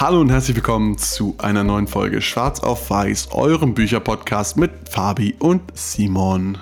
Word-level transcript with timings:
Hallo 0.00 0.18
und 0.18 0.30
herzlich 0.30 0.56
willkommen 0.56 0.96
zu 0.96 1.34
einer 1.36 1.62
neuen 1.62 1.86
Folge 1.86 2.22
Schwarz 2.22 2.60
auf 2.60 2.88
Weiß, 2.88 3.32
eurem 3.32 3.74
Bücherpodcast 3.74 4.56
mit 4.56 4.70
Fabi 4.88 5.34
und 5.38 5.60
Simon. 5.74 6.56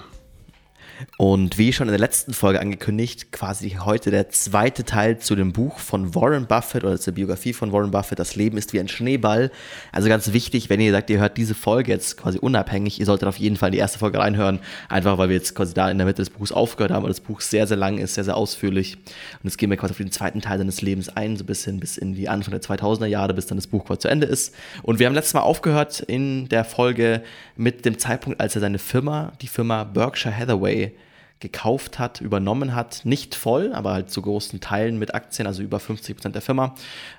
Und 1.21 1.59
wie 1.59 1.73
schon 1.73 1.89
in 1.89 1.93
der 1.93 1.99
letzten 1.99 2.33
Folge 2.33 2.61
angekündigt, 2.61 3.33
quasi 3.33 3.71
heute 3.71 4.13
der 4.13 4.29
zweite 4.29 4.85
Teil 4.85 5.19
zu 5.19 5.35
dem 5.35 5.53
Buch 5.53 5.81
von 5.81 6.15
Warren 6.15 6.47
Buffett 6.47 6.85
oder 6.85 6.97
zur 6.97 7.13
Biografie 7.15 7.53
von 7.53 7.73
Warren 7.73 7.91
Buffett, 7.91 8.21
Das 8.21 8.37
Leben 8.37 8.57
ist 8.57 8.73
wie 8.73 8.79
ein 8.79 8.87
Schneeball. 8.87 9.51
Also 9.91 10.09
ganz 10.09 10.33
wichtig, 10.33 10.71
wenn 10.71 10.81
ihr 10.81 10.93
sagt, 10.93 11.11
ihr 11.11 11.19
hört 11.19 11.37
diese 11.37 11.57
Folge 11.57 11.91
jetzt 11.91 12.19
quasi 12.19 12.39
unabhängig, 12.39 13.01
ihr 13.01 13.07
solltet 13.07 13.29
auf 13.29 13.37
jeden 13.37 13.57
Fall 13.57 13.71
in 13.71 13.73
die 13.73 13.79
erste 13.79 13.99
Folge 13.99 14.21
reinhören, 14.21 14.61
einfach 14.89 15.19
weil 15.19 15.29
wir 15.29 15.35
jetzt 15.35 15.57
quasi 15.57 15.75
da 15.75 15.91
in 15.91 15.99
der 15.99 16.07
Mitte 16.07 16.23
des 16.23 16.31
Buchs 16.31 16.53
aufgehört 16.53 16.93
haben, 16.93 17.03
weil 17.03 17.11
das 17.11 17.19
Buch 17.19 17.41
sehr, 17.41 17.67
sehr 17.67 17.77
lang 17.77 17.99
ist, 17.99 18.15
sehr, 18.15 18.23
sehr 18.23 18.37
ausführlich. 18.37 18.95
Und 18.95 19.43
jetzt 19.43 19.59
gehen 19.59 19.71
wir 19.71 19.77
quasi 19.77 19.95
auf 19.95 19.99
den 19.99 20.13
zweiten 20.13 20.41
Teil 20.41 20.59
seines 20.59 20.83
Lebens 20.83 21.09
ein, 21.09 21.37
so 21.37 21.43
ein 21.43 21.49
bisschen 21.49 21.81
bis 21.81 21.99
in 21.99 22.15
die 22.15 22.29
Anfang 22.29 22.53
der 22.53 22.63
2000er 22.63 23.07
Jahre, 23.07 23.35
bis 23.35 23.47
dann 23.47 23.59
das 23.59 23.67
Buch 23.67 23.85
quasi 23.87 24.03
zu 24.03 24.09
Ende 24.09 24.29
ist. 24.29 24.55
Und 24.85 25.01
wir 25.01 25.07
haben 25.07 25.15
letztes 25.15 25.35
Mal 25.35 25.41
aufgehört 25.41 25.99
in 25.99 26.49
der 26.49 26.65
Folge 26.65 27.25
mit 27.57 27.85
dem 27.85 27.99
Zeitpunkt, 27.99 28.39
als 28.39 28.55
er 28.55 28.61
seine 28.61 28.79
Firma, 28.79 29.33
die 29.43 29.49
Firma 29.49 29.83
Berkshire 29.83 30.33
Hathaway, 30.33 30.93
gekauft 31.41 31.99
hat, 31.99 32.21
übernommen 32.21 32.75
hat, 32.75 33.03
nicht 33.05 33.35
voll, 33.35 33.73
aber 33.73 33.93
halt 33.93 34.11
zu 34.11 34.23
großen 34.23 34.61
Teilen 34.61 34.99
mit 34.99 35.15
Aktien, 35.15 35.47
also 35.47 35.63
über 35.63 35.79
50 35.79 36.17
Prozent 36.17 36.35
der 36.35 36.43
Firma. 36.43 36.75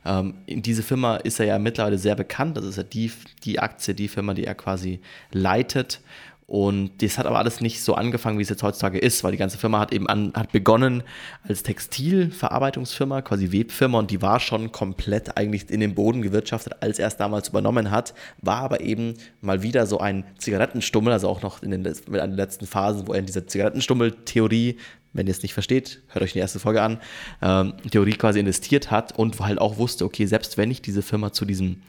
Ähm, 0.05 0.35
in 0.45 0.61
diese 0.61 0.83
Firma 0.83 1.17
ist 1.17 1.39
er 1.39 1.45
ja 1.45 1.59
mittlerweile 1.59 1.97
sehr 1.97 2.15
bekannt, 2.15 2.57
das 2.57 2.65
ist 2.65 2.77
ja 2.77 2.83
die, 2.83 3.11
die 3.43 3.59
Aktie, 3.59 3.93
die 3.93 4.07
Firma, 4.07 4.33
die 4.33 4.45
er 4.45 4.55
quasi 4.55 4.99
leitet. 5.31 6.01
Und 6.49 7.03
das 7.03 7.19
hat 7.19 7.27
aber 7.27 7.37
alles 7.37 7.61
nicht 7.61 7.83
so 7.83 7.93
angefangen, 7.93 8.39
wie 8.39 8.41
es 8.41 8.49
jetzt 8.49 8.63
heutzutage 8.63 8.97
ist, 8.97 9.23
weil 9.23 9.31
die 9.31 9.37
ganze 9.37 9.59
Firma 9.59 9.79
hat 9.79 9.93
eben 9.93 10.07
an, 10.07 10.33
hat 10.33 10.51
begonnen 10.51 11.03
als 11.47 11.61
Textilverarbeitungsfirma, 11.61 13.21
quasi 13.21 13.51
Webfirma, 13.51 13.99
und 13.99 14.09
die 14.09 14.23
war 14.23 14.39
schon 14.39 14.71
komplett 14.71 15.37
eigentlich 15.37 15.69
in 15.69 15.79
den 15.79 15.93
Boden 15.93 16.23
gewirtschaftet, 16.23 16.81
als 16.81 16.97
er 16.97 17.07
es 17.07 17.17
damals 17.17 17.49
übernommen 17.49 17.91
hat, 17.91 18.15
war 18.41 18.61
aber 18.61 18.81
eben 18.81 19.13
mal 19.41 19.61
wieder 19.61 19.85
so 19.85 19.99
ein 19.99 20.23
Zigarettenstummel, 20.39 21.13
also 21.13 21.29
auch 21.29 21.43
noch 21.43 21.61
in 21.61 21.69
den, 21.69 21.85
in 21.85 22.13
den 22.13 22.31
letzten 22.31 22.65
Phasen, 22.65 23.07
wo 23.07 23.13
er 23.13 23.19
in 23.19 23.27
dieser 23.27 23.45
Zigarettenstummel-Theorie 23.45 24.77
wenn 25.11 25.25
ihr 25.25 25.31
es 25.31 25.41
nicht 25.41 25.55
versteht, 25.55 26.01
hört 26.09 26.23
euch 26.23 26.33
die 26.33 26.39
erste 26.39 26.59
Folge 26.59 26.83
an, 26.83 26.99
ähm, 27.41 27.73
Theorie 27.89 28.13
quasi 28.13 28.39
investiert 28.39 28.91
hat 28.91 29.17
und 29.17 29.39
halt 29.39 29.59
auch 29.59 29.77
wusste, 29.77 30.05
okay, 30.05 30.27
selbst 30.27 30.55
wenn 30.55 30.69
ich 30.69 30.83
diese 30.83 31.01
Firma 31.01 31.31
zu 31.31 31.45
diesem, 31.45 31.81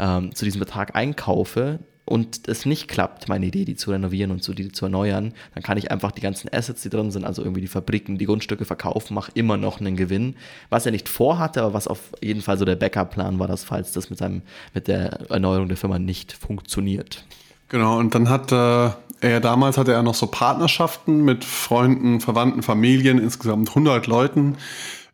ähm, 0.00 0.34
zu 0.34 0.44
diesem 0.44 0.58
Betrag 0.58 0.96
einkaufe, 0.96 1.78
und 2.06 2.48
es 2.48 2.64
nicht 2.64 2.86
klappt, 2.86 3.28
meine 3.28 3.46
Idee, 3.46 3.64
die 3.64 3.74
zu 3.74 3.90
renovieren 3.90 4.30
und 4.30 4.42
zu, 4.42 4.54
die 4.54 4.70
zu 4.70 4.86
erneuern, 4.86 5.34
dann 5.54 5.62
kann 5.62 5.76
ich 5.76 5.90
einfach 5.90 6.12
die 6.12 6.20
ganzen 6.20 6.48
Assets, 6.52 6.82
die 6.82 6.88
drin 6.88 7.10
sind, 7.10 7.24
also 7.24 7.42
irgendwie 7.42 7.60
die 7.60 7.66
Fabriken, 7.66 8.16
die 8.16 8.26
Grundstücke 8.26 8.64
verkaufen, 8.64 9.14
mache 9.14 9.32
immer 9.34 9.56
noch 9.56 9.80
einen 9.80 9.96
Gewinn. 9.96 10.36
Was 10.70 10.86
er 10.86 10.92
nicht 10.92 11.08
vorhatte, 11.08 11.62
aber 11.62 11.74
was 11.74 11.88
auf 11.88 12.12
jeden 12.22 12.42
Fall 12.42 12.58
so 12.58 12.64
der 12.64 12.76
Backup-Plan 12.76 13.38
war, 13.40 13.48
dass 13.48 13.64
falls 13.64 13.92
das 13.92 14.08
mit, 14.08 14.20
seinem, 14.20 14.42
mit 14.72 14.86
der 14.86 15.30
Erneuerung 15.30 15.66
der 15.66 15.76
Firma 15.76 15.98
nicht 15.98 16.32
funktioniert. 16.32 17.24
Genau, 17.68 17.98
und 17.98 18.14
dann 18.14 18.28
hat 18.28 18.52
äh, 18.52 18.90
er 19.20 19.40
damals 19.40 19.76
hatte 19.76 19.92
er 19.92 20.04
noch 20.04 20.14
so 20.14 20.28
Partnerschaften 20.28 21.24
mit 21.24 21.44
Freunden, 21.44 22.20
Verwandten, 22.20 22.62
Familien, 22.62 23.18
insgesamt 23.18 23.70
100 23.70 24.06
Leuten 24.06 24.56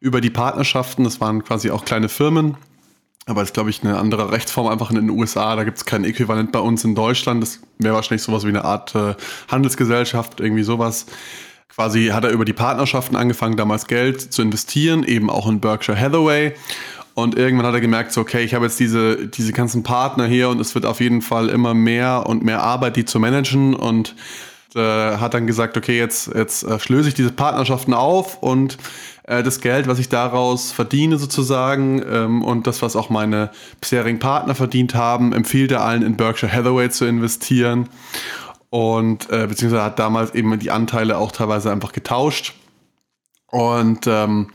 über 0.00 0.20
die 0.20 0.30
Partnerschaften. 0.30 1.04
Das 1.04 1.20
waren 1.22 1.42
quasi 1.42 1.70
auch 1.70 1.86
kleine 1.86 2.10
Firmen 2.10 2.56
aber 3.26 3.40
das 3.40 3.50
ist, 3.50 3.54
glaube 3.54 3.70
ich, 3.70 3.82
eine 3.82 3.98
andere 3.98 4.32
Rechtsform 4.32 4.66
einfach 4.66 4.90
in 4.90 4.96
den 4.96 5.10
USA. 5.10 5.54
Da 5.54 5.64
gibt 5.64 5.78
es 5.78 5.84
kein 5.84 6.04
Äquivalent 6.04 6.50
bei 6.50 6.58
uns 6.58 6.84
in 6.84 6.94
Deutschland. 6.94 7.42
Das 7.42 7.60
wäre 7.78 7.94
wahrscheinlich 7.94 8.22
sowas 8.22 8.44
wie 8.44 8.48
eine 8.48 8.64
Art 8.64 8.94
äh, 8.94 9.14
Handelsgesellschaft, 9.48 10.40
irgendwie 10.40 10.64
sowas. 10.64 11.06
Quasi 11.68 12.08
hat 12.08 12.24
er 12.24 12.30
über 12.30 12.44
die 12.44 12.52
Partnerschaften 12.52 13.16
angefangen, 13.16 13.56
damals 13.56 13.86
Geld 13.86 14.20
zu 14.20 14.42
investieren, 14.42 15.04
eben 15.04 15.30
auch 15.30 15.48
in 15.48 15.60
Berkshire 15.60 15.98
Hathaway. 15.98 16.52
Und 17.14 17.36
irgendwann 17.36 17.66
hat 17.66 17.74
er 17.74 17.80
gemerkt, 17.80 18.12
so, 18.12 18.22
okay, 18.22 18.42
ich 18.42 18.54
habe 18.54 18.64
jetzt 18.64 18.80
diese, 18.80 19.28
diese 19.28 19.52
ganzen 19.52 19.82
Partner 19.82 20.26
hier 20.26 20.48
und 20.48 20.60
es 20.60 20.74
wird 20.74 20.86
auf 20.86 21.00
jeden 21.00 21.22
Fall 21.22 21.48
immer 21.48 21.74
mehr 21.74 22.24
und 22.26 22.42
mehr 22.42 22.62
Arbeit, 22.62 22.96
die 22.96 23.04
zu 23.04 23.20
managen. 23.20 23.74
Und 23.74 24.16
äh, 24.76 25.16
hat 25.16 25.34
dann 25.34 25.46
gesagt, 25.46 25.76
okay, 25.76 25.98
jetzt, 25.98 26.32
jetzt 26.34 26.64
äh, 26.64 26.78
schlöse 26.78 27.08
ich 27.08 27.14
diese 27.14 27.32
Partnerschaften 27.32 27.94
auf 27.94 28.42
und 28.42 28.78
äh, 29.24 29.42
das 29.42 29.60
Geld, 29.60 29.86
was 29.86 29.98
ich 29.98 30.08
daraus 30.08 30.72
verdiene 30.72 31.18
sozusagen 31.18 32.02
ähm, 32.08 32.42
und 32.42 32.66
das, 32.66 32.82
was 32.82 32.96
auch 32.96 33.10
meine 33.10 33.50
bisherigen 33.80 34.18
Partner 34.18 34.54
verdient 34.54 34.94
haben, 34.94 35.32
empfiehlt 35.32 35.72
er 35.72 35.84
allen 35.84 36.02
in 36.02 36.16
Berkshire 36.16 36.52
Hathaway 36.52 36.90
zu 36.90 37.04
investieren. 37.04 37.88
Und 38.70 39.30
äh, 39.30 39.46
beziehungsweise 39.46 39.84
hat 39.84 39.98
damals 39.98 40.34
eben 40.34 40.58
die 40.58 40.70
Anteile 40.70 41.18
auch 41.18 41.30
teilweise 41.30 41.70
einfach 41.70 41.92
getauscht. 41.92 42.54
Und 43.50 44.06
ähm, 44.06 44.48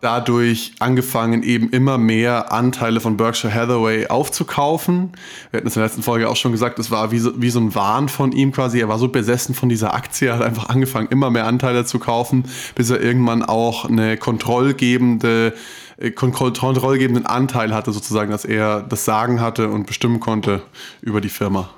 dadurch 0.00 0.72
angefangen, 0.78 1.42
eben 1.42 1.70
immer 1.70 1.98
mehr 1.98 2.52
Anteile 2.52 3.00
von 3.00 3.16
Berkshire 3.16 3.52
Hathaway 3.52 4.06
aufzukaufen. 4.06 5.12
Wir 5.50 5.58
hatten 5.58 5.66
es 5.66 5.76
in 5.76 5.80
der 5.80 5.88
letzten 5.88 6.02
Folge 6.02 6.28
auch 6.28 6.36
schon 6.36 6.52
gesagt, 6.52 6.78
es 6.78 6.90
war 6.90 7.10
wie 7.10 7.18
so, 7.18 7.40
wie 7.40 7.50
so 7.50 7.58
ein 7.60 7.74
Wahn 7.74 8.08
von 8.08 8.32
ihm 8.32 8.52
quasi. 8.52 8.80
Er 8.80 8.88
war 8.88 8.98
so 8.98 9.08
besessen 9.08 9.54
von 9.54 9.68
dieser 9.68 9.94
Aktie, 9.94 10.32
hat 10.32 10.42
einfach 10.42 10.68
angefangen, 10.68 11.08
immer 11.10 11.30
mehr 11.30 11.46
Anteile 11.46 11.84
zu 11.84 11.98
kaufen, 11.98 12.44
bis 12.74 12.90
er 12.90 13.00
irgendwann 13.00 13.42
auch 13.42 13.84
eine 13.84 14.16
kontrollgebende 14.16 15.54
äh, 15.96 16.12
kontrollgebenden 16.12 17.26
Anteil 17.26 17.74
hatte, 17.74 17.90
sozusagen, 17.92 18.30
dass 18.30 18.44
er 18.44 18.82
das 18.82 19.04
Sagen 19.04 19.40
hatte 19.40 19.68
und 19.68 19.86
bestimmen 19.86 20.20
konnte 20.20 20.62
über 21.00 21.20
die 21.20 21.28
Firma. 21.28 21.70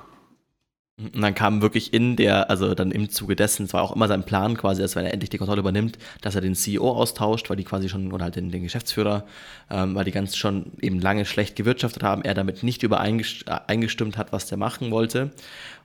Und 1.13 1.21
dann 1.21 1.33
kam 1.33 1.61
wirklich 1.61 1.93
in 1.93 2.15
der, 2.15 2.49
also 2.49 2.73
dann 2.75 2.91
im 2.91 3.09
Zuge 3.09 3.35
dessen, 3.35 3.65
es 3.65 3.73
war 3.73 3.81
auch 3.81 3.95
immer 3.95 4.07
sein 4.07 4.23
Plan 4.23 4.57
quasi, 4.57 4.81
dass 4.81 4.95
wenn 4.95 5.05
er 5.05 5.13
endlich 5.13 5.29
die 5.29 5.37
Kontrolle 5.37 5.59
übernimmt, 5.59 5.97
dass 6.21 6.35
er 6.35 6.41
den 6.41 6.55
CEO 6.55 6.89
austauscht, 6.91 7.49
weil 7.49 7.57
die 7.57 7.63
quasi 7.63 7.89
schon, 7.89 8.11
oder 8.11 8.25
halt 8.25 8.35
den, 8.35 8.51
den 8.51 8.63
Geschäftsführer, 8.63 9.25
ähm, 9.69 9.95
weil 9.95 10.05
die 10.05 10.11
ganz 10.11 10.35
schon 10.35 10.71
eben 10.81 10.99
lange 10.99 11.25
schlecht 11.25 11.55
gewirtschaftet 11.55 12.03
haben, 12.03 12.23
er 12.23 12.33
damit 12.33 12.63
nicht 12.63 12.83
übereingestimmt 12.83 14.17
hat, 14.17 14.31
was 14.31 14.47
der 14.47 14.57
machen 14.57 14.91
wollte. 14.91 15.31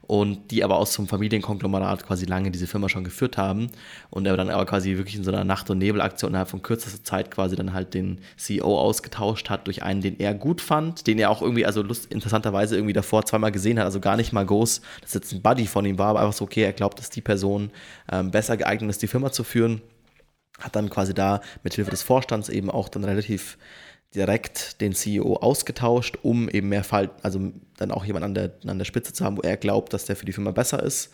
Und 0.07 0.51
die 0.51 0.63
aber 0.63 0.77
aus 0.77 0.93
so 0.93 1.05
Familienkonglomerat 1.05 2.05
quasi 2.07 2.25
lange 2.25 2.49
diese 2.49 2.65
Firma 2.65 2.87
schon 2.87 3.03
geführt 3.03 3.37
haben 3.37 3.69
und 4.09 4.25
er 4.25 4.37
dann 4.37 4.49
aber 4.49 4.65
quasi 4.65 4.95
wirklich 4.95 5.17
in 5.17 5.25
so 5.25 5.31
einer 5.31 5.43
Nacht- 5.43 5.69
und 5.69 5.79
Nebelaktion 5.79 6.31
innerhalb 6.31 6.47
von 6.47 6.61
kürzester 6.61 7.03
Zeit 7.03 7.29
quasi 7.29 7.57
dann 7.57 7.73
halt 7.73 7.93
den 7.93 8.19
CEO 8.37 8.79
ausgetauscht 8.79 9.49
hat 9.49 9.67
durch 9.67 9.83
einen, 9.83 9.99
den 9.99 10.17
er 10.17 10.33
gut 10.33 10.61
fand, 10.61 11.07
den 11.07 11.19
er 11.19 11.29
auch 11.29 11.41
irgendwie, 11.41 11.65
also 11.65 11.81
lust, 11.81 12.09
interessanterweise 12.09 12.77
irgendwie 12.77 12.93
davor 12.93 13.25
zweimal 13.25 13.51
gesehen 13.51 13.79
hat, 13.79 13.85
also 13.85 13.99
gar 13.99 14.15
nicht 14.15 14.31
mal 14.31 14.45
groß, 14.45 14.81
dass 15.07 15.13
jetzt 15.15 15.33
ein 15.33 15.41
Buddy 15.41 15.67
von 15.67 15.85
ihm 15.85 15.97
war, 15.97 16.09
aber 16.09 16.19
einfach 16.21 16.33
so, 16.33 16.45
okay, 16.45 16.63
er 16.63 16.73
glaubt, 16.73 16.99
dass 16.99 17.09
die 17.09 17.21
Person 17.21 17.71
ähm, 18.11 18.31
besser 18.31 18.57
geeignet 18.57 18.89
ist, 18.89 19.01
die 19.01 19.07
Firma 19.07 19.31
zu 19.31 19.43
führen, 19.43 19.81
hat 20.59 20.75
dann 20.75 20.89
quasi 20.89 21.13
da 21.13 21.41
mit 21.63 21.73
Hilfe 21.73 21.91
des 21.91 22.03
Vorstands 22.03 22.49
eben 22.49 22.69
auch 22.69 22.89
dann 22.89 23.03
relativ 23.03 23.57
direkt 24.15 24.81
den 24.81 24.93
CEO 24.93 25.35
ausgetauscht, 25.35 26.17
um 26.23 26.49
eben 26.49 26.69
mehr 26.69 26.83
Fall, 26.83 27.09
also 27.21 27.51
dann 27.77 27.91
auch 27.91 28.05
jemand 28.05 28.25
an 28.25 28.33
der, 28.33 28.53
an 28.65 28.77
der 28.77 28.85
Spitze 28.85 29.13
zu 29.13 29.23
haben, 29.23 29.37
wo 29.37 29.41
er 29.41 29.57
glaubt, 29.57 29.93
dass 29.93 30.05
der 30.05 30.15
für 30.15 30.25
die 30.25 30.33
Firma 30.33 30.51
besser 30.51 30.81
ist. 30.81 31.11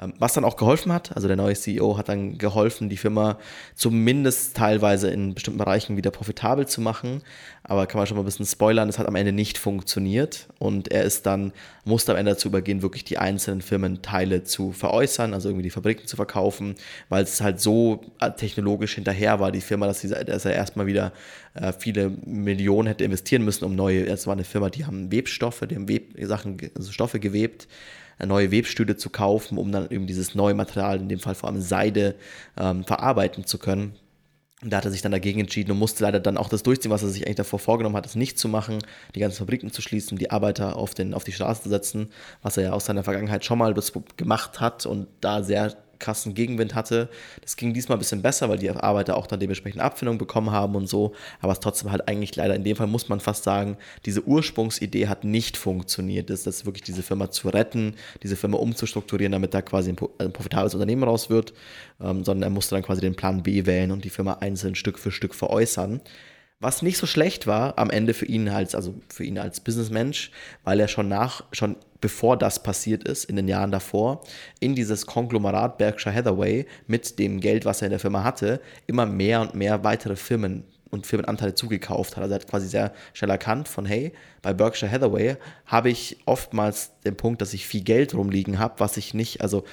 Ähm, 0.00 0.14
was 0.18 0.32
dann 0.32 0.44
auch 0.44 0.56
geholfen 0.56 0.92
hat, 0.92 1.14
also 1.14 1.28
der 1.28 1.36
neue 1.36 1.54
CEO 1.54 1.98
hat 1.98 2.08
dann 2.08 2.38
geholfen, 2.38 2.88
die 2.88 2.96
Firma 2.96 3.38
zumindest 3.74 4.56
teilweise 4.56 5.10
in 5.10 5.34
bestimmten 5.34 5.58
Bereichen 5.58 5.96
wieder 5.96 6.10
profitabel 6.10 6.66
zu 6.66 6.80
machen. 6.80 7.22
Aber 7.62 7.86
kann 7.86 7.98
man 7.98 8.06
schon 8.06 8.16
mal 8.16 8.22
ein 8.22 8.26
bisschen 8.26 8.46
spoilern, 8.46 8.88
es 8.88 8.98
hat 8.98 9.06
am 9.06 9.14
Ende 9.14 9.32
nicht 9.32 9.58
funktioniert 9.58 10.48
und 10.58 10.90
er 10.90 11.04
ist 11.04 11.26
dann, 11.26 11.52
musste 11.84 12.12
am 12.12 12.18
Ende 12.18 12.32
dazu 12.32 12.48
übergehen, 12.48 12.82
wirklich 12.82 13.04
die 13.04 13.18
einzelnen 13.18 13.60
Firmenteile 13.60 14.42
zu 14.44 14.72
veräußern, 14.72 15.34
also 15.34 15.50
irgendwie 15.50 15.64
die 15.64 15.70
Fabriken 15.70 16.06
zu 16.06 16.16
verkaufen, 16.16 16.74
weil 17.10 17.22
es 17.22 17.40
halt 17.40 17.60
so 17.60 18.00
äh, 18.20 18.30
technologisch 18.32 18.94
hinterher 18.94 19.38
war, 19.40 19.52
die 19.52 19.60
Firma, 19.60 19.86
dass, 19.86 20.00
sie, 20.00 20.08
dass 20.08 20.44
er 20.46 20.54
erstmal 20.54 20.86
wieder 20.86 21.12
äh, 21.54 21.72
viele 21.72 22.10
Millionen 22.24 22.88
hätte 22.88 23.04
investieren 23.04 23.44
müssen, 23.44 23.64
um 23.64 23.76
neue, 23.76 24.06
es 24.06 24.26
war 24.26 24.32
eine 24.32 24.44
Firma, 24.44 24.70
die 24.70 24.86
haben 24.86 25.12
Webstoffe, 25.12 25.62
die 25.68 25.76
haben 25.76 25.88
Websachen, 25.88 26.56
also 26.74 26.90
Stoffe 26.90 27.20
gewebt 27.20 27.68
neue 28.26 28.50
Webstühle 28.50 28.96
zu 28.96 29.10
kaufen, 29.10 29.58
um 29.58 29.72
dann 29.72 29.90
eben 29.90 30.06
dieses 30.06 30.34
neue 30.34 30.54
Material, 30.54 31.00
in 31.00 31.08
dem 31.08 31.20
Fall 31.20 31.34
vor 31.34 31.48
allem 31.48 31.60
Seide, 31.60 32.16
ähm, 32.58 32.84
verarbeiten 32.84 33.44
zu 33.44 33.58
können. 33.58 33.94
Und 34.62 34.70
da 34.70 34.76
hat 34.76 34.84
er 34.84 34.90
sich 34.90 35.00
dann 35.00 35.12
dagegen 35.12 35.40
entschieden 35.40 35.70
und 35.70 35.78
musste 35.78 36.04
leider 36.04 36.20
dann 36.20 36.36
auch 36.36 36.50
das 36.50 36.62
durchziehen, 36.62 36.90
was 36.90 37.02
er 37.02 37.08
sich 37.08 37.24
eigentlich 37.24 37.36
davor 37.36 37.58
vorgenommen 37.58 37.96
hat, 37.96 38.04
es 38.04 38.14
nicht 38.14 38.38
zu 38.38 38.46
machen, 38.46 38.78
die 39.14 39.20
ganzen 39.20 39.38
Fabriken 39.38 39.72
zu 39.72 39.80
schließen, 39.80 40.18
die 40.18 40.30
Arbeiter 40.30 40.76
auf, 40.76 40.92
den, 40.92 41.14
auf 41.14 41.24
die 41.24 41.32
Straße 41.32 41.62
zu 41.62 41.68
setzen, 41.70 42.10
was 42.42 42.58
er 42.58 42.64
ja 42.64 42.72
aus 42.72 42.84
seiner 42.84 43.02
Vergangenheit 43.02 43.44
schon 43.44 43.58
mal 43.58 43.74
gemacht 44.18 44.60
hat 44.60 44.84
und 44.84 45.08
da 45.22 45.42
sehr 45.42 45.76
krassen 46.00 46.34
Gegenwind 46.34 46.74
hatte. 46.74 47.08
Das 47.42 47.56
ging 47.56 47.72
diesmal 47.72 47.96
ein 47.96 48.00
bisschen 48.00 48.22
besser, 48.22 48.48
weil 48.48 48.58
die 48.58 48.70
Arbeiter 48.70 49.16
auch 49.16 49.26
dann 49.26 49.38
dementsprechend 49.38 49.80
Abfindung 49.80 50.18
bekommen 50.18 50.50
haben 50.50 50.74
und 50.74 50.88
so. 50.88 51.12
Aber 51.40 51.52
es 51.52 51.60
trotzdem 51.60 51.92
halt 51.92 52.08
eigentlich 52.08 52.34
leider 52.34 52.54
in 52.56 52.64
dem 52.64 52.76
Fall 52.76 52.86
muss 52.86 53.08
man 53.08 53.20
fast 53.20 53.44
sagen, 53.44 53.76
diese 54.06 54.24
Ursprungsidee 54.24 55.06
hat 55.06 55.24
nicht 55.24 55.56
funktioniert. 55.56 56.30
Das 56.30 56.46
ist 56.46 56.66
wirklich 56.66 56.82
diese 56.82 57.02
Firma 57.02 57.30
zu 57.30 57.48
retten, 57.48 57.94
diese 58.22 58.36
Firma 58.36 58.58
umzustrukturieren, 58.58 59.32
damit 59.32 59.54
da 59.54 59.62
quasi 59.62 59.90
ein, 59.90 60.32
profitables 60.32 60.74
Unternehmen 60.74 61.04
raus 61.04 61.30
wird, 61.30 61.52
ähm, 62.00 62.24
sondern 62.24 62.50
er 62.50 62.50
musste 62.50 62.74
dann 62.74 62.82
quasi 62.82 63.00
den 63.00 63.14
Plan 63.14 63.42
B 63.42 63.66
wählen 63.66 63.92
und 63.92 64.04
die 64.04 64.10
Firma 64.10 64.38
einzeln 64.40 64.74
Stück 64.74 64.98
für 64.98 65.10
Stück 65.10 65.34
veräußern. 65.34 66.00
Was 66.62 66.82
nicht 66.82 66.98
so 66.98 67.06
schlecht 67.06 67.46
war 67.46 67.78
am 67.78 67.88
Ende 67.88 68.12
für 68.12 68.26
ihn 68.26 68.46
als, 68.50 68.74
also 68.74 68.94
für 69.08 69.24
ihn 69.24 69.38
als 69.38 69.60
Businessmensch, 69.60 70.30
weil 70.62 70.78
er 70.78 70.88
schon 70.88 71.08
nach, 71.08 71.42
schon 71.52 71.76
bevor 72.02 72.36
das 72.36 72.62
passiert 72.62 73.04
ist, 73.04 73.24
in 73.24 73.36
den 73.36 73.48
Jahren 73.48 73.70
davor, 73.70 74.20
in 74.60 74.74
dieses 74.74 75.06
Konglomerat 75.06 75.78
Berkshire 75.78 76.14
Hathaway 76.14 76.66
mit 76.86 77.18
dem 77.18 77.40
Geld, 77.40 77.64
was 77.64 77.80
er 77.80 77.86
in 77.86 77.92
der 77.92 77.98
Firma 77.98 78.24
hatte, 78.24 78.60
immer 78.86 79.06
mehr 79.06 79.40
und 79.40 79.54
mehr 79.54 79.84
weitere 79.84 80.16
Firmen 80.16 80.64
und 80.90 81.06
Firmenanteile 81.06 81.54
zugekauft 81.54 82.16
hat. 82.16 82.24
Also 82.24 82.34
er 82.34 82.40
hat 82.40 82.48
quasi 82.48 82.68
sehr 82.68 82.92
schnell 83.14 83.30
erkannt 83.30 83.66
von, 83.66 83.86
hey, 83.86 84.12
bei 84.42 84.52
Berkshire 84.52 84.90
Hathaway 84.90 85.36
habe 85.64 85.88
ich 85.88 86.18
oftmals 86.26 86.90
den 87.06 87.16
Punkt, 87.16 87.40
dass 87.40 87.54
ich 87.54 87.66
viel 87.66 87.82
Geld 87.82 88.14
rumliegen 88.14 88.58
habe, 88.58 88.74
was 88.78 88.98
ich 88.98 89.14
nicht, 89.14 89.40
also 89.40 89.64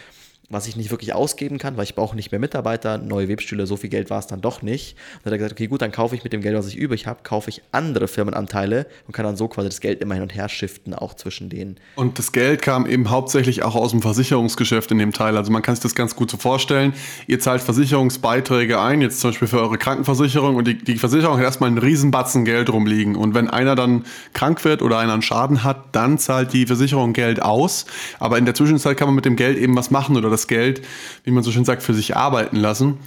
was 0.49 0.67
ich 0.67 0.77
nicht 0.77 0.91
wirklich 0.91 1.13
ausgeben 1.13 1.57
kann, 1.57 1.75
weil 1.75 1.83
ich 1.83 1.95
brauche 1.95 2.15
nicht 2.15 2.31
mehr 2.31 2.39
Mitarbeiter, 2.39 2.97
neue 2.97 3.27
Webstühle, 3.27 3.67
so 3.67 3.75
viel 3.75 3.89
Geld 3.89 4.09
war 4.09 4.19
es 4.19 4.27
dann 4.27 4.39
doch 4.39 4.61
nicht. 4.61 4.95
Und 5.17 5.25
dann 5.25 5.25
hat 5.25 5.33
er 5.33 5.37
gesagt, 5.39 5.51
okay, 5.53 5.67
gut, 5.67 5.81
dann 5.81 5.91
kaufe 5.91 6.15
ich 6.15 6.23
mit 6.23 6.31
dem 6.31 6.41
Geld, 6.41 6.55
was 6.55 6.67
ich 6.67 6.77
übrig 6.77 7.05
habe, 7.05 7.19
kaufe 7.23 7.49
ich 7.49 7.61
andere 7.73 8.07
Firmenanteile 8.07 8.87
und 9.07 9.13
kann 9.13 9.25
dann 9.25 9.35
so 9.35 9.49
quasi 9.49 9.67
das 9.67 9.81
Geld 9.81 9.99
immer 9.99 10.13
hin 10.13 10.23
und 10.23 10.33
her 10.33 10.47
shiften, 10.47 10.93
auch 10.93 11.15
zwischen 11.15 11.49
denen. 11.49 11.77
Und 11.95 12.17
das 12.17 12.31
Geld 12.31 12.61
kam 12.61 12.85
eben 12.85 13.09
hauptsächlich 13.09 13.63
auch 13.63 13.75
aus 13.75 13.91
dem 13.91 14.01
Versicherungsgeschäft 14.01 14.89
in 14.91 14.99
dem 14.99 15.11
Teil. 15.11 15.35
Also 15.35 15.51
man 15.51 15.61
kann 15.61 15.75
sich 15.75 15.83
das 15.83 15.95
ganz 15.95 16.15
gut 16.15 16.31
so 16.31 16.37
vorstellen. 16.37 16.93
Ihr 17.27 17.41
zahlt 17.41 17.61
Versicherungsbeiträge 17.61 18.79
ein, 18.79 19.01
jetzt 19.01 19.19
zum 19.19 19.31
Beispiel 19.31 19.49
für 19.49 19.59
eure 19.59 19.77
Krankenversicherung 19.77 20.55
und 20.55 20.65
die, 20.65 20.77
die 20.77 20.97
Versicherung 20.97 21.37
hat 21.37 21.43
erstmal 21.43 21.67
einen 21.69 21.77
Riesenbatzen 21.77 22.45
Geld 22.45 22.69
rumliegen. 22.69 23.17
Und 23.17 23.33
wenn 23.33 23.49
einer 23.49 23.75
dann 23.75 24.05
krank 24.33 24.63
wird 24.63 24.81
oder 24.81 24.99
einer 24.99 25.13
einen 25.13 25.21
Schaden 25.21 25.65
hat, 25.65 25.93
dann 25.93 26.17
zahlt 26.17 26.53
die 26.53 26.65
Versicherung 26.67 27.11
Geld 27.11 27.41
aus. 27.41 27.85
Aber 28.19 28.37
in 28.37 28.45
der 28.45 28.53
Zwischenzeit 28.53 28.95
kann 28.95 29.09
man 29.09 29.15
mit 29.15 29.25
dem 29.25 29.35
Geld 29.35 29.57
eben 29.57 29.75
was 29.75 29.91
machen 29.91 30.15
oder 30.15 30.29
das 30.29 30.36
das 30.37 30.47
Geld, 30.47 30.81
wie 31.23 31.31
man 31.31 31.43
so 31.43 31.51
schön 31.51 31.65
sagt, 31.65 31.83
für 31.83 31.93
sich 31.93 32.15
arbeiten 32.15 32.55
lassen. 32.55 32.97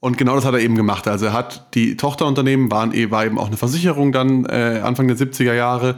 Und 0.00 0.18
genau 0.18 0.34
das 0.34 0.44
hat 0.44 0.54
er 0.54 0.60
eben 0.60 0.74
gemacht. 0.74 1.06
Also 1.06 1.26
er 1.26 1.32
hat 1.32 1.74
die 1.74 1.96
Tochterunternehmen, 1.96 2.72
waren, 2.72 2.92
eh, 2.92 3.12
war 3.12 3.24
eben 3.24 3.38
auch 3.38 3.46
eine 3.46 3.56
Versicherung 3.56 4.10
dann 4.10 4.44
äh, 4.46 4.80
Anfang 4.82 5.06
der 5.06 5.16
70er 5.16 5.54
Jahre. 5.54 5.94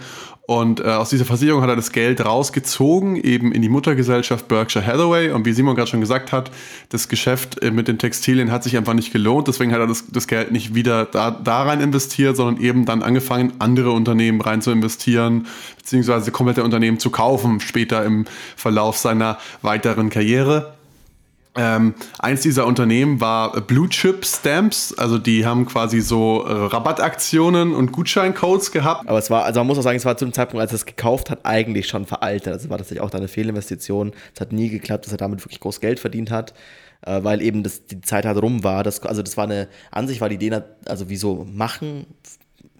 Und 0.46 0.80
äh, 0.80 0.88
aus 0.88 1.08
dieser 1.08 1.24
Versicherung 1.24 1.62
hat 1.62 1.70
er 1.70 1.76
das 1.76 1.90
Geld 1.90 2.22
rausgezogen, 2.22 3.16
eben 3.16 3.50
in 3.52 3.62
die 3.62 3.70
Muttergesellschaft 3.70 4.46
Berkshire 4.46 4.84
Hathaway. 4.84 5.30
Und 5.30 5.46
wie 5.46 5.54
Simon 5.54 5.74
gerade 5.74 5.88
schon 5.88 6.00
gesagt 6.00 6.32
hat, 6.32 6.50
das 6.90 7.08
Geschäft 7.08 7.62
äh, 7.62 7.70
mit 7.70 7.88
den 7.88 7.98
Textilien 7.98 8.50
hat 8.52 8.62
sich 8.62 8.76
einfach 8.76 8.92
nicht 8.92 9.10
gelohnt. 9.10 9.48
Deswegen 9.48 9.72
hat 9.72 9.80
er 9.80 9.86
das, 9.86 10.04
das 10.12 10.26
Geld 10.28 10.52
nicht 10.52 10.74
wieder 10.74 11.06
da, 11.06 11.30
da 11.30 11.62
rein 11.62 11.80
investiert, 11.80 12.36
sondern 12.36 12.62
eben 12.62 12.84
dann 12.84 13.02
angefangen, 13.02 13.54
andere 13.58 13.92
Unternehmen 13.92 14.42
rein 14.42 14.60
zu 14.60 14.70
investieren, 14.70 15.46
beziehungsweise 15.78 16.30
komplette 16.30 16.62
Unternehmen 16.62 16.98
zu 16.98 17.08
kaufen, 17.08 17.60
später 17.60 18.04
im 18.04 18.26
Verlauf 18.54 18.98
seiner 18.98 19.38
weiteren 19.62 20.10
Karriere. 20.10 20.73
Ähm, 21.56 21.94
eins 22.18 22.40
dieser 22.42 22.66
Unternehmen 22.66 23.20
war 23.20 23.60
Blue 23.60 23.88
Chip 23.88 24.24
Stamps, 24.26 24.92
also 24.92 25.18
die 25.18 25.46
haben 25.46 25.66
quasi 25.66 26.00
so 26.00 26.44
äh, 26.44 26.52
Rabattaktionen 26.52 27.74
und 27.74 27.92
Gutscheincodes 27.92 28.72
gehabt. 28.72 29.08
Aber 29.08 29.18
es 29.18 29.30
war, 29.30 29.44
also 29.44 29.60
man 29.60 29.68
muss 29.68 29.78
auch 29.78 29.82
sagen, 29.82 29.96
es 29.96 30.04
war 30.04 30.16
zu 30.16 30.24
dem 30.24 30.32
Zeitpunkt, 30.32 30.60
als 30.60 30.72
er 30.72 30.76
es 30.76 30.86
gekauft 30.86 31.30
hat, 31.30 31.40
eigentlich 31.44 31.86
schon 31.86 32.06
veraltet. 32.06 32.52
Also 32.52 32.70
war 32.70 32.78
das 32.78 32.96
auch 32.98 33.10
da 33.10 33.18
eine 33.18 33.28
Fehlinvestition. 33.28 34.12
Es 34.34 34.40
hat 34.40 34.52
nie 34.52 34.68
geklappt, 34.68 35.06
dass 35.06 35.12
er 35.12 35.18
damit 35.18 35.44
wirklich 35.44 35.60
groß 35.60 35.80
Geld 35.80 36.00
verdient 36.00 36.32
hat, 36.32 36.54
äh, 37.06 37.22
weil 37.22 37.40
eben 37.40 37.62
das, 37.62 37.86
die 37.86 38.00
Zeit 38.00 38.26
halt 38.26 38.42
rum 38.42 38.64
war. 38.64 38.82
Das, 38.82 39.00
also 39.02 39.22
das 39.22 39.36
war 39.36 39.44
eine, 39.44 39.68
an 39.92 40.08
sich 40.08 40.20
war 40.20 40.28
die 40.28 40.36
Idee, 40.36 40.60
also 40.86 41.08
wieso 41.08 41.46
machen 41.48 42.06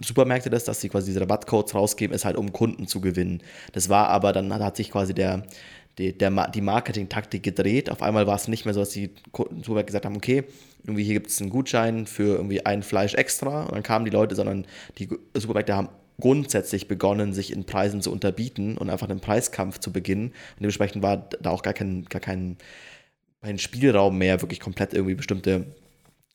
Supermärkte 0.01 0.51
das, 0.51 0.65
dass 0.65 0.81
sie 0.81 0.89
quasi 0.89 1.07
diese 1.07 1.21
Rabattcodes 1.21 1.75
rausgeben, 1.75 2.15
ist 2.15 2.25
halt 2.25 2.37
um 2.37 2.53
Kunden 2.53 2.87
zu 2.87 3.01
gewinnen. 3.01 3.43
Das 3.73 3.89
war 3.89 4.09
aber, 4.09 4.33
dann 4.33 4.53
hat 4.53 4.77
sich 4.77 4.91
quasi 4.91 5.15
der, 5.15 5.45
die, 5.99 6.17
der, 6.17 6.49
die 6.49 6.61
Marketing-Taktik 6.61 7.43
gedreht. 7.43 7.91
Auf 7.91 8.03
einmal 8.03 8.27
war 8.27 8.37
es 8.37 8.49
nicht 8.49 8.65
mehr 8.65 8.75
so, 8.75 8.81
dass 8.81 8.91
die 8.91 9.11
Supermärkte 9.33 9.87
gesagt 9.87 10.05
haben, 10.05 10.17
okay, 10.17 10.45
irgendwie 10.83 11.05
hier 11.05 11.15
gibt 11.15 11.29
es 11.29 11.41
einen 11.41 11.51
Gutschein 11.51 12.07
für 12.07 12.37
irgendwie 12.37 12.67
ein 12.67 12.83
Fleisch 12.83 13.15
extra 13.15 13.65
und 13.65 13.73
dann 13.73 13.83
kamen 13.83 14.05
die 14.05 14.11
Leute, 14.11 14.35
sondern 14.35 14.67
die 14.99 15.09
Supermärkte 15.35 15.75
haben 15.75 15.89
grundsätzlich 16.21 16.89
begonnen, 16.89 17.33
sich 17.33 17.53
in 17.53 17.65
Preisen 17.65 18.01
zu 18.01 18.13
unterbieten 18.13 18.77
und 18.79 18.91
einfach 18.91 19.09
einen 19.09 19.21
Preiskampf 19.21 19.79
zu 19.79 19.93
beginnen. 19.93 20.29
Und 20.29 20.61
dementsprechend 20.61 21.03
war 21.03 21.29
da 21.41 21.51
auch 21.51 21.63
gar 21.63 21.75
kein, 21.75 22.05
gar 22.05 22.21
kein, 22.21 22.57
kein 23.43 23.59
Spielraum 23.59 24.19
mehr, 24.19 24.41
wirklich 24.41 24.61
komplett 24.61 24.95
irgendwie 24.95 25.15
bestimmte 25.15 25.67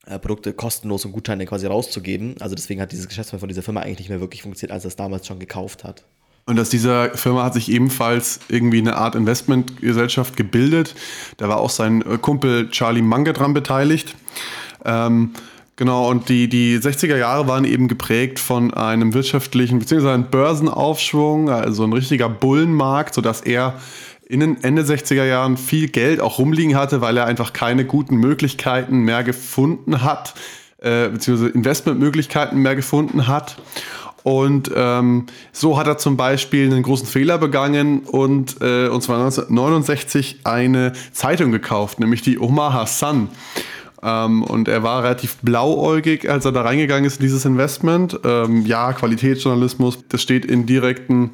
äh, 0.05 0.19
Produkte 0.19 0.53
kostenlos 0.53 1.05
und 1.05 1.11
Gutscheine 1.11 1.45
quasi 1.45 1.65
rauszugeben. 1.67 2.35
Also 2.39 2.55
deswegen 2.55 2.81
hat 2.81 2.91
dieses 2.91 3.07
Geschäftsmodell 3.07 3.39
von 3.39 3.49
dieser 3.49 3.63
Firma 3.63 3.81
eigentlich 3.81 3.99
nicht 3.99 4.09
mehr 4.09 4.19
wirklich 4.19 4.41
funktioniert, 4.41 4.73
als 4.73 4.85
es 4.85 4.95
damals 4.95 5.27
schon 5.27 5.39
gekauft 5.39 5.83
hat. 5.83 6.05
Und 6.49 6.59
aus 6.59 6.69
dieser 6.69 7.11
Firma 7.11 7.43
hat 7.43 7.53
sich 7.53 7.71
ebenfalls 7.71 8.39
irgendwie 8.49 8.79
eine 8.79 8.97
Art 8.97 9.13
Investmentgesellschaft 9.13 10.35
gebildet. 10.35 10.95
Da 11.37 11.47
war 11.47 11.57
auch 11.57 11.69
sein 11.69 12.01
äh, 12.01 12.17
Kumpel 12.17 12.71
Charlie 12.71 13.03
Munger 13.03 13.33
dran 13.33 13.53
beteiligt. 13.53 14.15
Ähm, 14.83 15.33
genau, 15.75 16.09
und 16.09 16.27
die, 16.27 16.49
die 16.49 16.79
60er 16.79 17.17
Jahre 17.17 17.47
waren 17.47 17.65
eben 17.65 17.87
geprägt 17.87 18.39
von 18.39 18.73
einem 18.73 19.13
wirtschaftlichen 19.13 19.77
bzw. 19.77 20.09
einem 20.09 20.31
Börsenaufschwung, 20.31 21.51
also 21.51 21.83
ein 21.83 21.93
richtiger 21.93 22.29
Bullenmarkt, 22.29 23.13
sodass 23.13 23.41
er 23.41 23.79
in 24.27 24.39
den 24.39 24.63
Ende 24.63 24.81
60er 24.81 25.25
Jahren 25.25 25.55
viel 25.55 25.87
Geld 25.87 26.19
auch 26.19 26.39
rumliegen 26.39 26.75
hatte, 26.75 26.99
weil 26.99 27.15
er 27.17 27.27
einfach 27.27 27.53
keine 27.53 27.85
guten 27.85 28.15
Möglichkeiten 28.15 29.01
mehr 29.01 29.23
gefunden 29.23 30.01
hat, 30.01 30.33
äh, 30.79 31.09
beziehungsweise 31.09 31.51
Investmentmöglichkeiten 31.51 32.57
mehr 32.57 32.75
gefunden 32.75 33.27
hat. 33.27 33.57
Und 34.23 34.71
ähm, 34.75 35.27
so 35.51 35.77
hat 35.77 35.87
er 35.87 35.97
zum 35.97 36.17
Beispiel 36.17 36.65
einen 36.65 36.83
großen 36.83 37.07
Fehler 37.07 37.37
begangen 37.37 38.01
und, 38.01 38.57
äh, 38.61 38.87
und 38.87 39.01
zwar 39.01 39.19
1969 39.19 40.41
eine 40.43 40.93
Zeitung 41.11 41.51
gekauft, 41.51 41.99
nämlich 41.99 42.21
die 42.21 42.39
Omaha 42.39 42.85
Sun. 42.85 43.29
Ähm, 44.01 44.43
und 44.43 44.67
er 44.67 44.83
war 44.83 45.03
relativ 45.03 45.37
blauäugig, 45.37 46.29
als 46.29 46.45
er 46.45 46.51
da 46.51 46.61
reingegangen 46.61 47.05
ist 47.05 47.17
in 47.17 47.23
dieses 47.23 47.45
Investment. 47.45 48.19
Ähm, 48.23 48.65
ja, 48.65 48.93
Qualitätsjournalismus, 48.93 49.99
das 50.07 50.21
steht 50.21 50.45
in 50.45 50.65
direkten 50.65 51.31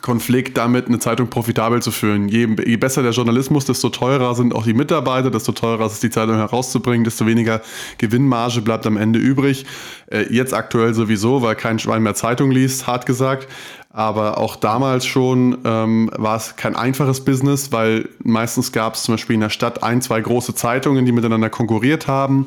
Konflikt 0.00 0.56
damit, 0.56 0.86
eine 0.86 0.98
Zeitung 0.98 1.28
profitabel 1.28 1.82
zu 1.82 1.90
führen. 1.90 2.28
Je, 2.28 2.48
je, 2.64 2.76
besser 2.76 3.02
der 3.02 3.12
Journalismus, 3.12 3.64
desto 3.64 3.88
teurer 3.88 4.34
sind 4.34 4.54
auch 4.54 4.64
die 4.64 4.74
Mitarbeiter, 4.74 5.30
desto 5.30 5.52
teurer 5.52 5.86
ist 5.86 5.94
es, 5.94 6.00
die 6.00 6.10
Zeitung 6.10 6.36
herauszubringen, 6.36 7.04
desto 7.04 7.26
weniger 7.26 7.60
Gewinnmarge 7.98 8.62
bleibt 8.62 8.86
am 8.86 8.96
Ende 8.96 9.18
übrig. 9.18 9.66
Äh, 10.10 10.32
jetzt 10.32 10.54
aktuell 10.54 10.94
sowieso, 10.94 11.42
weil 11.42 11.56
kein 11.56 11.78
Schwein 11.78 12.02
mehr 12.02 12.14
Zeitung 12.14 12.50
liest, 12.50 12.86
hart 12.86 13.06
gesagt. 13.06 13.48
Aber 13.90 14.38
auch 14.38 14.56
damals 14.56 15.06
schon 15.06 15.58
ähm, 15.64 16.10
war 16.14 16.36
es 16.36 16.56
kein 16.56 16.76
einfaches 16.76 17.24
Business, 17.24 17.72
weil 17.72 18.08
meistens 18.22 18.70
gab 18.70 18.94
es 18.94 19.02
zum 19.02 19.14
Beispiel 19.14 19.34
in 19.34 19.40
der 19.40 19.50
Stadt 19.50 19.82
ein, 19.82 20.02
zwei 20.02 20.20
große 20.20 20.54
Zeitungen, 20.54 21.04
die 21.04 21.12
miteinander 21.12 21.50
konkurriert 21.50 22.06
haben. 22.06 22.46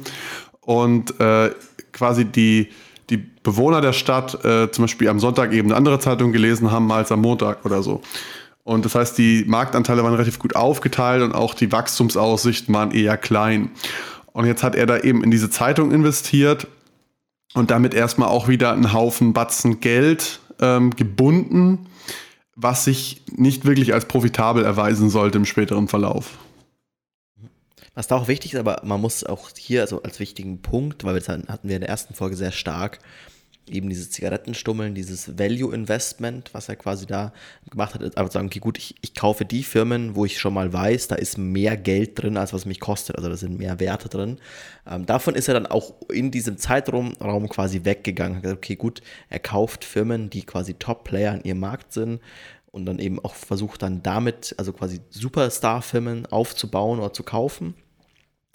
Und 0.61 1.19
äh, 1.19 1.51
quasi 1.91 2.25
die 2.25 2.69
die 3.11 3.17
Bewohner 3.17 3.81
der 3.81 3.93
Stadt 3.93 4.43
äh, 4.45 4.71
zum 4.71 4.85
Beispiel 4.85 5.09
am 5.09 5.19
Sonntag 5.19 5.51
eben 5.53 5.67
eine 5.67 5.75
andere 5.75 5.99
Zeitung 5.99 6.31
gelesen 6.31 6.71
haben 6.71 6.91
als 6.91 7.11
am 7.11 7.21
Montag 7.21 7.65
oder 7.65 7.83
so. 7.83 8.01
Und 8.63 8.85
das 8.85 8.95
heißt, 8.95 9.17
die 9.17 9.43
Marktanteile 9.47 10.03
waren 10.03 10.13
relativ 10.13 10.39
gut 10.39 10.55
aufgeteilt 10.55 11.23
und 11.23 11.33
auch 11.33 11.53
die 11.53 11.71
Wachstumsaussichten 11.71 12.73
waren 12.73 12.91
eher 12.91 13.17
klein. 13.17 13.71
Und 14.33 14.45
jetzt 14.45 14.63
hat 14.63 14.75
er 14.75 14.85
da 14.85 14.99
eben 14.99 15.23
in 15.23 15.31
diese 15.31 15.49
Zeitung 15.49 15.91
investiert 15.91 16.67
und 17.53 17.69
damit 17.69 17.93
erstmal 17.93 18.29
auch 18.29 18.47
wieder 18.47 18.71
einen 18.71 18.93
Haufen 18.93 19.33
Batzen 19.33 19.81
Geld 19.81 20.39
ähm, 20.59 20.91
gebunden, 20.91 21.87
was 22.55 22.85
sich 22.85 23.23
nicht 23.35 23.65
wirklich 23.65 23.93
als 23.93 24.05
profitabel 24.05 24.63
erweisen 24.63 25.09
sollte 25.09 25.37
im 25.37 25.45
späteren 25.45 25.87
Verlauf. 25.87 26.37
Was 27.93 28.07
da 28.07 28.15
auch 28.15 28.27
wichtig 28.27 28.53
ist, 28.53 28.59
aber 28.59 28.81
man 28.83 29.01
muss 29.01 29.23
auch 29.23 29.49
hier 29.57 29.81
also 29.81 30.01
als 30.01 30.19
wichtigen 30.19 30.61
Punkt, 30.61 31.03
weil 31.03 31.15
wir 31.15 31.21
hatten 31.21 31.67
wir 31.67 31.75
in 31.75 31.81
der 31.81 31.89
ersten 31.89 32.13
Folge 32.13 32.37
sehr 32.37 32.53
stark, 32.53 32.99
eben 33.67 33.89
dieses 33.89 34.11
Zigarettenstummeln, 34.11 34.95
dieses 34.95 35.37
Value 35.37 35.73
Investment, 35.73 36.53
was 36.53 36.69
er 36.69 36.75
quasi 36.75 37.05
da 37.05 37.31
gemacht 37.69 37.93
hat, 37.93 38.17
aber 38.17 38.31
sagen, 38.31 38.47
okay, 38.47 38.59
gut, 38.59 38.77
ich, 38.77 38.95
ich 39.01 39.13
kaufe 39.13 39.45
die 39.45 39.63
Firmen, 39.63 40.15
wo 40.15 40.25
ich 40.25 40.39
schon 40.39 40.53
mal 40.53 40.71
weiß, 40.71 41.09
da 41.09 41.15
ist 41.15 41.37
mehr 41.37 41.77
Geld 41.77 42.21
drin, 42.21 42.37
als 42.37 42.53
was 42.53 42.65
mich 42.65 42.79
kostet, 42.79 43.17
also 43.17 43.29
da 43.29 43.37
sind 43.37 43.57
mehr 43.57 43.79
Werte 43.79 44.09
drin. 44.09 44.39
Ähm, 44.89 45.05
davon 45.05 45.35
ist 45.35 45.47
er 45.47 45.53
dann 45.53 45.67
auch 45.67 45.93
in 46.09 46.31
diesem 46.31 46.57
Zeitraum 46.57 47.13
Raum 47.21 47.49
quasi 47.49 47.83
weggegangen. 47.83 48.37
Hat 48.37 48.43
gesagt, 48.43 48.59
okay, 48.59 48.75
gut, 48.75 49.01
er 49.29 49.39
kauft 49.39 49.85
Firmen, 49.85 50.29
die 50.29 50.43
quasi 50.43 50.73
Top-Player 50.73 51.35
in 51.35 51.43
ihrem 51.43 51.59
Markt 51.59 51.93
sind 51.93 52.19
und 52.71 52.85
dann 52.85 52.99
eben 52.99 53.19
auch 53.19 53.35
versucht 53.35 53.81
dann 53.81 54.01
damit, 54.01 54.55
also 54.57 54.73
quasi 54.73 55.01
Superstar-Firmen 55.09 56.25
aufzubauen 56.27 56.99
oder 56.99 57.13
zu 57.13 57.23
kaufen 57.23 57.75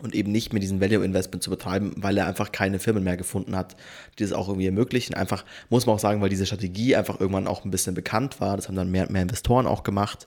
und 0.03 0.15
eben 0.15 0.31
nicht 0.31 0.53
mehr 0.53 0.61
diesen 0.61 0.81
Value 0.81 1.05
Investment 1.05 1.43
zu 1.43 1.49
betreiben, 1.49 1.95
weil 1.97 2.19
er 2.19 2.27
einfach 2.27 2.53
keine 2.53 2.79
Firmen 2.79 3.03
mehr 3.03 3.17
gefunden 3.17 3.57
hat, 3.57 3.77
die 4.19 4.25
das 4.25 4.33
auch 4.33 4.49
irgendwie 4.49 4.67
ermöglichen. 4.67 5.15
Einfach, 5.15 5.45
muss 5.71 5.87
man 5.87 5.95
auch 5.95 6.01
sagen, 6.01 6.21
weil 6.21 6.29
diese 6.29 6.45
Strategie 6.45 6.97
einfach 6.97 7.19
irgendwann 7.19 7.47
auch 7.47 7.65
ein 7.65 7.71
bisschen 7.71 7.95
bekannt 7.95 8.41
war. 8.41 8.57
Das 8.57 8.69
haben 8.69 8.77
dann 8.77 8.91
mehr, 8.91 9.11
mehr 9.11 9.23
Investoren 9.23 9.67
auch 9.67 9.85
gemacht. 9.85 10.27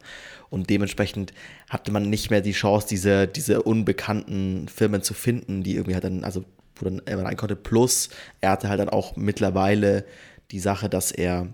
Und 0.49 0.71
dementsprechend 0.71 1.33
hatte 1.69 1.91
man 1.91 2.09
nicht 2.09 2.31
mehr 2.31 2.41
die 2.41 2.53
Chance, 2.53 2.87
diese, 2.89 3.27
diese 3.27 3.61
unbekannten 3.61 4.67
Firmen 4.67 5.03
zu 5.03 5.13
finden, 5.13 5.61
die 5.61 5.75
irgendwie 5.75 5.93
halt 5.93 6.03
dann, 6.03 6.23
also 6.23 6.45
wo 6.75 6.85
dann 6.85 7.01
er 7.05 7.23
rein 7.23 7.37
konnte. 7.37 7.55
Plus, 7.55 8.09
er 8.41 8.51
hatte 8.51 8.69
halt 8.69 8.79
dann 8.79 8.89
auch 8.89 9.17
mittlerweile 9.17 10.03
die 10.49 10.59
Sache, 10.59 10.89
dass 10.89 11.11
er 11.11 11.47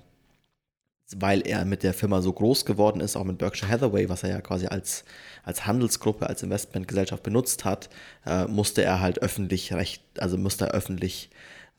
weil 1.15 1.45
er 1.45 1.65
mit 1.65 1.83
der 1.83 1.93
Firma 1.93 2.21
so 2.21 2.33
groß 2.33 2.65
geworden 2.65 2.99
ist, 2.99 3.15
auch 3.15 3.23
mit 3.23 3.37
Berkshire 3.37 3.71
Hathaway, 3.71 4.09
was 4.09 4.23
er 4.23 4.29
ja 4.29 4.41
quasi 4.41 4.67
als, 4.67 5.05
als 5.43 5.65
Handelsgruppe, 5.65 6.27
als 6.27 6.41
Investmentgesellschaft 6.43 7.23
benutzt 7.23 7.65
hat, 7.65 7.89
äh, 8.25 8.45
musste 8.45 8.83
er 8.83 9.01
halt 9.01 9.21
öffentlich 9.21 9.73
recht, 9.73 10.01
also 10.19 10.37
musste 10.37 10.65
er 10.65 10.71
öffentlich 10.71 11.29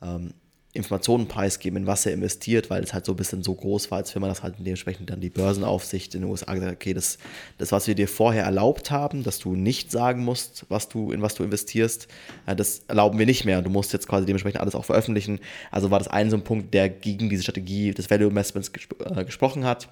ähm, 0.01 0.33
Informationen 0.77 1.27
preisgeben, 1.27 1.77
in 1.77 1.87
was 1.87 2.05
er 2.05 2.13
investiert, 2.13 2.69
weil 2.69 2.83
es 2.83 2.93
halt 2.93 3.05
so 3.05 3.13
ein 3.13 3.15
bisschen 3.15 3.43
so 3.43 3.53
groß 3.53 3.91
war, 3.91 3.97
als 3.97 4.15
wenn 4.15 4.21
man 4.21 4.29
das 4.29 4.43
halt 4.43 4.55
dementsprechend 4.59 5.09
dann 5.09 5.19
die 5.19 5.29
Börsenaufsicht 5.29 6.15
in 6.15 6.21
den 6.21 6.29
USA 6.29 6.53
gesagt 6.53 6.71
hat, 6.71 6.77
okay, 6.77 6.93
das, 6.93 7.17
das, 7.57 7.71
was 7.71 7.87
wir 7.87 7.95
dir 7.95 8.07
vorher 8.07 8.43
erlaubt 8.43 8.91
haben, 8.91 9.23
dass 9.23 9.39
du 9.39 9.55
nicht 9.55 9.91
sagen 9.91 10.23
musst, 10.23 10.65
was 10.69 10.87
du, 10.87 11.11
in 11.11 11.21
was 11.21 11.35
du 11.35 11.43
investierst, 11.43 12.07
äh, 12.45 12.55
das 12.55 12.83
erlauben 12.87 13.19
wir 13.19 13.25
nicht 13.25 13.43
mehr. 13.43 13.61
Du 13.61 13.69
musst 13.69 13.91
jetzt 13.91 14.07
quasi 14.07 14.25
dementsprechend 14.25 14.61
alles 14.61 14.75
auch 14.75 14.85
veröffentlichen. 14.85 15.39
Also 15.71 15.91
war 15.91 15.99
das 15.99 16.07
ein 16.07 16.29
so 16.29 16.37
ein 16.37 16.43
Punkt, 16.43 16.73
der 16.73 16.89
gegen 16.89 17.29
diese 17.29 17.43
Strategie 17.43 17.91
des 17.91 18.09
Value 18.09 18.29
Investments 18.29 18.71
gesp 18.71 18.93
äh, 19.03 19.25
gesprochen 19.25 19.65
hat 19.65 19.89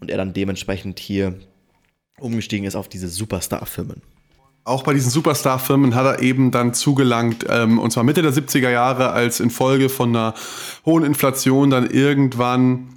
und 0.00 0.10
er 0.10 0.18
dann 0.18 0.32
dementsprechend 0.32 1.00
hier 1.00 1.34
umgestiegen 2.18 2.66
ist 2.66 2.76
auf 2.76 2.88
diese 2.88 3.08
Superstar-Firmen. 3.08 4.02
Auch 4.66 4.82
bei 4.82 4.94
diesen 4.94 5.12
Superstar-Firmen 5.12 5.94
hat 5.94 6.06
er 6.06 6.22
eben 6.22 6.50
dann 6.50 6.74
zugelangt, 6.74 7.46
ähm, 7.48 7.78
und 7.78 7.92
zwar 7.92 8.02
Mitte 8.02 8.20
der 8.20 8.32
70er 8.32 8.68
Jahre, 8.68 9.12
als 9.12 9.38
infolge 9.38 9.88
von 9.88 10.08
einer 10.08 10.34
hohen 10.84 11.04
Inflation 11.04 11.70
dann 11.70 11.88
irgendwann 11.88 12.88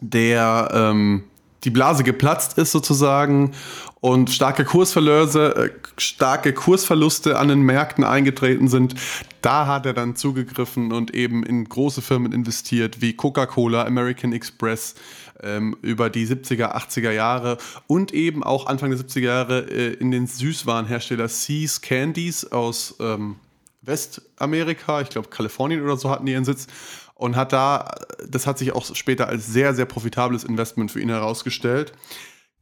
der 0.00 0.70
ähm, 0.72 1.24
die 1.66 1.70
Blase 1.70 2.04
geplatzt 2.04 2.56
ist 2.58 2.70
sozusagen 2.70 3.52
und 4.00 4.30
starke 4.30 4.64
Kursverlöse, 4.64 5.56
äh, 5.56 6.00
starke 6.00 6.54
Kursverluste 6.54 7.38
an 7.38 7.48
den 7.48 7.60
Märkten 7.62 8.04
eingetreten 8.04 8.68
sind, 8.68 8.94
da 9.42 9.66
hat 9.66 9.84
er 9.84 9.92
dann 9.92 10.14
zugegriffen 10.14 10.92
und 10.92 11.12
eben 11.12 11.42
in 11.42 11.68
große 11.68 12.02
Firmen 12.02 12.32
investiert 12.32 13.00
wie 13.00 13.14
Coca-Cola, 13.14 13.84
American 13.84 14.32
Express, 14.32 14.94
ähm, 15.42 15.76
über 15.82 16.08
die 16.08 16.26
70er, 16.26 16.76
80er 16.76 17.10
Jahre 17.10 17.58
und 17.88 18.14
eben 18.14 18.44
auch 18.44 18.66
Anfang 18.66 18.90
der 18.90 19.00
70er 19.00 19.20
Jahre 19.20 19.58
äh, 19.68 19.92
in 19.94 20.12
den 20.12 20.28
Süßwarenhersteller 20.28 21.28
Seas 21.28 21.80
Candies 21.80 22.44
aus 22.44 22.94
ähm, 23.00 23.36
Westamerika, 23.82 25.00
ich 25.00 25.10
glaube 25.10 25.28
Kalifornien 25.28 25.82
oder 25.82 25.96
so 25.96 26.10
hatten 26.10 26.26
die 26.26 26.32
ihren 26.32 26.44
Sitz 26.44 26.68
und 27.16 27.34
hat 27.34 27.52
da, 27.52 27.90
das 28.28 28.46
hat 28.46 28.58
sich 28.58 28.72
auch 28.72 28.94
später 28.94 29.28
als 29.28 29.46
sehr, 29.46 29.74
sehr 29.74 29.86
profitables 29.86 30.44
Investment 30.44 30.90
für 30.90 31.00
ihn 31.00 31.08
herausgestellt. 31.08 31.92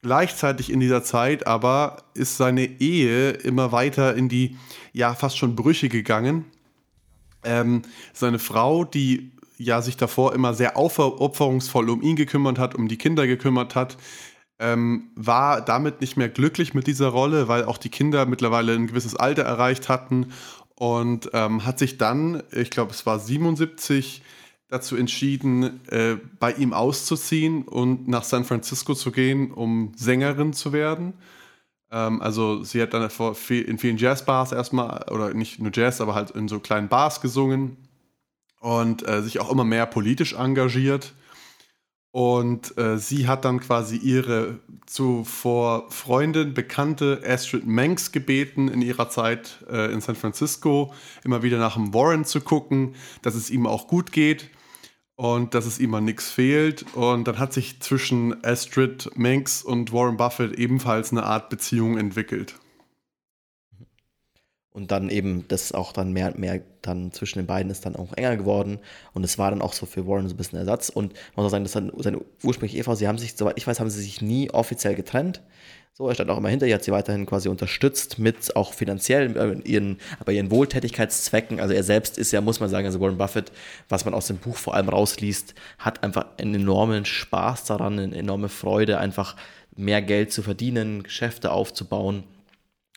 Gleichzeitig 0.01 0.71
in 0.71 0.81
dieser 0.81 1.03
Zeit 1.03 1.47
aber 1.47 2.05
ist 2.15 2.37
seine 2.37 2.65
Ehe 2.81 3.31
immer 3.31 3.73
weiter 3.73 4.15
in 4.15 4.29
die, 4.29 4.57
ja, 4.93 5.15
fast 5.15 5.39
schon 5.39 5.57
Brüche 5.57 5.89
gegangen. 5.89 6.45
Ähm, 7.43 7.83
seine 8.13 8.39
Frau, 8.39 8.85
die 8.85 9.33
ja 9.59 9.83
sich 9.83 9.97
davor 9.97 10.35
immer 10.35 10.55
sehr 10.55 10.77
aufopferungsvoll 10.77 11.91
um 11.91 12.03
ihn 12.03 12.17
gekümmert 12.17 12.59
hat, 12.59 12.75
um 12.75 12.89
die 12.89 12.99
Kinder 12.99 13.27
gekümmert 13.27 13.75
hat, 13.75 13.97
ähm, 14.59 15.11
war 15.17 15.63
damit 15.63 16.01
nicht 16.01 16.17
mehr 16.17 16.29
glücklich 16.29 16.75
mit 16.75 16.87
dieser 16.87 17.09
Rolle, 17.09 17.49
weil 17.49 17.65
auch 17.65 17.79
die 17.79 17.89
Kinder 17.89 18.27
mittlerweile 18.27 18.75
ein 18.75 18.87
gewisses 18.87 19.17
Alter 19.17 19.43
erreicht 19.43 19.89
hatten 19.89 20.33
und 20.77 21.31
ähm, 21.33 21.65
hat 21.65 21.79
sich 21.79 21.99
dann, 21.99 22.43
ich 22.53 22.71
glaube, 22.71 22.93
es 22.93 23.07
war 23.07 23.19
77, 23.19 24.23
dazu 24.69 24.97
entschieden, 24.97 25.81
äh, 25.89 26.17
bei 26.39 26.53
ihm 26.53 26.73
auszuziehen 26.73 27.63
und 27.63 28.09
nach 28.09 28.25
San 28.25 28.45
Francisco 28.45 28.95
zu 28.95 29.13
gehen, 29.13 29.53
um 29.53 29.93
Sängerin 29.97 30.53
zu 30.53 30.73
werden. 30.73 31.15
Ähm, 31.91 32.21
also 32.21 32.65
sie 32.65 32.83
hat 32.83 32.95
dann 32.95 33.09
in 33.49 33.79
vielen 33.79 33.97
Jazzbars 33.97 34.53
erstmal, 34.53 35.07
oder 35.11 35.33
nicht 35.35 35.61
nur 35.61 35.71
Jazz, 35.73 36.01
aber 36.01 36.15
halt 36.15 36.31
in 36.31 36.49
so 36.49 36.59
kleinen 36.61 36.89
Bars 36.89 37.21
gesungen 37.21 37.77
und 38.61 39.07
äh, 39.07 39.23
sich 39.23 39.39
auch 39.41 39.51
immer 39.51 39.65
mehr 39.65 39.87
politisch 39.87 40.33
engagiert. 40.35 41.15
Und 42.11 42.79
äh, 42.79 42.97
sie 42.97 43.27
hat 43.27 43.45
dann 43.45 43.59
quasi 43.59 43.97
ihre 43.97 44.61
zuvor 44.87 45.91
Freundin, 45.91 46.55
Bekannte 46.55 47.21
Astrid 47.27 47.67
Manx 47.67 48.13
gebeten, 48.13 48.69
in 48.69 48.83
ihrer 48.83 49.09
Zeit 49.09 49.65
äh, 49.69 49.93
in 49.93 50.01
San 50.01 50.15
Francisco 50.15 50.95
immer 51.25 51.43
wieder 51.43 51.59
nach 51.59 51.75
dem 51.75 51.93
Warren 51.93 52.25
zu 52.25 52.41
gucken, 52.41 52.95
dass 53.23 53.35
es 53.35 53.51
ihm 53.51 53.67
auch 53.67 53.89
gut 53.89 54.13
geht 54.13 54.49
und 55.17 55.55
dass 55.55 55.67
es 55.67 55.79
ihm 55.79 55.95
an 55.95 56.05
nichts 56.05 56.31
fehlt. 56.31 56.85
Und 56.95 57.29
dann 57.29 57.39
hat 57.39 57.53
sich 57.53 57.81
zwischen 57.81 58.45
Astrid 58.45 59.11
Manx 59.17 59.63
und 59.63 59.93
Warren 59.93 60.17
Buffett 60.17 60.59
ebenfalls 60.59 61.13
eine 61.13 61.25
Art 61.25 61.51
Beziehung 61.51 61.99
entwickelt. 61.99 62.55
Und 64.75 64.91
dann 64.91 65.09
eben 65.09 65.47
das 65.47 65.71
auch 65.71 65.93
dann 65.93 66.13
mehr 66.13 66.27
und 66.27 66.39
mehr 66.41 66.61
dann 66.83 67.13
zwischen 67.13 67.39
den 67.39 67.47
beiden 67.47 67.71
ist 67.71 67.87
dann 67.87 67.95
auch 67.95 68.13
enger 68.15 68.37
geworden. 68.37 68.81
Und 69.13 69.23
es 69.23 69.39
war 69.39 69.51
dann 69.51 69.63
auch 69.63 69.73
so 69.73 69.87
für 69.87 70.09
Warren 70.09 70.27
so 70.27 70.35
ein 70.35 70.37
bisschen 70.37 70.59
Ersatz. 70.59 70.89
Und 70.89 71.13
man 71.13 71.45
muss 71.45 71.47
auch 71.47 71.51
sagen, 71.51 71.63
dass 71.63 71.75
dann 71.75 71.93
seine 71.99 72.19
ursprüngliche 72.43 72.79
Ehefrau, 72.79 72.97
sie 72.97 73.07
haben 73.07 73.17
sich, 73.17 73.37
soweit 73.37 73.57
ich 73.57 73.69
weiß, 73.69 73.79
haben 73.79 73.89
sie 73.89 74.03
sich 74.03 74.21
nie 74.21 74.51
offiziell 74.51 74.97
getrennt. 74.97 75.43
So, 75.93 76.09
er 76.09 76.17
stand 76.17 76.29
auch 76.29 76.39
immer 76.39 76.49
hinter 76.49 76.67
ihr, 76.67 76.75
hat 76.75 76.83
sie 76.83 76.91
weiterhin 76.91 77.25
quasi 77.25 77.49
unterstützt 77.49 78.19
mit 78.19 78.57
auch 78.57 78.73
finanziell, 78.73 79.37
äh, 79.37 79.61
ihren, 79.71 79.99
aber 80.19 80.33
ihren 80.33 80.51
Wohltätigkeitszwecken. 80.51 81.61
Also 81.61 81.73
er 81.73 81.85
selbst 81.85 82.19
ist 82.19 82.33
ja, 82.33 82.41
muss 82.41 82.59
man 82.59 82.69
sagen, 82.69 82.85
also 82.85 83.01
Warren 83.01 83.17
Buffett, 83.17 83.53
was 83.89 84.05
man 84.05 84.13
aus 84.13 84.27
dem 84.27 84.39
Buch 84.39 84.57
vor 84.57 84.75
allem 84.75 84.89
rausliest, 84.89 85.55
hat 85.79 86.03
einfach 86.03 86.27
einen 86.37 86.57
enormen 86.57 87.05
Spaß 87.05 87.67
daran, 87.67 88.01
eine 88.01 88.17
enorme 88.17 88.49
Freude, 88.49 88.99
einfach 88.99 89.37
mehr 89.77 90.03
Geld 90.03 90.33
zu 90.33 90.43
verdienen, 90.43 91.05
Geschäfte 91.05 91.53
aufzubauen 91.53 92.25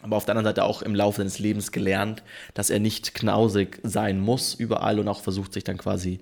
aber 0.01 0.15
auf 0.15 0.25
der 0.25 0.33
anderen 0.33 0.45
Seite 0.45 0.63
auch 0.63 0.81
im 0.81 0.93
Laufe 0.93 1.17
seines 1.17 1.39
Lebens 1.39 1.71
gelernt, 1.71 2.23
dass 2.53 2.69
er 2.69 2.79
nicht 2.79 3.15
knausig 3.15 3.79
sein 3.83 4.19
muss 4.19 4.53
überall 4.53 4.99
und 4.99 5.07
auch 5.07 5.21
versucht 5.21 5.53
sich 5.53 5.63
dann 5.63 5.77
quasi 5.77 6.19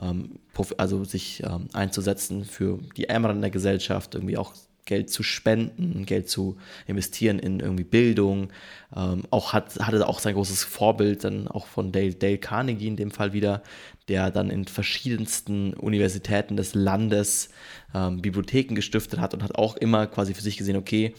ähm, 0.00 0.38
also 0.76 1.04
sich 1.04 1.42
ähm, 1.42 1.68
einzusetzen 1.72 2.44
für 2.44 2.78
die 2.96 3.08
Ärmeren 3.08 3.40
der 3.40 3.50
Gesellschaft, 3.50 4.14
irgendwie 4.14 4.36
auch 4.36 4.54
Geld 4.86 5.10
zu 5.10 5.24
spenden, 5.24 6.06
Geld 6.06 6.30
zu 6.30 6.56
investieren 6.86 7.40
in 7.40 7.58
irgendwie 7.58 7.84
Bildung. 7.84 8.52
Ähm, 8.94 9.24
auch 9.30 9.52
hat, 9.52 9.76
hatte 9.80 10.06
auch 10.06 10.20
sein 10.20 10.34
großes 10.34 10.62
Vorbild 10.62 11.24
dann 11.24 11.48
auch 11.48 11.66
von 11.66 11.90
Dale, 11.90 12.14
Dale 12.14 12.38
Carnegie 12.38 12.86
in 12.86 12.96
dem 12.96 13.10
Fall 13.10 13.32
wieder, 13.32 13.62
der 14.06 14.30
dann 14.30 14.48
in 14.48 14.64
verschiedensten 14.66 15.74
Universitäten 15.74 16.56
des 16.56 16.74
Landes 16.74 17.50
ähm, 17.92 18.22
Bibliotheken 18.22 18.76
gestiftet 18.76 19.20
hat 19.20 19.34
und 19.34 19.42
hat 19.42 19.56
auch 19.56 19.76
immer 19.76 20.06
quasi 20.06 20.32
für 20.32 20.42
sich 20.42 20.56
gesehen, 20.56 20.76
okay, 20.76 21.14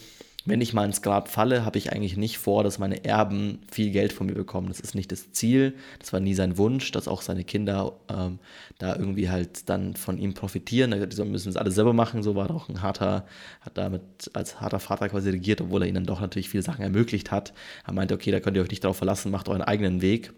wenn 0.48 0.62
ich 0.62 0.74
mal 0.74 0.86
ins 0.86 1.01
Grab 1.01 1.27
falle, 1.27 1.66
habe 1.66 1.77
ich 1.77 1.92
eigentlich 1.92 2.16
nicht 2.16 2.38
vor, 2.38 2.63
dass 2.63 2.80
meine 2.80 3.04
Erben 3.04 3.60
viel 3.70 3.92
Geld 3.92 4.13
von 4.13 4.27
mir 4.27 4.34
bekommen. 4.34 4.70
Das 4.70 4.80
ist 4.80 4.96
nicht 4.96 5.12
das 5.12 5.34
Ziel. 5.34 5.75
Das 6.00 6.13
war 6.13 6.22
nie 6.22 6.34
sein 6.34 6.58
Wunsch, 6.58 6.92
dass 6.92 7.10
auch 7.10 7.22
seine 7.22 7.44
Kinder 7.44 7.94
ähm, 8.10 8.39
da 8.77 8.96
irgendwie 8.96 9.30
halt 9.30 9.70
dann 9.70 9.96
von 9.96 10.18
ihm 10.18 10.34
profitieren. 10.34 10.92
Die 10.92 11.24
müssen 11.24 11.50
es 11.50 11.58
alle 11.58 11.72
selber 11.72 11.92
machen. 11.92 12.24
So 12.24 12.36
war 12.36 12.50
er 12.50 12.56
auch 12.56 12.70
ein 12.70 12.82
harter, 12.82 13.25
hat 13.60 13.77
damit 13.77 14.01
als 14.34 14.62
harter 14.62 14.80
Vater 14.80 15.10
quasi 15.10 15.30
regiert, 15.30 15.60
obwohl 15.60 15.82
er 15.82 15.88
ihnen 15.88 15.96
dann 15.96 16.06
doch 16.06 16.22
natürlich 16.22 16.50
viele 16.50 16.63
Sachen 16.63 16.82
ermöglicht 16.82 17.30
hat. 17.30 17.54
Er 17.86 17.94
meinte, 17.94 18.13
okay, 18.13 18.32
da 18.32 18.39
könnt 18.39 18.56
ihr 18.56 18.63
euch 18.63 18.72
nicht 18.72 18.86
darauf 18.86 18.98
verlassen, 18.98 19.32
macht 19.32 19.50
euren 19.50 19.62
eigenen 19.62 20.01
Weg 20.01 20.32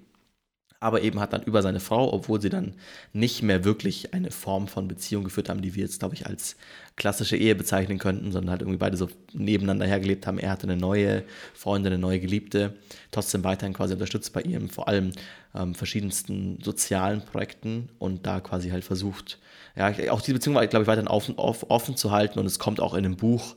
aber 0.79 1.01
eben 1.01 1.19
hat 1.19 1.33
dann 1.33 1.43
über 1.43 1.62
seine 1.62 1.79
Frau, 1.81 2.13
obwohl 2.13 2.41
sie 2.41 2.50
dann 2.50 2.74
nicht 3.12 3.43
mehr 3.43 3.65
wirklich 3.65 4.13
eine 4.13 4.31
Form 4.31 4.67
von 4.67 4.88
Beziehung 4.88 5.25
geführt 5.25 5.50
haben, 5.50 5.62
die 5.62 5.75
wir 5.75 5.83
jetzt, 5.83 6.00
glaube 6.00 6.15
ich, 6.15 6.25
als 6.25 6.55
klassische 6.95 7.36
Ehe 7.36 7.55
bezeichnen 7.55 8.00
könnten, 8.00 8.31
sondern 8.31 8.51
halt 8.51 8.62
irgendwie 8.62 8.77
beide 8.77 8.95
so 8.95 9.09
nebeneinander 9.33 9.86
hergelebt 9.86 10.25
haben. 10.25 10.39
Er 10.39 10.51
hatte 10.51 10.63
eine 10.63 10.77
neue 10.77 11.24
Freundin, 11.53 11.93
eine 11.93 12.01
neue 12.01 12.19
Geliebte, 12.19 12.75
trotzdem 13.12 13.43
weiterhin 13.43 13.74
quasi 13.74 13.93
unterstützt 13.93 14.31
bei 14.31 14.41
ihrem, 14.41 14.69
vor 14.69 14.88
allem 14.88 15.12
ähm, 15.53 15.75
verschiedensten 15.75 16.59
sozialen 16.63 17.21
Projekten 17.24 17.89
und 18.00 18.25
da 18.25 18.39
quasi 18.39 18.69
halt 18.69 18.86
versucht, 18.86 19.39
ja, 19.75 19.93
auch 20.12 20.21
diese 20.21 20.33
Beziehung 20.33 20.55
glaube 20.55 20.83
ich, 20.83 20.88
weiterhin 20.88 21.07
offen, 21.07 21.36
offen 21.38 21.95
zu 21.95 22.12
halten 22.12 22.39
und 22.39 22.45
es 22.45 22.59
kommt 22.59 22.79
auch 22.79 22.93
in 22.93 23.03
dem 23.03 23.17
Buch 23.17 23.55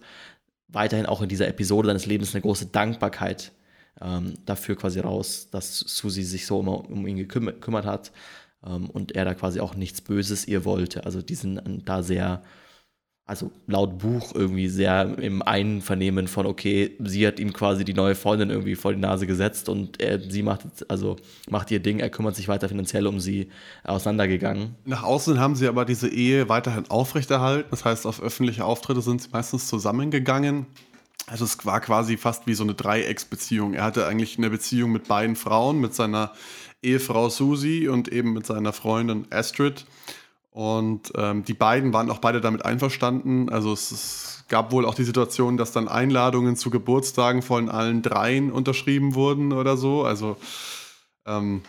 weiterhin 0.68 1.06
auch 1.06 1.20
in 1.20 1.28
dieser 1.28 1.48
Episode 1.48 1.88
seines 1.88 2.06
Lebens 2.06 2.34
eine 2.34 2.42
große 2.42 2.66
Dankbarkeit 2.66 3.52
ähm, 4.00 4.34
dafür 4.46 4.76
quasi 4.76 5.00
raus, 5.00 5.48
dass 5.50 5.78
Susi 5.78 6.22
sich 6.22 6.46
so 6.46 6.60
immer 6.60 6.88
um 6.88 7.06
ihn 7.06 7.16
gekümmert 7.16 7.86
hat 7.86 8.12
ähm, 8.66 8.88
und 8.90 9.12
er 9.12 9.24
da 9.24 9.34
quasi 9.34 9.60
auch 9.60 9.74
nichts 9.74 10.00
Böses 10.00 10.46
ihr 10.46 10.64
wollte. 10.64 11.04
Also 11.04 11.22
die 11.22 11.34
sind 11.34 11.60
da 11.84 12.02
sehr, 12.02 12.42
also 13.24 13.50
laut 13.66 13.98
Buch 13.98 14.34
irgendwie 14.34 14.68
sehr 14.68 15.18
im 15.18 15.42
Einvernehmen 15.42 16.26
von, 16.26 16.46
okay, 16.46 16.96
sie 17.00 17.26
hat 17.26 17.38
ihm 17.38 17.52
quasi 17.52 17.84
die 17.84 17.94
neue 17.94 18.14
Freundin 18.14 18.50
irgendwie 18.50 18.74
vor 18.74 18.92
die 18.92 19.00
Nase 19.00 19.26
gesetzt 19.26 19.68
und 19.68 20.00
er, 20.00 20.18
sie 20.18 20.42
macht, 20.42 20.66
also 20.88 21.16
macht 21.48 21.70
ihr 21.70 21.80
Ding, 21.80 22.00
er 22.00 22.10
kümmert 22.10 22.34
sich 22.34 22.48
weiter 22.48 22.68
finanziell 22.68 23.06
um 23.06 23.20
sie 23.20 23.50
auseinandergegangen. 23.84 24.74
Nach 24.84 25.02
außen 25.02 25.38
haben 25.38 25.54
sie 25.54 25.68
aber 25.68 25.84
diese 25.84 26.08
Ehe 26.08 26.48
weiterhin 26.48 26.90
aufrechterhalten. 26.90 27.68
Das 27.70 27.84
heißt, 27.84 28.06
auf 28.06 28.22
öffentliche 28.22 28.64
Auftritte 28.64 29.02
sind 29.02 29.22
sie 29.22 29.28
meistens 29.30 29.68
zusammengegangen. 29.68 30.66
Also 31.26 31.44
es 31.44 31.64
war 31.64 31.80
quasi 31.80 32.16
fast 32.16 32.46
wie 32.46 32.54
so 32.54 32.64
eine 32.64 32.74
Dreiecksbeziehung. 32.74 33.74
Er 33.74 33.84
hatte 33.84 34.06
eigentlich 34.06 34.38
eine 34.38 34.50
Beziehung 34.50 34.92
mit 34.92 35.08
beiden 35.08 35.36
Frauen, 35.36 35.80
mit 35.80 35.94
seiner 35.94 36.32
Ehefrau 36.82 37.28
Susie 37.28 37.88
und 37.88 38.08
eben 38.08 38.32
mit 38.32 38.46
seiner 38.46 38.72
Freundin 38.72 39.26
Astrid. 39.30 39.86
Und 40.50 41.12
ähm, 41.16 41.44
die 41.44 41.54
beiden 41.54 41.92
waren 41.92 42.10
auch 42.10 42.18
beide 42.18 42.40
damit 42.40 42.64
einverstanden. 42.64 43.48
Also 43.48 43.72
es, 43.72 43.90
es, 43.90 44.28
gab 44.48 44.70
wohl 44.70 44.84
auch 44.84 44.94
die 44.94 45.04
Situation, 45.04 45.56
dass 45.56 45.72
dann 45.72 45.88
Einladungen 45.88 46.56
zu 46.56 46.68
Geburtstagen 46.68 47.40
von 47.40 47.70
allen 47.70 48.02
dreien 48.02 48.52
unterschrieben 48.52 49.14
wurden 49.14 49.50
oder 49.54 49.78
so. 49.78 50.04
Also 50.04 50.36
ähm, 51.24 51.62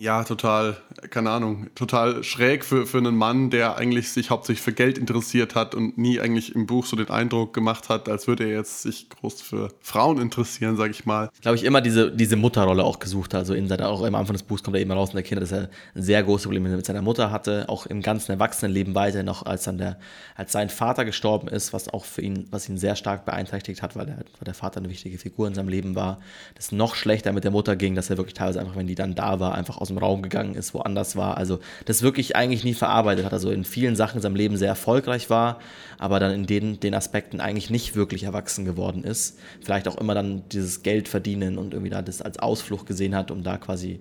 Ja, 0.00 0.24
total, 0.24 0.78
keine 1.10 1.28
Ahnung, 1.28 1.66
total 1.74 2.24
schräg 2.24 2.64
für, 2.64 2.86
für 2.86 2.96
einen 2.96 3.14
Mann, 3.14 3.50
der 3.50 3.76
eigentlich 3.76 4.10
sich 4.12 4.30
hauptsächlich 4.30 4.62
für 4.62 4.72
Geld 4.72 4.96
interessiert 4.96 5.54
hat 5.54 5.74
und 5.74 5.98
nie 5.98 6.18
eigentlich 6.18 6.54
im 6.54 6.64
Buch 6.64 6.86
so 6.86 6.96
den 6.96 7.10
Eindruck 7.10 7.52
gemacht 7.52 7.90
hat, 7.90 8.08
als 8.08 8.26
würde 8.26 8.44
er 8.44 8.50
jetzt 8.56 8.80
sich 8.80 9.10
groß 9.10 9.42
für 9.42 9.68
Frauen 9.82 10.18
interessieren, 10.18 10.78
sag 10.78 10.92
ich 10.92 11.04
mal. 11.04 11.28
Glaube 11.42 11.56
ich, 11.56 11.64
immer 11.64 11.82
diese, 11.82 12.10
diese 12.10 12.36
Mutterrolle 12.36 12.82
auch 12.82 12.98
gesucht 12.98 13.34
hat. 13.34 13.40
Also 13.40 13.52
in 13.52 13.68
seiner, 13.68 13.90
auch 13.90 14.02
am 14.02 14.14
Anfang 14.14 14.32
des 14.32 14.42
Buchs 14.42 14.62
kommt 14.62 14.74
er 14.74 14.80
eben 14.80 14.90
raus 14.90 15.10
in 15.10 15.16
der 15.16 15.22
Kinder, 15.22 15.42
dass 15.42 15.52
er 15.52 15.68
sehr 15.94 16.22
großes 16.22 16.44
Problem 16.44 16.62
mit 16.62 16.86
seiner 16.86 17.02
Mutter 17.02 17.30
hatte, 17.30 17.68
auch 17.68 17.84
im 17.84 18.00
ganzen 18.00 18.32
Erwachsenenleben 18.32 18.94
weiter, 18.94 19.22
noch 19.22 19.44
als 19.44 19.64
dann 19.64 19.76
der, 19.76 19.98
als 20.34 20.52
sein 20.52 20.70
Vater 20.70 21.04
gestorben 21.04 21.46
ist, 21.46 21.74
was 21.74 21.92
auch 21.92 22.06
für 22.06 22.22
ihn, 22.22 22.46
was 22.50 22.66
ihn 22.70 22.78
sehr 22.78 22.96
stark 22.96 23.26
beeinträchtigt 23.26 23.82
hat, 23.82 23.96
weil, 23.96 24.08
er, 24.08 24.16
weil 24.16 24.46
der 24.46 24.54
Vater 24.54 24.80
eine 24.80 24.88
wichtige 24.88 25.18
Figur 25.18 25.46
in 25.46 25.52
seinem 25.52 25.68
Leben 25.68 25.94
war. 25.94 26.20
Das 26.54 26.72
noch 26.72 26.94
schlechter 26.94 27.34
mit 27.34 27.44
der 27.44 27.50
Mutter 27.50 27.76
ging, 27.76 27.94
dass 27.94 28.08
er 28.08 28.16
wirklich 28.16 28.32
teilweise 28.32 28.60
einfach, 28.60 28.76
wenn 28.76 28.86
die 28.86 28.94
dann 28.94 29.14
da 29.14 29.40
war, 29.40 29.54
einfach 29.54 29.76
aus 29.76 29.89
dem 29.90 29.98
Raum 29.98 30.22
gegangen 30.22 30.54
ist, 30.54 30.74
woanders 30.74 31.16
war. 31.16 31.36
Also 31.36 31.60
das 31.84 32.02
wirklich 32.02 32.36
eigentlich 32.36 32.64
nie 32.64 32.74
verarbeitet 32.74 33.24
hat. 33.24 33.32
Also 33.32 33.50
in 33.50 33.64
vielen 33.64 33.96
Sachen 33.96 34.16
in 34.16 34.22
seinem 34.22 34.36
Leben 34.36 34.56
sehr 34.56 34.68
erfolgreich 34.68 35.30
war, 35.30 35.60
aber 35.98 36.20
dann 36.20 36.32
in 36.32 36.46
den, 36.46 36.80
den 36.80 36.94
Aspekten 36.94 37.40
eigentlich 37.40 37.70
nicht 37.70 37.94
wirklich 37.94 38.24
erwachsen 38.24 38.64
geworden 38.64 39.04
ist. 39.04 39.38
Vielleicht 39.60 39.88
auch 39.88 39.98
immer 39.98 40.14
dann 40.14 40.42
dieses 40.50 40.82
Geld 40.82 41.08
verdienen 41.08 41.58
und 41.58 41.74
irgendwie 41.74 41.90
da 41.90 42.02
das 42.02 42.22
als 42.22 42.38
Ausflucht 42.38 42.86
gesehen 42.86 43.14
hat, 43.14 43.30
um 43.30 43.42
da 43.42 43.58
quasi 43.58 44.00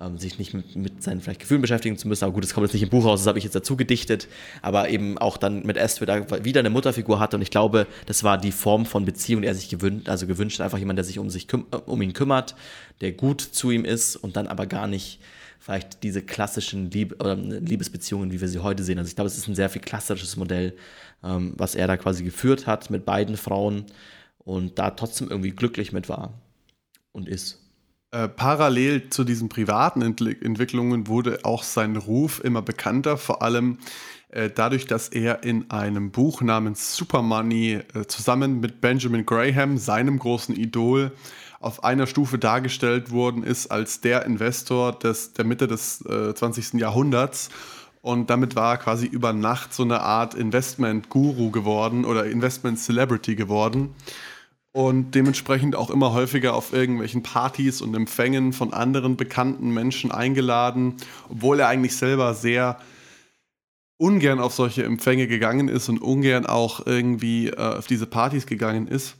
ähm, 0.00 0.18
sich 0.18 0.38
nicht 0.38 0.54
mit, 0.54 0.76
mit, 0.76 1.02
seinen 1.02 1.20
vielleicht 1.20 1.40
Gefühlen 1.40 1.60
beschäftigen 1.60 1.96
zu 1.96 2.08
müssen. 2.08 2.24
Aber 2.24 2.32
gut, 2.32 2.44
das 2.44 2.54
kommt 2.54 2.66
jetzt 2.66 2.74
nicht 2.74 2.82
im 2.82 2.88
Buch 2.88 3.04
raus, 3.04 3.20
das 3.20 3.26
habe 3.26 3.38
ich 3.38 3.44
jetzt 3.44 3.54
dazu 3.54 3.76
gedichtet. 3.76 4.28
Aber 4.62 4.88
eben 4.88 5.18
auch 5.18 5.36
dann 5.36 5.64
mit 5.64 5.76
da 5.76 6.44
wieder 6.44 6.60
eine 6.60 6.70
Mutterfigur 6.70 7.18
hatte. 7.18 7.36
Und 7.36 7.42
ich 7.42 7.50
glaube, 7.50 7.86
das 8.06 8.24
war 8.24 8.38
die 8.38 8.52
Form 8.52 8.86
von 8.86 9.04
Beziehung, 9.04 9.42
die 9.42 9.48
er 9.48 9.54
sich 9.54 9.68
gewünscht, 9.68 10.08
also 10.08 10.26
gewünscht, 10.26 10.60
einfach 10.60 10.78
jemand, 10.78 10.98
der 10.98 11.04
sich 11.04 11.18
um, 11.18 11.30
sich 11.30 11.48
um 11.86 12.02
ihn 12.02 12.12
kümmert, 12.12 12.54
der 13.00 13.12
gut 13.12 13.40
zu 13.40 13.70
ihm 13.70 13.84
ist 13.84 14.16
und 14.16 14.36
dann 14.36 14.46
aber 14.46 14.66
gar 14.66 14.86
nicht 14.86 15.20
vielleicht 15.58 16.02
diese 16.02 16.22
klassischen 16.22 16.90
Lieb 16.90 17.20
oder 17.20 17.34
Liebesbeziehungen, 17.34 18.32
wie 18.32 18.40
wir 18.40 18.48
sie 18.48 18.60
heute 18.60 18.84
sehen. 18.84 18.98
Also 18.98 19.08
ich 19.08 19.16
glaube, 19.16 19.26
es 19.26 19.36
ist 19.36 19.48
ein 19.48 19.54
sehr 19.54 19.68
viel 19.68 19.82
klassisches 19.82 20.36
Modell, 20.36 20.74
ähm, 21.22 21.54
was 21.56 21.74
er 21.74 21.86
da 21.86 21.96
quasi 21.96 22.24
geführt 22.24 22.66
hat 22.66 22.90
mit 22.90 23.04
beiden 23.04 23.36
Frauen 23.36 23.84
und 24.38 24.78
da 24.78 24.90
trotzdem 24.90 25.28
irgendwie 25.28 25.50
glücklich 25.50 25.92
mit 25.92 26.08
war 26.08 26.32
und 27.12 27.28
ist. 27.28 27.67
Äh, 28.10 28.28
parallel 28.28 29.10
zu 29.10 29.22
diesen 29.22 29.50
privaten 29.50 30.00
Entl 30.00 30.34
Entwicklungen 30.42 31.08
wurde 31.08 31.40
auch 31.44 31.62
sein 31.62 31.96
Ruf 31.96 32.42
immer 32.42 32.62
bekannter, 32.62 33.18
vor 33.18 33.42
allem 33.42 33.78
äh, 34.30 34.48
dadurch, 34.48 34.86
dass 34.86 35.08
er 35.08 35.42
in 35.42 35.70
einem 35.70 36.10
Buch 36.10 36.40
namens 36.40 36.96
Super 36.96 37.20
Money 37.20 37.80
äh, 37.94 38.06
zusammen 38.06 38.60
mit 38.60 38.80
Benjamin 38.80 39.26
Graham, 39.26 39.76
seinem 39.76 40.18
großen 40.18 40.56
Idol, 40.56 41.12
auf 41.60 41.84
einer 41.84 42.06
Stufe 42.06 42.38
dargestellt 42.38 43.10
worden 43.10 43.42
ist 43.42 43.66
als 43.70 44.00
der 44.00 44.24
Investor 44.24 44.98
des, 44.98 45.34
der 45.34 45.44
Mitte 45.44 45.66
des 45.66 46.02
äh, 46.06 46.34
20. 46.34 46.74
Jahrhunderts. 46.74 47.50
Und 48.00 48.30
damit 48.30 48.54
war 48.56 48.74
er 48.74 48.78
quasi 48.78 49.06
über 49.06 49.32
Nacht 49.32 49.74
so 49.74 49.82
eine 49.82 50.00
Art 50.00 50.34
Investment-Guru 50.34 51.50
geworden 51.50 52.04
oder 52.04 52.24
Investment-Celebrity 52.26 53.34
geworden. 53.34 53.94
Und 54.72 55.12
dementsprechend 55.14 55.74
auch 55.74 55.90
immer 55.90 56.12
häufiger 56.12 56.54
auf 56.54 56.72
irgendwelchen 56.72 57.22
Partys 57.22 57.80
und 57.80 57.94
Empfängen 57.94 58.52
von 58.52 58.72
anderen 58.72 59.16
bekannten 59.16 59.70
Menschen 59.70 60.12
eingeladen, 60.12 60.96
obwohl 61.28 61.60
er 61.60 61.68
eigentlich 61.68 61.96
selber 61.96 62.34
sehr 62.34 62.78
ungern 63.96 64.38
auf 64.38 64.54
solche 64.54 64.84
Empfänge 64.84 65.26
gegangen 65.26 65.68
ist 65.68 65.88
und 65.88 66.00
ungern 66.00 66.46
auch 66.46 66.86
irgendwie 66.86 67.48
äh, 67.48 67.56
auf 67.56 67.86
diese 67.86 68.06
Partys 68.06 68.46
gegangen 68.46 68.86
ist 68.86 69.16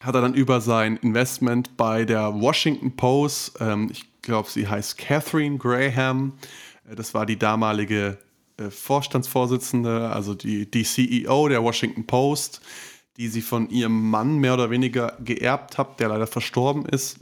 hat 0.00 0.14
er 0.14 0.20
dann 0.20 0.34
über 0.34 0.60
sein 0.60 0.96
Investment 0.98 1.76
bei 1.76 2.04
der 2.04 2.40
Washington 2.40 2.96
Post, 2.96 3.58
ähm, 3.60 3.88
ich 3.90 4.04
glaube, 4.22 4.48
sie 4.50 4.68
heißt 4.68 4.98
Catherine 4.98 5.58
Graham, 5.58 6.32
äh, 6.90 6.94
das 6.94 7.14
war 7.14 7.26
die 7.26 7.38
damalige 7.38 8.18
äh, 8.58 8.70
Vorstandsvorsitzende, 8.70 10.10
also 10.10 10.34
die, 10.34 10.70
die 10.70 10.84
CEO 10.84 11.48
der 11.48 11.62
Washington 11.62 12.06
Post, 12.06 12.60
die 13.16 13.28
sie 13.28 13.42
von 13.42 13.68
ihrem 13.70 14.10
Mann 14.10 14.38
mehr 14.38 14.54
oder 14.54 14.70
weniger 14.70 15.14
geerbt 15.24 15.78
hat, 15.78 16.00
der 16.00 16.08
leider 16.08 16.26
verstorben 16.26 16.86
ist. 16.86 17.18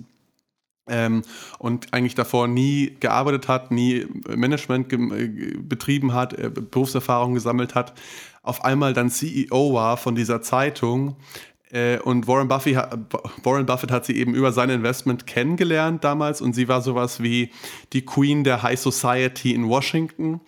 Ähm, 0.86 1.22
und 1.58 1.94
eigentlich 1.94 2.14
davor 2.14 2.46
nie 2.46 2.96
gearbeitet 3.00 3.48
hat, 3.48 3.70
nie 3.70 4.06
Management 4.28 4.92
äh, 4.92 5.56
betrieben 5.58 6.12
hat, 6.12 6.34
äh, 6.34 6.50
Berufserfahrung 6.50 7.32
gesammelt 7.32 7.74
hat, 7.74 7.94
auf 8.42 8.64
einmal 8.64 8.92
dann 8.92 9.08
CEO 9.08 9.72
war 9.72 9.96
von 9.96 10.14
dieser 10.14 10.42
Zeitung, 10.42 11.16
äh, 11.74 11.98
und 11.98 12.28
Warren, 12.28 12.46
Buffy, 12.46 12.76
Warren 12.76 13.66
Buffett 13.66 13.90
hat 13.90 14.06
sie 14.06 14.16
eben 14.16 14.34
über 14.34 14.52
sein 14.52 14.70
Investment 14.70 15.26
kennengelernt 15.26 16.04
damals 16.04 16.40
und 16.40 16.54
sie 16.54 16.68
war 16.68 16.80
sowas 16.80 17.20
wie 17.20 17.50
die 17.92 18.04
Queen 18.04 18.44
der 18.44 18.62
High 18.62 18.78
Society 18.78 19.52
in 19.52 19.68
Washington. 19.68 20.40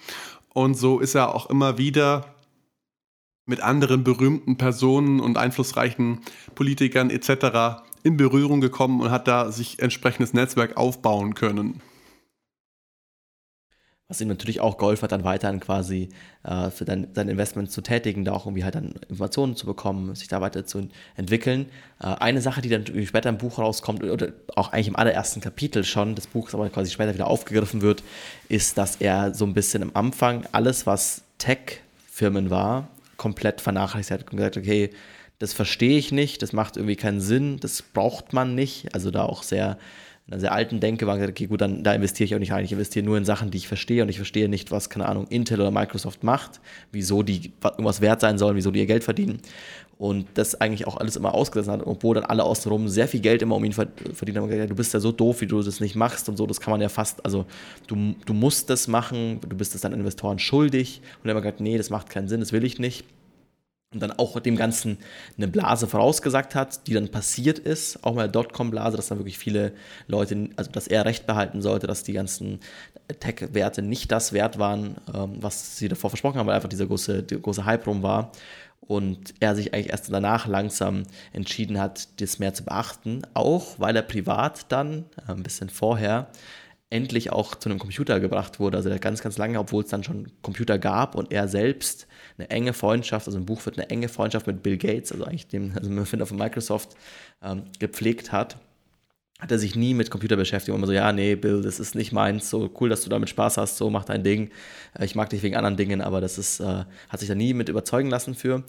Und 0.55 0.75
so 0.75 1.01
ist 1.01 1.16
er 1.16 1.35
auch 1.35 1.51
immer 1.51 1.79
wieder 1.79 2.36
mit 3.47 3.61
anderen 3.61 4.05
berühmten 4.05 4.59
Personen 4.59 5.21
und 5.21 5.39
einflussreichen 5.39 6.21
Politikern 6.55 7.11
etc. 7.11 7.83
in 8.03 8.17
Berührung 8.17 8.61
gekommen 8.61 9.01
und 9.01 9.11
hat 9.11 9.29
da 9.29 9.51
sich 9.51 9.79
entsprechendes 9.79 10.35
Netzwerk 10.35 10.77
aufbauen 10.77 11.35
können 11.35 11.81
was 14.09 14.21
ihm 14.21 14.29
natürlich 14.29 14.61
auch 14.61 14.79
geholfen 14.79 15.03
hat, 15.03 15.13
dann 15.13 15.25
weiterhin 15.25 15.59
quasi 15.59 16.11
äh, 16.45 16.71
für 16.71 16.85
dein, 16.85 17.09
sein 17.13 17.29
Investment 17.29 17.73
zu 17.73 17.81
tätigen, 17.81 18.25
da 18.25 18.33
auch 18.33 18.47
irgendwie 18.47 18.63
halt 18.63 18.77
dann 18.77 18.95
Informationen 19.09 19.57
zu 19.57 19.67
bekommen, 19.67 20.15
sich 20.15 20.29
da 20.29 20.41
weiter 20.41 20.65
zu 20.65 20.89
entwickeln. 21.17 21.67
Äh, 22.01 22.07
eine 22.07 22.41
Sache, 22.41 22.63
die 22.63 22.69
dann 22.69 22.85
später 23.05 23.29
im 23.29 23.39
Buch 23.39 23.59
rauskommt, 23.59 24.05
oder 24.05 24.29
auch 24.55 24.73
eigentlich 24.73 24.89
im 24.89 24.97
allerersten 24.97 25.41
Kapitel 25.41 25.83
schon 25.83 26.15
des 26.15 26.29
Buchs, 26.29 26.55
aber 26.55 26.69
quasi 26.69 26.91
später 26.91 27.15
wieder 27.15 27.27
aufgegriffen 27.27 27.83
wird, 27.83 28.05
ist, 28.49 28.79
dass 28.79 28.97
er 28.97 29.35
so 29.35 29.45
ein 29.45 29.55
bisschen 29.55 29.83
am 29.83 29.91
Anfang 29.95 30.47
alles, 30.53 30.87
was 30.87 31.23
Tech-Firmen 31.39 32.51
war, 32.51 32.89
komplett 33.16 33.61
vernachlässigt 33.61 34.20
hat 34.20 34.31
und 34.31 34.37
gesagt, 34.37 34.57
okay, 34.57 34.90
das 35.38 35.52
verstehe 35.52 35.98
ich 35.98 36.12
nicht, 36.12 36.42
das 36.42 36.52
macht 36.52 36.76
irgendwie 36.76 36.96
keinen 36.96 37.20
Sinn, 37.20 37.59
das 37.61 37.83
braucht 37.83 38.33
man 38.33 38.55
nicht. 38.55 38.94
Also 38.94 39.11
da 39.11 39.24
auch 39.24 39.42
sehr 39.42 39.79
in 40.27 40.33
einer 40.33 40.41
sehr 40.41 40.53
alten 40.53 40.81
Denke 40.81 41.07
war 41.07 41.15
gesagt, 41.15 41.31
okay, 41.31 41.47
gut, 41.47 41.61
dann 41.61 41.85
da 41.85 41.95
investiere 41.95 42.25
ich 42.25 42.35
auch 42.35 42.41
nicht 42.41 42.51
rein. 42.51 42.65
Ich 42.65 42.73
investiere 42.73 43.05
nur 43.05 43.17
in 43.17 43.25
Sachen, 43.25 43.53
die 43.53 43.59
ich 43.59 43.69
verstehe 43.69 44.03
und 44.03 44.09
ich 44.09 44.17
verstehe 44.17 44.49
nicht, 44.49 44.73
was, 44.73 44.91
keine 44.91 45.07
Ahnung, 45.07 45.29
Intel 45.29 45.61
oder 45.61 45.71
Microsoft 45.71 46.25
macht, 46.25 46.61
wieso 46.91 47.23
die 47.23 47.53
irgendwas 47.62 48.01
wert 48.01 48.21
sein 48.21 48.37
sollen, 48.37 48.57
wieso 48.57 48.73
die 48.73 48.81
ihr 48.81 48.87
Geld 48.87 49.05
verdienen. 49.05 49.39
Und 49.99 50.27
das 50.35 50.61
eigentlich 50.61 50.87
auch 50.89 50.97
alles 50.97 51.15
immer 51.15 51.33
ausgesetzt 51.33 51.71
hat, 51.71 51.87
obwohl 51.87 52.17
dann 52.17 52.25
alle 52.25 52.43
außenrum 52.43 52.89
sehr 52.89 53.07
viel 53.07 53.21
Geld 53.21 53.41
immer 53.41 53.55
um 53.55 53.65
ihn 53.65 53.73
verdienen 53.73 54.39
haben. 54.39 54.49
Gesagt, 54.49 54.71
du 54.71 54.75
bist 54.75 54.93
ja 54.93 54.99
so 55.01 55.12
doof, 55.12 55.41
wie 55.43 55.47
du 55.47 55.62
das 55.62 55.79
nicht 55.79 55.95
machst 55.95 56.29
und 56.29 56.37
so, 56.37 56.47
das 56.47 56.61
kann 56.61 56.73
man 56.73 56.81
ja 56.81 56.89
fast, 56.89 57.25
also 57.25 57.47
du, 57.87 58.17
du 58.27 58.35
musst 58.35 58.69
das 58.69 58.89
machen, 58.89 59.39
du 59.49 59.57
bist 59.57 59.77
es 59.77 59.83
deinen 59.83 59.95
Investoren 59.95 60.41
schuldig. 60.41 61.03
Und 61.23 61.31
er 61.31 61.37
hat 61.37 61.43
gesagt, 61.43 61.61
nee, 61.61 61.79
das 61.79 61.89
macht 61.89 62.11
keinen 62.11 62.27
Sinn, 62.27 62.41
das 62.41 62.53
will 62.53 62.65
ich 62.65 62.81
nicht 62.81 63.05
und 63.92 64.01
dann 64.01 64.12
auch 64.12 64.38
dem 64.40 64.57
Ganzen 64.57 64.99
eine 65.37 65.49
Blase 65.49 65.87
vorausgesagt 65.87 66.55
hat, 66.55 66.87
die 66.87 66.94
dann 66.94 67.09
passiert 67.09 67.59
ist, 67.59 68.03
auch 68.05 68.14
mal 68.14 68.29
Dotcom-Blase, 68.29 68.96
dass 68.96 69.09
dann 69.09 69.18
wirklich 69.18 69.38
viele 69.38 69.72
Leute, 70.09 70.51
also 70.57 70.70
dass 70.70 70.88
er 70.88 71.05
Recht 71.05 71.27
behalten 71.27 71.62
sollte, 71.62 71.87
dass 71.87 72.03
die 72.03 72.12
ganzen 72.12 72.61
Tech-Werte 73.20 73.83
nicht 73.83 74.11
das 74.11 74.33
wert 74.33 74.59
waren, 74.59 74.96
ähm, 75.14 75.37
was 75.40 75.77
sie 75.77 75.88
davor 75.88 76.11
versprochen 76.11 76.38
haben, 76.38 76.46
weil 76.49 76.57
einfach 76.57 76.68
dieser 76.68 76.87
große, 76.87 77.22
der 77.22 77.38
große 77.38 77.64
Hype 77.64 77.87
rum 77.87 78.03
war. 78.03 78.33
Und 78.81 79.35
er 79.40 79.57
sich 79.57 79.72
eigentlich 79.72 79.90
erst 79.90 80.12
danach 80.12 80.46
langsam 80.46 81.05
entschieden 81.33 81.81
hat, 81.81 82.20
das 82.20 82.38
mehr 82.38 82.55
zu 82.55 82.64
beachten, 82.64 83.22
auch 83.35 83.79
weil 83.79 83.96
er 83.96 84.03
privat 84.03 84.70
dann, 84.70 85.07
äh, 85.29 85.33
ein 85.33 85.42
bisschen 85.42 85.70
vorher, 85.70 86.29
endlich 86.90 87.33
auch 87.33 87.55
zu 87.55 87.68
einem 87.68 87.79
Computer 87.79 88.20
gebracht 88.20 88.61
wurde. 88.61 88.77
Also 88.77 88.90
ganz, 89.01 89.22
ganz 89.22 89.38
lange, 89.38 89.59
obwohl 89.59 89.85
es 89.85 89.90
dann 89.90 90.05
schon 90.05 90.31
Computer 90.42 90.79
gab 90.79 91.14
und 91.14 91.33
er 91.33 91.49
selbst 91.49 92.07
eine 92.38 92.51
enge 92.51 92.72
Freundschaft, 92.72 93.27
also 93.27 93.38
im 93.38 93.46
Buch 93.46 93.64
wird 93.66 93.79
eine 93.79 93.90
enge 93.90 94.09
Freundschaft 94.09 94.46
mit 94.46 94.62
Bill 94.62 94.77
Gates, 94.77 95.12
also 95.12 95.25
eigentlich 95.25 95.46
dem 95.46 95.72
also 95.77 95.90
Erfinder 95.90 96.27
von 96.27 96.37
Microsoft, 96.37 96.96
ähm, 97.42 97.64
gepflegt 97.79 98.33
hat, 98.33 98.57
hat 99.38 99.53
er 99.53 99.59
sich 99.59 99.77
nie 99.77 99.92
mit 99.92 100.11
Computer 100.11 100.37
beschäftigt. 100.37 100.70
Und 100.70 100.81
immer 100.81 100.87
so, 100.87 100.92
ja, 100.92 101.12
nee, 101.12 101.35
Bill, 101.35 101.62
das 101.62 101.79
ist 101.79 101.94
nicht 101.94 102.12
meins, 102.12 102.49
so 102.49 102.70
cool, 102.81 102.88
dass 102.88 103.03
du 103.03 103.11
damit 103.11 103.29
Spaß 103.29 103.59
hast, 103.59 103.77
so 103.77 103.90
mach 103.90 104.05
dein 104.05 104.22
Ding. 104.22 104.51
Äh, 104.99 105.05
ich 105.05 105.14
mag 105.14 105.31
dich 105.31 105.42
wegen 105.42 105.57
anderen 105.57 105.77
Dingen, 105.77 106.01
aber 106.01 106.20
das 106.20 106.38
ist, 106.38 106.61
äh, 106.61 106.85
hat 107.09 107.20
sich 107.20 107.29
da 107.29 107.35
nie 107.35 107.55
mit 107.55 107.68
überzeugen 107.68 108.11
lassen 108.11 108.35
für. 108.35 108.64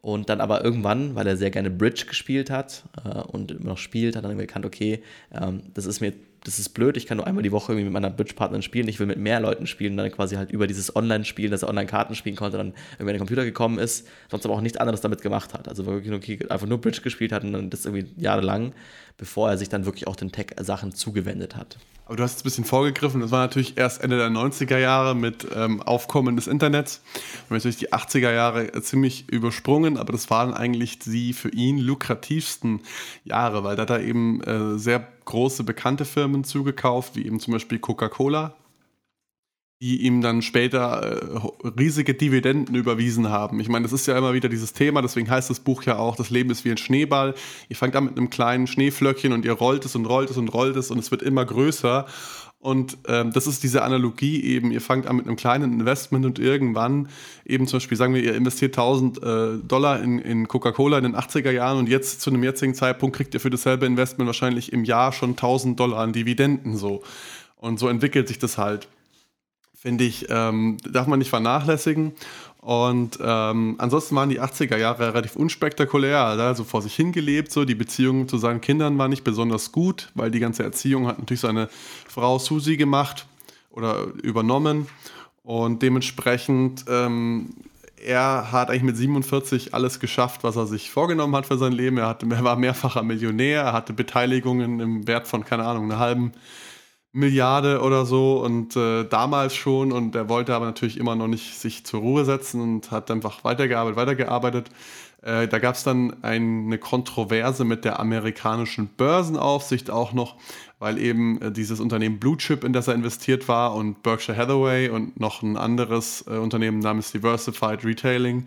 Und 0.00 0.28
dann 0.28 0.40
aber 0.40 0.64
irgendwann, 0.64 1.16
weil 1.16 1.26
er 1.26 1.36
sehr 1.36 1.50
gerne 1.50 1.70
Bridge 1.70 2.04
gespielt 2.06 2.50
hat 2.50 2.84
äh, 3.04 3.18
und 3.18 3.50
immer 3.50 3.70
noch 3.70 3.78
spielt, 3.78 4.14
hat 4.14 4.24
er 4.24 4.28
dann 4.28 4.38
gekannt, 4.38 4.64
okay, 4.64 5.02
ähm, 5.32 5.62
das 5.74 5.86
ist 5.86 6.00
mir 6.00 6.12
das 6.44 6.58
ist 6.58 6.70
blöd, 6.70 6.96
ich 6.96 7.06
kann 7.06 7.16
nur 7.16 7.26
einmal 7.26 7.42
die 7.42 7.52
Woche 7.52 7.72
irgendwie 7.72 7.84
mit 7.84 7.92
meiner 7.92 8.10
Bridge-Partnerin 8.10 8.62
spielen, 8.62 8.88
ich 8.88 8.98
will 8.98 9.06
mit 9.06 9.18
mehr 9.18 9.40
Leuten 9.40 9.66
spielen, 9.66 9.96
dann 9.96 10.10
quasi 10.10 10.36
halt 10.36 10.50
über 10.50 10.66
dieses 10.66 10.94
Online-Spielen, 10.94 11.50
dass 11.50 11.62
er 11.62 11.68
Online-Karten 11.68 12.14
spielen 12.14 12.36
konnte, 12.36 12.56
dann 12.56 12.74
irgendwie 12.94 13.10
an 13.10 13.14
den 13.14 13.18
Computer 13.18 13.44
gekommen 13.44 13.78
ist, 13.78 14.06
sonst 14.30 14.44
aber 14.44 14.54
auch 14.54 14.60
nichts 14.60 14.78
anderes 14.78 15.00
damit 15.00 15.22
gemacht 15.22 15.54
hat. 15.54 15.68
Also 15.68 15.86
wirklich 15.86 16.12
okay, 16.12 16.38
einfach 16.48 16.66
nur 16.66 16.80
Bridge 16.80 17.00
gespielt 17.02 17.32
hat 17.32 17.44
und 17.44 17.52
dann 17.52 17.70
das 17.70 17.84
irgendwie 17.84 18.08
jahrelang, 18.16 18.72
bevor 19.16 19.50
er 19.50 19.58
sich 19.58 19.68
dann 19.68 19.84
wirklich 19.84 20.06
auch 20.06 20.16
den 20.16 20.32
Tech-Sachen 20.32 20.94
zugewendet 20.94 21.56
hat. 21.56 21.78
Aber 22.08 22.16
du 22.16 22.22
hast 22.22 22.32
jetzt 22.32 22.40
ein 22.40 22.44
bisschen 22.44 22.64
vorgegriffen, 22.64 23.20
das 23.20 23.30
war 23.32 23.40
natürlich 23.40 23.76
erst 23.76 24.02
Ende 24.02 24.16
der 24.16 24.30
90er 24.30 24.78
Jahre 24.78 25.14
mit 25.14 25.46
ähm, 25.54 25.82
Aufkommen 25.82 26.36
des 26.36 26.46
Internets. 26.46 27.02
Und 27.50 27.56
natürlich 27.56 27.76
die 27.76 27.92
80er 27.92 28.32
Jahre 28.32 28.72
ziemlich 28.80 29.28
übersprungen, 29.28 29.98
aber 29.98 30.12
das 30.12 30.30
waren 30.30 30.54
eigentlich 30.54 30.98
die 30.98 31.34
für 31.34 31.50
ihn 31.50 31.76
lukrativsten 31.76 32.80
Jahre, 33.24 33.62
weil 33.62 33.76
da 33.76 33.82
hat 33.82 33.90
er 33.90 34.00
eben 34.00 34.40
äh, 34.40 34.78
sehr 34.78 35.06
große 35.28 35.62
bekannte 35.62 36.04
Firmen 36.04 36.42
zugekauft, 36.42 37.14
wie 37.14 37.26
eben 37.26 37.38
zum 37.38 37.52
Beispiel 37.52 37.78
Coca-Cola, 37.78 38.54
die 39.80 40.02
ihm 40.02 40.22
dann 40.22 40.42
später 40.42 41.02
äh, 41.02 41.68
riesige 41.78 42.14
Dividenden 42.14 42.74
überwiesen 42.74 43.28
haben. 43.28 43.60
Ich 43.60 43.68
meine, 43.68 43.84
das 43.84 43.92
ist 43.92 44.06
ja 44.06 44.18
immer 44.18 44.32
wieder 44.32 44.48
dieses 44.48 44.72
Thema, 44.72 45.02
deswegen 45.02 45.30
heißt 45.30 45.50
das 45.50 45.60
Buch 45.60 45.84
ja 45.84 45.98
auch, 45.98 46.16
das 46.16 46.30
Leben 46.30 46.50
ist 46.50 46.64
wie 46.64 46.70
ein 46.70 46.78
Schneeball. 46.78 47.34
Ihr 47.68 47.76
fangt 47.76 47.94
an 47.94 48.06
mit 48.06 48.16
einem 48.16 48.30
kleinen 48.30 48.66
Schneeflöckchen 48.66 49.32
und 49.32 49.44
ihr 49.44 49.52
rollt 49.52 49.84
es 49.84 49.94
und 49.94 50.06
rollt 50.06 50.30
es 50.30 50.36
und 50.38 50.48
rollt 50.48 50.76
es 50.76 50.90
und 50.90 50.98
es 50.98 51.10
wird 51.10 51.22
immer 51.22 51.44
größer. 51.44 52.06
Und 52.60 52.98
ähm, 53.06 53.32
das 53.32 53.46
ist 53.46 53.62
diese 53.62 53.82
Analogie 53.82 54.42
eben, 54.42 54.72
ihr 54.72 54.80
fangt 54.80 55.06
an 55.06 55.16
mit 55.16 55.26
einem 55.26 55.36
kleinen 55.36 55.72
Investment 55.74 56.26
und 56.26 56.40
irgendwann 56.40 57.08
eben 57.44 57.68
zum 57.68 57.76
Beispiel, 57.76 57.96
sagen 57.96 58.14
wir, 58.14 58.22
ihr 58.22 58.34
investiert 58.34 58.76
1000 58.76 59.22
äh, 59.22 59.58
Dollar 59.58 60.02
in, 60.02 60.18
in 60.18 60.48
Coca-Cola 60.48 60.98
in 60.98 61.04
den 61.04 61.16
80er 61.16 61.52
Jahren 61.52 61.78
und 61.78 61.88
jetzt 61.88 62.20
zu 62.20 62.30
einem 62.30 62.42
jetzigen 62.42 62.74
Zeitpunkt 62.74 63.14
kriegt 63.14 63.32
ihr 63.34 63.40
für 63.40 63.50
dasselbe 63.50 63.86
Investment 63.86 64.26
wahrscheinlich 64.26 64.72
im 64.72 64.84
Jahr 64.84 65.12
schon 65.12 65.30
1000 65.30 65.78
Dollar 65.78 66.00
an 66.00 66.12
Dividenden 66.12 66.76
so. 66.76 67.02
Und 67.54 67.78
so 67.78 67.88
entwickelt 67.88 68.26
sich 68.26 68.40
das 68.40 68.58
halt 68.58 68.88
finde 69.78 70.02
ich, 70.04 70.26
ähm, 70.28 70.76
darf 70.90 71.06
man 71.06 71.20
nicht 71.20 71.30
vernachlässigen. 71.30 72.12
Und 72.60 73.18
ähm, 73.22 73.76
ansonsten 73.78 74.16
waren 74.16 74.28
die 74.28 74.40
80er 74.40 74.76
Jahre 74.76 75.14
relativ 75.14 75.36
unspektakulär, 75.36 76.18
also 76.18 76.64
vor 76.64 76.82
sich 76.82 76.94
hingelebt. 76.94 77.52
So. 77.52 77.64
Die 77.64 77.76
Beziehung 77.76 78.28
zu 78.28 78.36
seinen 78.36 78.60
Kindern 78.60 78.98
war 78.98 79.08
nicht 79.08 79.24
besonders 79.24 79.70
gut, 79.72 80.10
weil 80.14 80.30
die 80.30 80.40
ganze 80.40 80.64
Erziehung 80.64 81.06
hat 81.06 81.18
natürlich 81.18 81.40
seine 81.40 81.68
Frau 82.08 82.38
Susi 82.38 82.76
gemacht 82.76 83.26
oder 83.70 84.06
übernommen. 84.22 84.88
Und 85.44 85.82
dementsprechend, 85.82 86.84
ähm, 86.88 87.54
er 88.04 88.52
hat 88.52 88.70
eigentlich 88.70 88.82
mit 88.82 88.96
47 88.96 89.72
alles 89.72 90.00
geschafft, 90.00 90.44
was 90.44 90.56
er 90.56 90.66
sich 90.66 90.90
vorgenommen 90.90 91.34
hat 91.36 91.46
für 91.46 91.58
sein 91.58 91.72
Leben. 91.72 91.96
Er, 91.96 92.08
hatte, 92.08 92.26
er 92.28 92.44
war 92.44 92.56
mehrfacher 92.56 93.02
Millionär, 93.02 93.62
er 93.62 93.72
hatte 93.72 93.92
Beteiligungen 93.92 94.80
im 94.80 95.06
Wert 95.06 95.28
von, 95.28 95.44
keine 95.44 95.64
Ahnung, 95.64 95.84
einer 95.84 95.98
halben 95.98 96.32
Milliarde 97.12 97.80
oder 97.80 98.04
so 98.04 98.42
und 98.44 98.76
äh, 98.76 99.04
damals 99.04 99.54
schon 99.54 99.92
und 99.92 100.14
er 100.14 100.28
wollte 100.28 100.54
aber 100.54 100.66
natürlich 100.66 100.98
immer 100.98 101.16
noch 101.16 101.26
nicht 101.26 101.58
sich 101.58 101.84
zur 101.86 102.00
Ruhe 102.00 102.24
setzen 102.24 102.60
und 102.60 102.90
hat 102.90 103.10
einfach 103.10 103.44
weitergearbeitet, 103.44 103.96
weitergearbeitet. 103.96 104.70
Äh, 105.22 105.48
da 105.48 105.58
gab 105.58 105.74
es 105.74 105.82
dann 105.82 106.22
eine 106.22 106.78
Kontroverse 106.78 107.64
mit 107.64 107.84
der 107.84 107.98
amerikanischen 107.98 108.88
Börsenaufsicht 108.96 109.90
auch 109.90 110.12
noch, 110.12 110.36
weil 110.78 110.98
eben 110.98 111.40
äh, 111.40 111.50
dieses 111.50 111.80
Unternehmen 111.80 112.20
Blue 112.20 112.36
Chip, 112.36 112.62
in 112.62 112.72
das 112.72 112.88
er 112.88 112.94
investiert 112.94 113.48
war 113.48 113.74
und 113.74 114.02
Berkshire 114.02 114.36
Hathaway 114.36 114.90
und 114.90 115.18
noch 115.18 115.42
ein 115.42 115.56
anderes 115.56 116.24
äh, 116.28 116.36
Unternehmen 116.36 116.78
namens 116.78 117.10
Diversified 117.10 117.84
Retailing, 117.84 118.46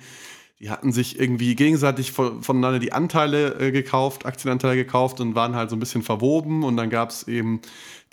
die 0.62 0.70
hatten 0.70 0.92
sich 0.92 1.20
irgendwie 1.20 1.56
gegenseitig 1.56 2.12
voneinander 2.12 2.78
die 2.78 2.94
Anteile 2.94 3.60
äh, 3.60 3.72
gekauft, 3.72 4.28
Aktienanteile 4.28 4.76
gekauft 4.76 5.20
und 5.20 5.34
waren 5.34 5.56
halt 5.56 5.72
so 5.72 5.76
ein 5.76 5.80
bisschen 5.80 6.04
verwoben 6.04 6.64
und 6.64 6.78
dann 6.78 6.92
gab 6.92 7.10
es 7.10 7.28
eben 7.28 7.62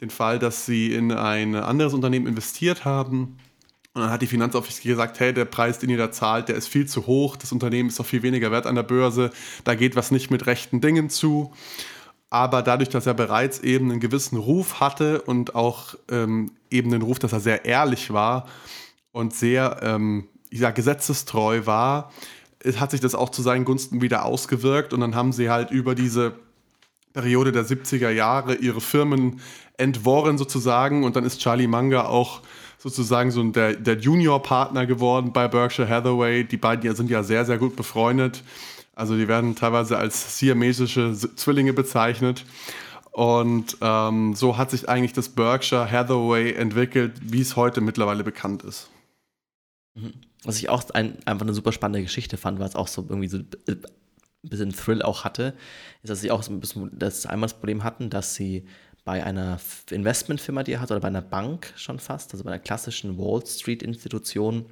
den 0.01 0.11
Fall, 0.11 0.39
dass 0.39 0.67
sie 0.67 0.93
in 0.93 1.13
ein 1.13 1.55
anderes 1.55 1.95
Unternehmen 1.95 2.27
investiert 2.27 2.85
haben. 2.85 3.39
Und 3.95 4.03
dann 4.03 4.11
hat 4.11 4.23
die 4.23 4.27
Finanzaufsicht 4.27 4.83
gesagt, 4.83 5.19
hey, 5.19 5.33
der 5.33 5.45
Preis, 5.45 5.79
den 5.79 5.91
ihr 5.91 5.99
da 5.99 6.13
zahlt, 6.13 6.49
der 6.49 6.57
ist 6.57 6.69
viel 6.69 6.87
zu 6.87 7.07
hoch, 7.07 7.37
das 7.37 7.53
Unternehmen 7.53 7.89
ist 7.89 7.99
doch 7.99 8.07
viel 8.07 8.23
weniger 8.23 8.51
wert 8.51 8.67
an 8.67 8.77
der 8.77 8.85
Börse, 8.85 9.31
da 9.65 9.75
geht 9.75 9.97
was 9.97 10.11
nicht 10.11 10.31
mit 10.31 10.47
rechten 10.47 10.81
Dingen 10.81 11.11
zu. 11.11 11.53
Aber 12.31 12.63
dadurch, 12.63 12.91
dass 12.91 13.07
er 13.07 13.15
bereits 13.15 13.61
eben 13.61 13.91
einen 13.91 14.01
gewissen 14.01 14.37
Ruf 14.37 14.81
hatte 14.81 15.23
und 15.23 15.55
auch 15.55 15.95
ähm, 16.11 16.53
eben 16.71 16.91
den 16.91 17.03
Ruf, 17.03 17.19
dass 17.19 17.33
er 17.33 17.41
sehr 17.41 17.65
ehrlich 17.65 18.13
war 18.13 18.47
und 19.13 19.35
sehr 19.35 19.81
ähm, 19.83 20.29
ja, 20.51 20.71
gesetzestreu 20.71 21.65
war, 21.65 22.13
hat 22.77 22.91
sich 22.91 23.01
das 23.01 23.15
auch 23.15 23.31
zu 23.31 23.41
seinen 23.41 23.65
Gunsten 23.65 24.03
wieder 24.03 24.25
ausgewirkt 24.25 24.93
und 24.93 25.01
dann 25.01 25.15
haben 25.15 25.33
sie 25.33 25.49
halt 25.49 25.71
über 25.71 25.95
diese 25.95 26.35
Periode 27.19 27.51
der 27.51 27.67
70er 27.67 28.11
Jahre 28.11 28.55
ihre 28.55 28.81
Firmen 28.81 29.41
entworren 29.77 30.39
sozusagen 30.39 31.03
und 31.03 31.17
dann 31.17 31.25
ist 31.25 31.41
Charlie 31.41 31.67
Manga 31.67 32.05
auch 32.05 32.43
sozusagen 32.79 33.33
so 33.33 33.43
der, 33.43 33.75
der 33.75 33.99
Junior-Partner 33.99 34.87
geworden 34.87 35.33
bei 35.33 35.49
Berkshire 35.49 35.89
Hathaway. 35.89 36.45
Die 36.45 36.57
beiden 36.57 36.95
sind 36.95 37.11
ja 37.11 37.25
sehr, 37.25 37.45
sehr 37.45 37.59
gut 37.59 37.75
befreundet. 37.75 38.45
Also 38.95 39.17
die 39.17 39.27
werden 39.27 39.57
teilweise 39.57 39.99
als 39.99 40.39
siamesische 40.39 41.13
Zwillinge 41.13 41.73
bezeichnet. 41.73 42.45
Und 43.11 43.77
ähm, 43.81 44.37
so 44.37 44.57
hat 44.57 44.71
sich 44.71 44.89
eigentlich 44.89 45.13
das 45.13 45.29
Berkshire 45.29 45.91
Hathaway 45.91 46.53
entwickelt, 46.53 47.15
wie 47.21 47.41
es 47.41 47.57
heute 47.57 47.81
mittlerweile 47.81 48.23
bekannt 48.23 48.63
ist. 48.63 48.91
Mhm. 49.97 50.13
Was 50.45 50.59
ich 50.59 50.69
auch 50.69 50.89
ein, 50.91 51.19
einfach 51.25 51.45
eine 51.45 51.55
super 51.55 51.73
spannende 51.73 52.03
Geschichte 52.03 52.37
fand, 52.37 52.61
weil 52.61 52.69
es 52.69 52.77
auch 52.77 52.87
so 52.87 53.05
irgendwie 53.09 53.27
so 53.27 53.39
äh, 53.39 53.75
bisschen 54.49 54.73
Thrill 54.73 55.03
auch 55.03 55.25
hatte, 55.25 55.55
ist, 56.03 56.11
dass 56.11 56.21
sie 56.21 56.31
auch 56.31 56.43
so 56.43 56.53
ein 56.53 56.61
bisschen 56.61 56.91
das 56.99 57.27
einmal 57.27 57.49
das 57.49 57.59
Problem 57.59 57.85
hatten, 57.85 58.11
dass 58.11 58.35
sie 58.35 58.67
bei 59.05 59.25
einer 59.25 59.59
Investmentfirma, 59.91 60.63
die 60.65 60.73
er 60.73 60.81
hat, 60.81 60.91
oder 60.91 61.01
bei 61.01 61.09
einer 61.09 61.23
Bank 61.23 61.73
schon 61.77 61.99
fast, 61.99 62.33
also 62.33 62.45
bei 62.45 62.51
einer 62.51 62.59
klassischen 62.59 63.17
Wall 63.17 63.45
Street-Institution, 63.47 64.67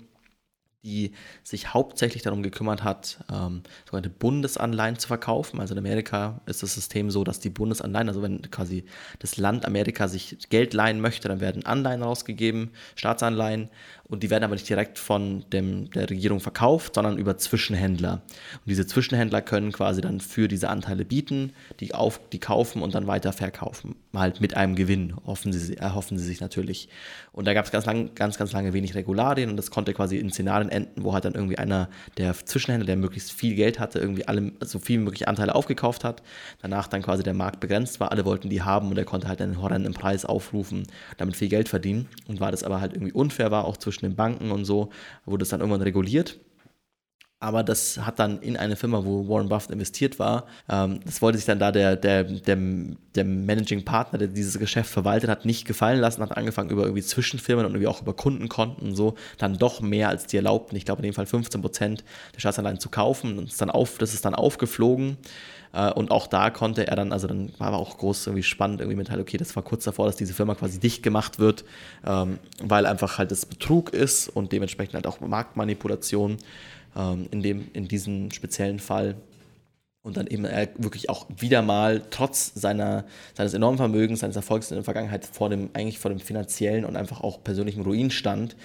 die 0.87 1.13
sich 1.43 1.75
hauptsächlich 1.75 2.23
darum 2.23 2.43
gekümmert 2.43 2.85
hat, 2.85 3.25
ähm, 3.33 3.63
sogenannte 3.87 4.11
Bundesanleihen 4.11 4.99
zu 4.99 5.09
verkaufen. 5.09 5.59
Also 5.59 5.75
in 5.75 5.79
Amerika 5.79 6.41
ist 6.47 6.63
das 6.63 6.75
System 6.75 7.11
so, 7.11 7.25
dass 7.25 7.41
die 7.41 7.51
Bundesanleihen, 7.51 8.09
also 8.09 8.23
wenn 8.23 8.43
quasi 8.51 8.85
das 9.19 9.37
Land 9.37 9.67
Amerika 9.67 10.07
sich 10.07 10.39
Geld 10.49 10.75
leihen 10.75 11.01
möchte, 11.01 11.29
dann 11.29 11.41
werden 11.41 11.67
Anleihen 11.67 12.03
rausgegeben, 12.03 12.71
Staatsanleihen, 12.95 13.69
und 14.09 14.23
die 14.23 14.31
werden 14.31 14.45
aber 14.45 14.55
nicht 14.55 14.69
direkt 14.69 14.99
von 14.99 15.45
dem, 15.53 15.91
der 15.91 16.09
Regierung 16.09 16.39
verkauft, 16.39 16.95
sondern 16.95 17.19
über 17.19 17.39
Zwischenhändler. 17.39 18.23
Und 18.55 18.67
diese 18.67 18.87
Zwischenhändler 18.87 19.43
können 19.43 19.73
quasi 19.73 20.01
dann 20.01 20.21
für 20.21 20.47
diese 20.47 20.69
Anteile 20.69 21.05
bieten, 21.05 21.53
die, 21.81 21.93
auf, 21.93 22.21
die 22.33 22.39
kaufen 22.39 22.83
und 22.83 22.95
dann 22.95 23.09
weiter 23.09 23.33
verkaufen. 23.33 23.97
Halt 24.15 24.41
mit 24.41 24.57
einem 24.57 24.77
Gewinn, 24.77 25.15
hoffen 25.27 25.53
sie, 25.53 25.77
erhoffen 25.77 26.19
sie 26.19 26.25
sich 26.25 26.41
natürlich. 26.41 26.89
Und 27.33 27.47
da 27.47 27.55
gab 27.55 27.65
es 27.65 27.73
ganz, 27.73 27.85
lang, 27.85 28.15
ganz, 28.15 28.39
ganz 28.39 28.53
lange 28.53 28.73
wenig 28.73 28.95
Regularien 28.95 29.51
und 29.51 29.57
das 29.57 29.71
konnte 29.71 29.93
quasi 29.93 30.19
in 30.19 30.31
Szenarien 30.31 30.71
enden, 30.71 31.03
wo 31.03 31.13
halt 31.13 31.25
dann 31.25 31.35
irgendwie 31.35 31.59
einer 31.59 31.89
der 32.17 32.33
Zwischenhändler, 32.35 32.87
der 32.87 32.97
möglichst 32.97 33.33
viel 33.33 33.57
Geld 33.57 33.81
hatte, 33.81 33.99
irgendwie 33.99 34.29
alle, 34.29 34.53
so 34.61 34.79
viel 34.79 35.01
wie 35.01 35.05
möglich 35.05 35.27
Anteile 35.27 35.55
aufgekauft 35.55 36.05
hat. 36.05 36.23
Danach 36.63 36.87
dann 36.87 37.03
quasi 37.03 37.25
der 37.25 37.35
Markt 37.35 37.59
begrenzt 37.59 37.99
war, 37.99 38.13
alle 38.13 38.25
wollten 38.25 38.51
die 38.51 38.63
haben 38.63 38.89
und 38.89 38.99
er 38.99 39.05
konnte 39.05 39.27
halt 39.27 39.43
einen 39.43 39.61
horrenden 39.61 39.95
Preis 39.95 40.25
aufrufen, 40.25 40.87
damit 41.17 41.37
viel 41.37 41.49
Geld 41.49 41.69
verdienen. 41.69 42.09
Und 42.29 42.41
war 42.41 42.53
das 42.53 42.63
aber 42.63 42.81
halt 42.81 42.93
irgendwie 42.95 43.13
unfair 43.13 43.51
war, 43.51 43.65
auch 43.65 43.77
zwischen 43.77 43.96
zwischen 43.97 44.11
den 44.11 44.17
Banken 44.17 44.51
und 44.51 44.65
so, 44.65 44.91
wurde 45.25 45.43
es 45.43 45.49
dann 45.49 45.61
irgendwann 45.61 45.83
reguliert. 45.83 46.39
Aber 47.39 47.63
das 47.63 47.99
hat 47.99 48.19
dann 48.19 48.41
in 48.41 48.57
eine 48.57 48.77
Firma, 48.77 49.05
wo 49.05 49.29
Warren 49.29 49.51
Buffett 49.51 49.71
investiert 49.71 50.19
war, 50.19 50.47
ähm, 50.71 51.01
das 51.05 51.21
wollte 51.21 51.37
sich 51.37 51.45
dann 51.45 51.59
da 51.59 51.71
der, 51.71 51.95
der, 51.95 52.25
der, 52.25 52.57
der 53.15 53.25
Managing 53.25 53.85
Partner, 53.85 54.19
der 54.19 54.29
dieses 54.29 54.59
Geschäft 54.59 54.89
verwaltet 54.89 55.29
hat, 55.29 55.45
nicht 55.45 55.67
gefallen 55.67 56.01
lassen, 56.01 56.23
hat 56.23 56.35
angefangen 56.35 56.71
über 56.71 56.85
irgendwie 56.85 57.03
Zwischenfirmen 57.03 57.67
und 57.67 57.73
irgendwie 57.73 57.89
auch 57.89 58.01
über 58.01 58.15
Kundenkonten 58.15 58.89
und 58.89 58.97
so, 58.97 59.17
dann 59.37 59.59
doch 59.59 59.83
mehr 59.83 60.09
als 60.09 60.27
die 60.27 60.39
erlaubten, 60.39 60.77
ich 60.77 60.87
glaube 60.87 61.03
in 61.03 61.11
dem 61.11 61.15
Fall 61.15 61.27
15 61.27 61.61
Prozent 61.61 62.05
der 62.35 62.41
Staatsanleihen 62.41 62.81
zu 62.81 62.89
kaufen. 62.89 63.39
Und 63.39 63.49
ist 63.49 63.61
dann 63.61 63.71
auf, 63.71 63.99
das 63.99 64.15
ist 64.15 64.25
dann 64.25 64.35
aufgeflogen. 64.35 65.19
Äh, 65.77 65.93
und 65.93 66.11
auch 66.11 66.27
da 66.27 66.51
konnte 66.51 66.87
er 66.87 66.97
dann, 66.97 67.13
also 67.13 67.29
dann 67.29 67.53
war 67.59 67.69
aber 67.69 67.79
auch 67.79 67.99
groß 67.99 68.29
irgendwie 68.29 68.43
spannend, 68.43 68.81
irgendwie 68.81 68.97
mit 68.97 69.11
halt, 69.11 69.21
okay, 69.21 69.37
das 69.37 69.55
war 69.55 69.63
kurz 69.63 69.85
davor, 69.85 70.07
dass 70.07 70.17
diese 70.17 70.33
Firma 70.33 70.55
quasi 70.55 70.81
dicht 70.81 71.03
gemacht 71.03 71.39
wird, 71.39 71.65
ähm, 72.05 72.39
weil 72.63 72.87
einfach 72.87 73.19
halt 73.19 73.31
das 73.31 73.45
Betrug 73.45 73.91
ist 73.91 74.29
und 74.29 74.53
dementsprechend 74.53 74.95
halt 74.95 75.07
auch 75.07 75.21
Marktmanipulation 75.21 76.39
ähm, 76.97 77.29
in, 77.31 77.43
dem, 77.43 77.69
in 77.75 77.89
diesem 77.89 78.31
speziellen 78.31 78.81
Fall. 78.81 79.17
Und 80.03 80.17
dann 80.17 80.29
eben 80.29 80.45
er 80.45 80.69
wirklich 80.79 81.11
auch 81.11 81.27
wieder 81.37 81.63
mal 81.63 82.01
trotz 82.11 82.53
seiner, 82.55 83.05
seines 83.35 83.55
enormen 83.55 83.77
Vermögens, 83.77 84.21
seines 84.21 84.37
Erfolgs 84.37 84.71
in 84.71 84.77
der 84.77 84.85
Vergangenheit 84.85 85.27
vor 85.27 85.51
dem, 85.51 85.71
eigentlich 85.75 85.99
vor 85.99 86.11
dem 86.11 86.21
finanziellen 86.21 86.85
und 86.85 86.97
einfach 86.97 87.21
auch 87.21 87.43
persönlichen 87.43 87.83
Ruin 87.83 88.11
stand, 88.13 88.57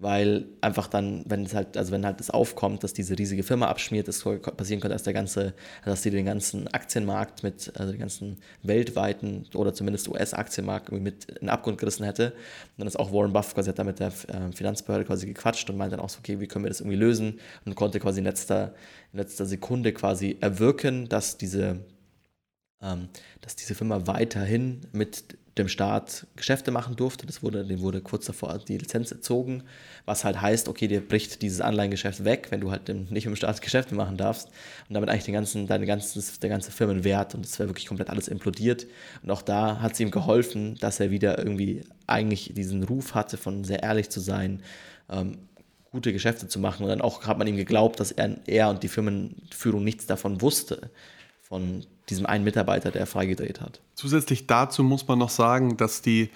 weil 0.00 0.46
einfach 0.60 0.86
dann, 0.86 1.24
wenn 1.26 1.44
es 1.44 1.54
halt, 1.54 1.76
also 1.76 1.90
wenn 1.90 2.06
halt 2.06 2.20
das 2.20 2.30
aufkommt, 2.30 2.84
dass 2.84 2.92
diese 2.92 3.18
riesige 3.18 3.42
Firma 3.42 3.66
abschmiert, 3.66 4.06
das 4.06 4.22
passieren 4.22 4.80
könnte, 4.80 4.90
dass 4.90 5.02
der 5.02 5.12
ganze, 5.12 5.54
dass 5.84 6.04
sie 6.04 6.10
den 6.10 6.24
ganzen 6.24 6.68
Aktienmarkt 6.68 7.42
mit, 7.42 7.72
also 7.76 7.90
den 7.90 7.98
ganzen 7.98 8.36
weltweiten 8.62 9.46
oder 9.54 9.74
zumindest 9.74 10.08
US-Aktienmarkt 10.08 10.92
mit 10.92 11.24
in 11.24 11.34
den 11.40 11.48
Abgrund 11.48 11.78
gerissen 11.78 12.04
hätte. 12.04 12.26
Und 12.26 12.78
dann 12.78 12.86
ist 12.86 12.96
auch 12.96 13.12
Warren 13.12 13.32
Buffett 13.32 13.56
quasi 13.56 13.70
hat 13.70 13.78
da 13.80 13.84
mit 13.84 13.98
der 13.98 14.08
äh, 14.08 14.52
Finanzbehörde 14.54 15.04
quasi 15.04 15.26
gequatscht 15.26 15.68
und 15.68 15.76
meinte 15.76 15.96
dann 15.96 16.04
auch 16.04 16.10
so, 16.10 16.20
okay, 16.20 16.38
wie 16.38 16.46
können 16.46 16.64
wir 16.64 16.70
das 16.70 16.80
irgendwie 16.80 16.96
lösen? 16.96 17.40
Und 17.64 17.74
konnte 17.74 17.98
quasi 17.98 18.20
in 18.20 18.24
letzter, 18.24 18.74
in 19.12 19.18
letzter 19.18 19.46
Sekunde 19.46 19.92
quasi 19.92 20.36
erwirken, 20.40 21.08
dass 21.08 21.38
diese, 21.38 21.80
ähm, 22.80 23.08
dass 23.40 23.56
diese 23.56 23.74
Firma 23.74 24.06
weiterhin 24.06 24.82
mit 24.92 25.36
dem 25.58 25.68
Staat 25.68 26.26
Geschäfte 26.36 26.70
machen 26.70 26.96
durfte. 26.96 27.26
Das 27.26 27.42
wurde, 27.42 27.64
dem 27.64 27.80
wurde 27.80 28.00
kurz 28.00 28.26
davor 28.26 28.58
die 28.58 28.78
Lizenz 28.78 29.12
entzogen, 29.12 29.64
was 30.04 30.24
halt 30.24 30.40
heißt, 30.40 30.68
okay, 30.68 30.88
dir 30.88 31.06
bricht 31.06 31.42
dieses 31.42 31.60
Anleihengeschäft 31.60 32.24
weg, 32.24 32.46
wenn 32.50 32.60
du 32.60 32.70
halt 32.70 32.88
nicht 32.88 33.10
mit 33.10 33.24
dem 33.24 33.36
Staat 33.36 33.60
Geschäfte 33.60 33.94
machen 33.94 34.16
darfst 34.16 34.48
und 34.88 34.94
damit 34.94 35.10
eigentlich 35.10 35.24
den 35.24 35.34
ganzen, 35.34 35.66
deine 35.66 35.86
ganzes, 35.86 36.38
der 36.38 36.50
ganze 36.50 36.70
Firmenwert 36.70 37.34
und 37.34 37.44
es 37.44 37.58
wäre 37.58 37.68
wirklich 37.68 37.86
komplett 37.86 38.10
alles 38.10 38.28
implodiert. 38.28 38.86
Und 39.22 39.30
auch 39.30 39.42
da 39.42 39.80
hat 39.80 39.92
es 39.92 40.00
ihm 40.00 40.10
geholfen, 40.10 40.76
dass 40.80 41.00
er 41.00 41.10
wieder 41.10 41.38
irgendwie 41.38 41.82
eigentlich 42.06 42.52
diesen 42.54 42.82
Ruf 42.84 43.14
hatte, 43.14 43.36
von 43.36 43.64
sehr 43.64 43.82
ehrlich 43.82 44.10
zu 44.10 44.20
sein, 44.20 44.62
ähm, 45.10 45.38
gute 45.90 46.12
Geschäfte 46.12 46.48
zu 46.48 46.58
machen. 46.58 46.84
Und 46.84 46.90
dann 46.90 47.00
auch 47.00 47.26
hat 47.26 47.38
man 47.38 47.46
ihm 47.46 47.56
geglaubt, 47.56 48.00
dass 48.00 48.12
er, 48.12 48.36
er 48.46 48.68
und 48.70 48.82
die 48.82 48.88
Firmenführung 48.88 49.84
nichts 49.84 50.06
davon 50.06 50.40
wusste, 50.40 50.90
von 51.48 51.84
diesem 52.08 52.26
einen 52.26 52.44
Mitarbeiter, 52.44 52.90
der 52.90 53.06
freigedreht 53.06 53.60
hat. 53.60 53.80
Zusätzlich 53.94 54.46
dazu 54.46 54.82
muss 54.82 55.06
man 55.06 55.18
noch 55.18 55.30
sagen, 55.30 55.76
dass 55.76 56.02
die 56.02 56.30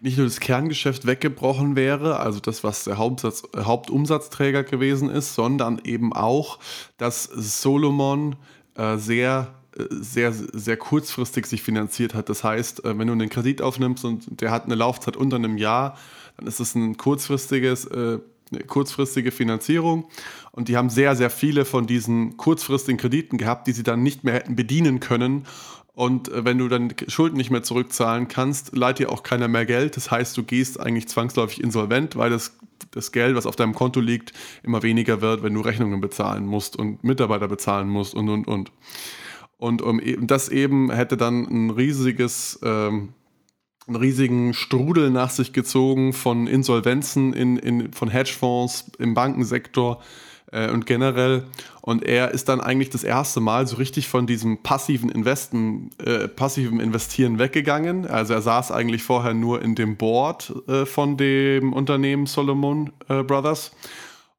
nicht 0.00 0.18
nur 0.18 0.26
das 0.26 0.40
Kerngeschäft 0.40 1.06
weggebrochen 1.06 1.76
wäre, 1.76 2.20
also 2.20 2.40
das, 2.40 2.62
was 2.62 2.84
der 2.84 2.98
Hauptsatz, 2.98 3.42
Hauptumsatzträger 3.56 4.62
gewesen 4.62 5.08
ist, 5.08 5.34
sondern 5.34 5.80
eben 5.84 6.12
auch, 6.12 6.58
dass 6.98 7.24
Solomon 7.24 8.36
äh, 8.74 8.98
sehr 8.98 9.54
äh, 9.76 9.86
sehr, 9.90 10.32
sehr 10.32 10.76
kurzfristig 10.76 11.46
sich 11.46 11.62
finanziert 11.62 12.14
hat. 12.14 12.28
Das 12.28 12.44
heißt, 12.44 12.84
äh, 12.84 12.98
wenn 12.98 13.06
du 13.06 13.12
einen 13.12 13.28
Kredit 13.28 13.62
aufnimmst 13.62 14.04
und 14.04 14.40
der 14.40 14.50
hat 14.50 14.64
eine 14.64 14.74
Laufzeit 14.74 15.16
unter 15.16 15.36
einem 15.36 15.58
Jahr, 15.58 15.96
dann 16.36 16.46
ist 16.46 16.60
es 16.60 16.74
ein 16.74 16.96
kurzfristiges, 16.96 17.86
äh, 17.86 18.18
kurzfristige 18.60 19.30
Finanzierung. 19.30 20.06
Und 20.52 20.68
die 20.68 20.76
haben 20.76 20.90
sehr, 20.90 21.16
sehr 21.16 21.30
viele 21.30 21.64
von 21.64 21.86
diesen 21.86 22.36
kurzfristigen 22.36 22.98
Krediten 22.98 23.38
gehabt, 23.38 23.66
die 23.66 23.72
sie 23.72 23.82
dann 23.82 24.02
nicht 24.02 24.24
mehr 24.24 24.34
hätten 24.34 24.56
bedienen 24.56 25.00
können. 25.00 25.46
Und 25.94 26.28
äh, 26.28 26.44
wenn 26.44 26.58
du 26.58 26.68
dann 26.68 26.92
Schulden 27.08 27.36
nicht 27.36 27.50
mehr 27.50 27.62
zurückzahlen 27.62 28.28
kannst, 28.28 28.76
leiht 28.76 28.98
dir 28.98 29.10
auch 29.10 29.22
keiner 29.22 29.48
mehr 29.48 29.66
Geld. 29.66 29.96
Das 29.96 30.10
heißt, 30.10 30.36
du 30.36 30.42
gehst 30.42 30.80
eigentlich 30.80 31.08
zwangsläufig 31.08 31.62
insolvent, 31.62 32.16
weil 32.16 32.30
das, 32.30 32.56
das 32.90 33.12
Geld, 33.12 33.36
was 33.36 33.46
auf 33.46 33.56
deinem 33.56 33.74
Konto 33.74 34.00
liegt, 34.00 34.32
immer 34.62 34.82
weniger 34.82 35.20
wird, 35.20 35.42
wenn 35.42 35.54
du 35.54 35.60
Rechnungen 35.60 36.00
bezahlen 36.00 36.46
musst 36.46 36.76
und 36.76 37.04
Mitarbeiter 37.04 37.48
bezahlen 37.48 37.88
musst 37.88 38.14
und, 38.14 38.28
und, 38.28 38.46
und. 38.46 38.72
Und 39.56 39.82
um, 39.82 40.00
das 40.26 40.48
eben 40.48 40.90
hätte 40.90 41.16
dann 41.16 41.44
ein 41.44 41.70
riesiges 41.70 42.58
ähm, 42.62 43.14
einen 43.86 43.96
riesigen 43.96 44.54
Strudel 44.54 45.10
nach 45.10 45.30
sich 45.30 45.52
gezogen 45.52 46.12
von 46.12 46.46
Insolvenzen 46.46 47.32
in, 47.32 47.56
in, 47.56 47.92
von 47.92 48.08
Hedgefonds 48.08 48.92
im 48.98 49.14
Bankensektor 49.14 50.00
äh, 50.52 50.70
und 50.70 50.86
generell. 50.86 51.44
Und 51.82 52.02
er 52.02 52.30
ist 52.30 52.48
dann 52.48 52.60
eigentlich 52.60 52.88
das 52.90 53.04
erste 53.04 53.40
Mal 53.40 53.66
so 53.66 53.76
richtig 53.76 54.08
von 54.08 54.26
diesem 54.26 54.62
passiven 54.62 55.10
Investen, 55.10 55.90
äh, 55.98 56.28
passiven 56.28 56.80
Investieren 56.80 57.38
weggegangen. 57.38 58.06
Also 58.06 58.32
er 58.32 58.42
saß 58.42 58.70
eigentlich 58.70 59.02
vorher 59.02 59.34
nur 59.34 59.60
in 59.60 59.74
dem 59.74 59.96
Board 59.96 60.54
äh, 60.66 60.86
von 60.86 61.18
dem 61.18 61.72
Unternehmen 61.74 62.26
Solomon 62.26 62.92
äh, 63.08 63.22
Brothers 63.22 63.72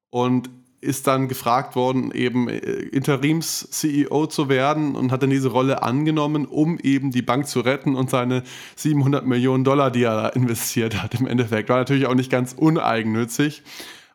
und 0.10 0.50
ist 0.86 1.08
dann 1.08 1.28
gefragt 1.28 1.76
worden, 1.76 2.12
eben 2.12 2.48
äh, 2.48 2.58
Interims-CEO 2.58 4.28
zu 4.28 4.50
werden 4.50 4.96
und 4.96 5.12
hat 5.12 5.24
dann 5.24 5.30
diese 5.30 5.50
Rolle 5.50 5.84
angenommen, 5.84 6.46
um 6.46 6.80
eben 6.80 7.12
die 7.12 7.22
Bank 7.22 7.48
zu 7.48 7.60
retten 7.60 7.96
und 7.96 8.10
seine 8.10 8.44
700 8.76 9.26
Millionen 9.26 9.64
Dollar, 9.64 9.92
die 9.92 10.04
er 10.04 10.16
da 10.16 10.30
investiert 10.30 11.02
hat, 11.02 11.20
im 11.20 11.28
Endeffekt. 11.28 11.70
War 11.70 11.78
natürlich 11.78 12.06
auch 12.06 12.16
nicht 12.16 12.32
ganz 12.32 12.54
uneigennützig, 12.54 13.64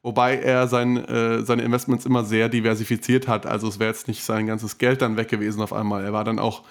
wobei 0.03 0.37
er 0.37 0.69
sein, 0.69 0.97
äh, 0.97 1.45
seine 1.45 1.63
Investments 1.63 2.07
immer 2.07 2.25
sehr 2.25 2.49
diversifiziert 2.49 3.29
hat. 3.29 3.47
Also 3.47 3.69
es 3.69 3.79
wäre 3.79 3.91
jetzt 3.91 4.09
nicht 4.09 4.23
sein 4.23 4.47
ganzes 4.47 4.79
Geld 4.79 5.03
dann 5.03 5.17
weg 5.17 5.29
gewesen 5.29 5.61
auf 5.61 5.73
einmal. 5.73 6.05
Er 6.05 6.13
war 6.13 6.25
dann 6.25 6.39
auch 6.39 6.63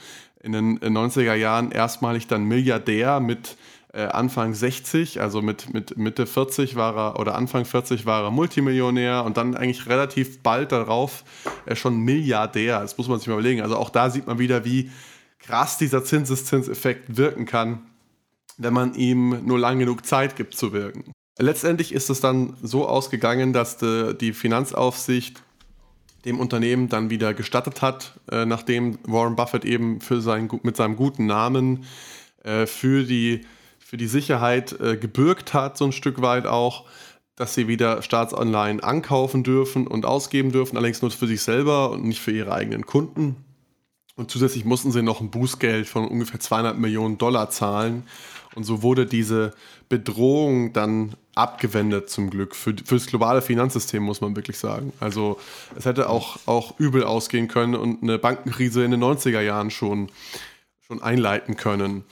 in 0.41 0.53
den 0.53 0.79
90er 0.79 1.33
Jahren 1.33 1.71
erstmalig 1.71 2.27
dann 2.27 2.45
Milliardär 2.45 3.19
mit 3.19 3.57
äh, 3.93 4.03
Anfang 4.03 4.53
60, 4.53 5.19
also 5.19 5.41
mit, 5.41 5.73
mit 5.73 5.97
Mitte 5.97 6.27
40 6.27 6.75
war 6.75 6.95
er 6.95 7.19
oder 7.19 7.35
Anfang 7.35 7.65
40 7.65 8.05
war 8.05 8.23
er 8.23 8.31
Multimillionär 8.31 9.23
und 9.25 9.37
dann 9.37 9.55
eigentlich 9.55 9.87
relativ 9.87 10.39
bald 10.43 10.71
darauf 10.71 11.23
äh, 11.65 11.75
schon 11.75 11.97
Milliardär. 11.97 12.81
Das 12.81 12.97
muss 12.97 13.07
man 13.07 13.19
sich 13.19 13.27
mal 13.27 13.33
überlegen. 13.33 13.61
Also 13.61 13.77
auch 13.77 13.89
da 13.89 14.09
sieht 14.09 14.27
man 14.27 14.37
wieder, 14.37 14.63
wie 14.63 14.91
krass 15.39 15.77
dieser 15.77 16.03
Zinseszinseffekt 16.03 17.17
wirken 17.17 17.45
kann, 17.45 17.81
wenn 18.57 18.73
man 18.73 18.93
ihm 18.93 19.45
nur 19.45 19.57
lang 19.57 19.79
genug 19.79 20.05
Zeit 20.05 20.35
gibt 20.35 20.55
zu 20.55 20.73
wirken. 20.73 21.11
Letztendlich 21.39 21.93
ist 21.93 22.09
es 22.09 22.19
dann 22.19 22.57
so 22.61 22.87
ausgegangen, 22.87 23.53
dass 23.53 23.77
die, 23.77 24.15
die 24.19 24.33
Finanzaufsicht 24.33 25.41
dem 26.25 26.39
Unternehmen 26.39 26.89
dann 26.89 27.09
wieder 27.09 27.33
gestattet 27.33 27.81
hat, 27.81 28.19
äh, 28.29 28.45
nachdem 28.45 28.99
Warren 29.03 29.35
Buffett 29.35 29.63
eben 29.65 30.01
für 30.01 30.21
sein, 30.21 30.49
mit 30.63 30.75
seinem 30.75 30.97
guten 30.97 31.25
Namen 31.25 31.85
äh, 32.43 32.65
für 32.65 33.05
die 33.05 33.45
für 33.89 33.97
die 33.97 34.05
Sicherheit 34.05 34.79
äh, 34.79 34.97
gebürgt 34.97 35.55
hat, 35.55 35.75
so 35.75 35.85
ein 35.85 35.91
Stück 35.91 36.21
weit 36.21 36.45
auch, 36.45 36.85
dass 37.35 37.55
sie 37.55 37.67
wieder 37.67 38.03
Staatsanleihen 38.03 38.81
ankaufen 38.81 39.43
dürfen 39.43 39.87
und 39.87 40.05
ausgeben 40.05 40.51
dürfen, 40.51 40.77
allerdings 40.77 41.01
nur 41.01 41.09
für 41.09 41.25
sich 41.25 41.41
selber 41.41 41.89
und 41.89 42.03
nicht 42.03 42.19
für 42.19 42.29
ihre 42.29 42.53
eigenen 42.53 42.85
Kunden. 42.85 43.37
Und 44.15 44.29
zusätzlich 44.29 44.63
mussten 44.63 44.91
sie 44.91 45.01
noch 45.01 45.21
ein 45.21 45.31
Bußgeld 45.31 45.87
von 45.87 46.07
ungefähr 46.07 46.39
200 46.39 46.77
Millionen 46.77 47.17
Dollar 47.17 47.49
zahlen. 47.49 48.03
Und 48.53 48.63
so 48.63 48.83
wurde 48.83 49.07
diese 49.07 49.55
Bedrohung 49.87 50.71
dann 50.71 51.15
abgewendet 51.33 52.11
zum 52.11 52.29
Glück. 52.29 52.55
Für, 52.55 52.75
für 52.85 52.93
das 52.93 53.07
globale 53.07 53.41
Finanzsystem 53.41 54.03
muss 54.03 54.21
man 54.21 54.35
wirklich 54.35 54.59
sagen. 54.59 54.93
Also 54.99 55.39
es 55.75 55.85
hätte 55.85 56.09
auch, 56.09 56.37
auch 56.45 56.79
übel 56.79 57.03
ausgehen 57.03 57.47
können 57.47 57.73
und 57.73 58.03
eine 58.03 58.19
Bankenkrise 58.19 58.83
in 58.83 58.91
den 58.91 59.03
90er 59.03 59.41
Jahren 59.41 59.71
schon, 59.71 60.11
schon 60.85 61.01
einleiten 61.01 61.57
können. 61.57 62.03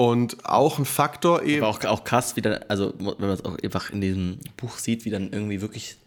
Und 0.00 0.46
auch 0.46 0.78
ein 0.78 0.86
Faktor 0.86 1.42
eben. 1.42 1.62
Aber 1.62 1.76
auch, 1.76 1.84
auch 1.84 2.04
krass, 2.04 2.34
wie 2.34 2.40
dann, 2.40 2.60
also 2.68 2.94
wenn 2.98 3.16
man 3.18 3.28
es 3.32 3.44
auch 3.44 3.58
einfach 3.62 3.90
in 3.90 4.00
diesem 4.00 4.38
Buch 4.56 4.78
sieht, 4.78 5.04
wie 5.04 5.10
dann 5.10 5.30
irgendwie 5.30 5.60
wirklich 5.60 5.98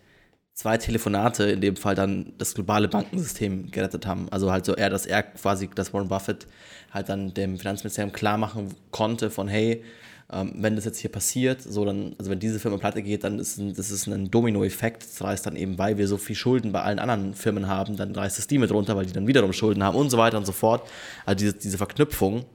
zwei 0.55 0.77
Telefonate 0.79 1.43
in 1.43 1.61
dem 1.61 1.75
Fall 1.75 1.93
dann 1.93 2.33
das 2.39 2.55
globale 2.55 2.87
Bankensystem 2.87 3.69
gerettet 3.69 4.07
haben. 4.07 4.29
Also 4.31 4.51
halt 4.51 4.65
so 4.65 4.73
eher, 4.73 4.89
dass 4.89 5.05
er 5.05 5.21
quasi, 5.21 5.69
dass 5.75 5.93
Warren 5.93 6.07
Buffett 6.07 6.47
halt 6.91 7.07
dann 7.07 7.35
dem 7.35 7.59
Finanzministerium 7.59 8.11
klar 8.11 8.39
machen 8.39 8.73
konnte 8.89 9.29
von, 9.29 9.47
hey, 9.47 9.83
ähm, 10.31 10.53
wenn 10.55 10.75
das 10.75 10.85
jetzt 10.85 10.97
hier 10.97 11.11
passiert, 11.11 11.61
so 11.61 11.85
dann, 11.85 12.15
also 12.17 12.31
wenn 12.31 12.39
diese 12.39 12.59
Firma 12.59 12.77
pleite 12.77 13.03
geht, 13.03 13.23
dann 13.23 13.37
ist 13.37 13.59
ein, 13.59 13.75
das 13.75 13.91
ist 13.91 14.07
ein 14.07 14.31
Dominoeffekt. 14.31 15.03
Das 15.03 15.23
reißt 15.23 15.45
dann 15.45 15.55
eben, 15.55 15.77
weil 15.77 15.99
wir 15.99 16.07
so 16.07 16.17
viel 16.17 16.35
Schulden 16.35 16.71
bei 16.71 16.81
allen 16.81 16.97
anderen 16.97 17.35
Firmen 17.35 17.67
haben, 17.67 17.95
dann 17.95 18.15
reißt 18.15 18.39
es 18.39 18.47
die 18.47 18.57
mit 18.57 18.71
runter, 18.71 18.95
weil 18.95 19.05
die 19.05 19.13
dann 19.13 19.27
wiederum 19.27 19.53
Schulden 19.53 19.83
haben 19.83 19.95
und 19.95 20.09
so 20.09 20.17
weiter 20.17 20.39
und 20.39 20.47
so 20.47 20.51
fort. 20.51 20.89
Also 21.27 21.37
diese, 21.37 21.53
diese 21.53 21.77
Verknüpfung 21.77 22.45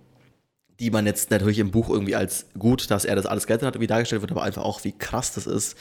die 0.81 0.91
man 0.91 1.07
jetzt 1.07 1.31
natürlich 1.31 1.59
im 1.59 1.71
Buch 1.71 1.89
irgendwie 1.91 2.15
als 2.15 2.47
gut, 2.59 2.91
dass 2.91 3.05
er 3.05 3.17
das 3.17 3.27
alles 3.27 3.47
gerettet 3.47 3.67
hat, 3.67 3.75
irgendwie 3.75 3.89
dargestellt 3.89 4.23
wird, 4.23 4.31
aber 4.31 4.43
einfach 4.43 4.63
auch, 4.63 4.85
wie 4.85 4.93
krass 4.93 5.33
das 5.33 5.47
ist, 5.47 5.77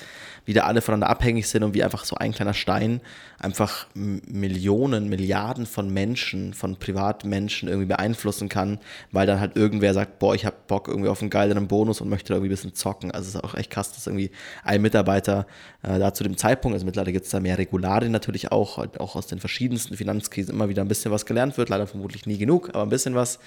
wie 0.48 0.54
da 0.54 0.64
alle 0.64 0.82
voneinander 0.82 1.10
abhängig 1.10 1.48
sind 1.50 1.62
und 1.64 1.74
wie 1.74 1.84
einfach 1.84 2.06
so 2.06 2.16
ein 2.16 2.32
kleiner 2.32 2.54
Stein 2.54 3.02
einfach 3.38 3.86
Millionen, 3.94 5.10
Milliarden 5.10 5.66
von 5.66 5.94
Menschen, 5.94 6.54
von 6.54 6.78
Privatmenschen 6.78 7.68
irgendwie 7.68 7.88
beeinflussen 7.88 8.48
kann, 8.48 8.80
weil 9.12 9.28
dann 9.28 9.42
halt 9.42 9.58
irgendwer 9.58 9.94
sagt, 9.94 10.20
boah, 10.20 10.34
ich 10.34 10.46
hab 10.46 10.68
Bock 10.68 10.88
irgendwie 10.88 11.10
auf 11.10 11.22
einen 11.22 11.30
geileren 11.30 11.68
Bonus 11.68 12.00
und 12.00 12.08
möchte 12.08 12.30
da 12.30 12.36
irgendwie 12.36 12.48
ein 12.48 12.56
bisschen 12.56 12.74
zocken. 12.74 13.12
Also 13.12 13.28
es 13.28 13.36
ist 13.36 13.44
auch 13.44 13.56
echt 13.56 13.70
krass, 13.70 13.92
dass 13.94 14.08
irgendwie 14.08 14.32
ein 14.64 14.82
Mitarbeiter 14.82 15.46
äh, 15.84 16.00
da 16.00 16.14
zu 16.14 16.24
dem 16.24 16.38
Zeitpunkt, 16.38 16.76
also 16.76 16.86
mittlerweile 16.86 17.12
gibt 17.12 17.26
es 17.26 17.32
da 17.32 17.42
mehr 17.42 17.58
Regularien 17.58 18.14
natürlich 18.14 18.52
auch, 18.52 18.78
auch 19.00 19.16
aus 19.18 19.28
den 19.28 19.40
verschiedensten 19.40 19.98
Finanzkrisen 19.98 20.54
immer 20.54 20.70
wieder 20.70 20.82
ein 20.82 20.88
bisschen 20.88 21.12
was 21.12 21.26
gelernt 21.26 21.58
wird, 21.58 21.68
leider 21.68 21.88
vermutlich 21.88 22.26
nie 22.26 22.38
genug, 22.38 22.70
aber 22.70 22.84
ein 22.84 22.90
bisschen 22.90 23.16
was. 23.16 23.38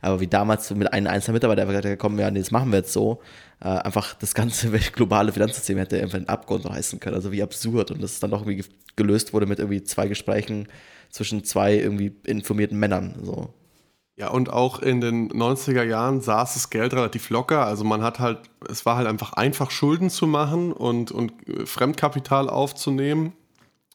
Aber 0.00 0.20
wie 0.20 0.28
damals 0.28 0.70
mit 0.70 0.92
einem 0.92 1.08
einzelnen 1.08 1.34
Mitarbeiter, 1.34 1.62
der 1.62 1.66
gesagt 1.66 1.86
hat, 1.86 1.98
komm, 1.98 2.18
ja, 2.20 2.30
nee, 2.30 2.38
das 2.38 2.52
machen 2.52 2.70
wir 2.70 2.78
jetzt 2.78 2.92
so, 2.92 3.20
äh, 3.60 3.68
einfach 3.68 4.14
das 4.14 4.34
ganze 4.34 4.70
globale 4.92 5.32
Finanzsystem 5.32 5.78
hätte 5.78 6.00
einfach 6.00 6.18
in 6.18 6.28
Abgrund 6.28 6.66
reißen 6.66 7.00
können. 7.00 7.16
Also 7.16 7.32
wie 7.32 7.42
absurd. 7.42 7.90
Und 7.90 8.02
das 8.02 8.20
dann 8.20 8.30
doch 8.30 8.46
irgendwie 8.46 8.64
gelöst 8.96 9.32
wurde 9.32 9.46
mit 9.46 9.58
irgendwie 9.58 9.82
zwei 9.84 10.08
Gesprächen 10.08 10.68
zwischen 11.10 11.44
zwei 11.44 11.74
irgendwie 11.74 12.14
informierten 12.24 12.78
Männern. 12.78 13.14
So. 13.22 13.54
Ja, 14.16 14.28
und 14.28 14.52
auch 14.52 14.78
in 14.78 15.00
den 15.00 15.30
90er 15.30 15.82
Jahren 15.82 16.20
saß 16.20 16.54
das 16.54 16.70
Geld 16.70 16.94
relativ 16.94 17.30
locker. 17.30 17.66
Also 17.66 17.82
man 17.82 18.02
hat 18.02 18.20
halt, 18.20 18.38
es 18.68 18.86
war 18.86 18.96
halt 18.96 19.08
einfach 19.08 19.32
einfach 19.32 19.70
Schulden 19.70 20.08
zu 20.08 20.26
machen 20.26 20.72
und, 20.72 21.10
und 21.10 21.32
Fremdkapital 21.64 22.48
aufzunehmen. 22.48 23.32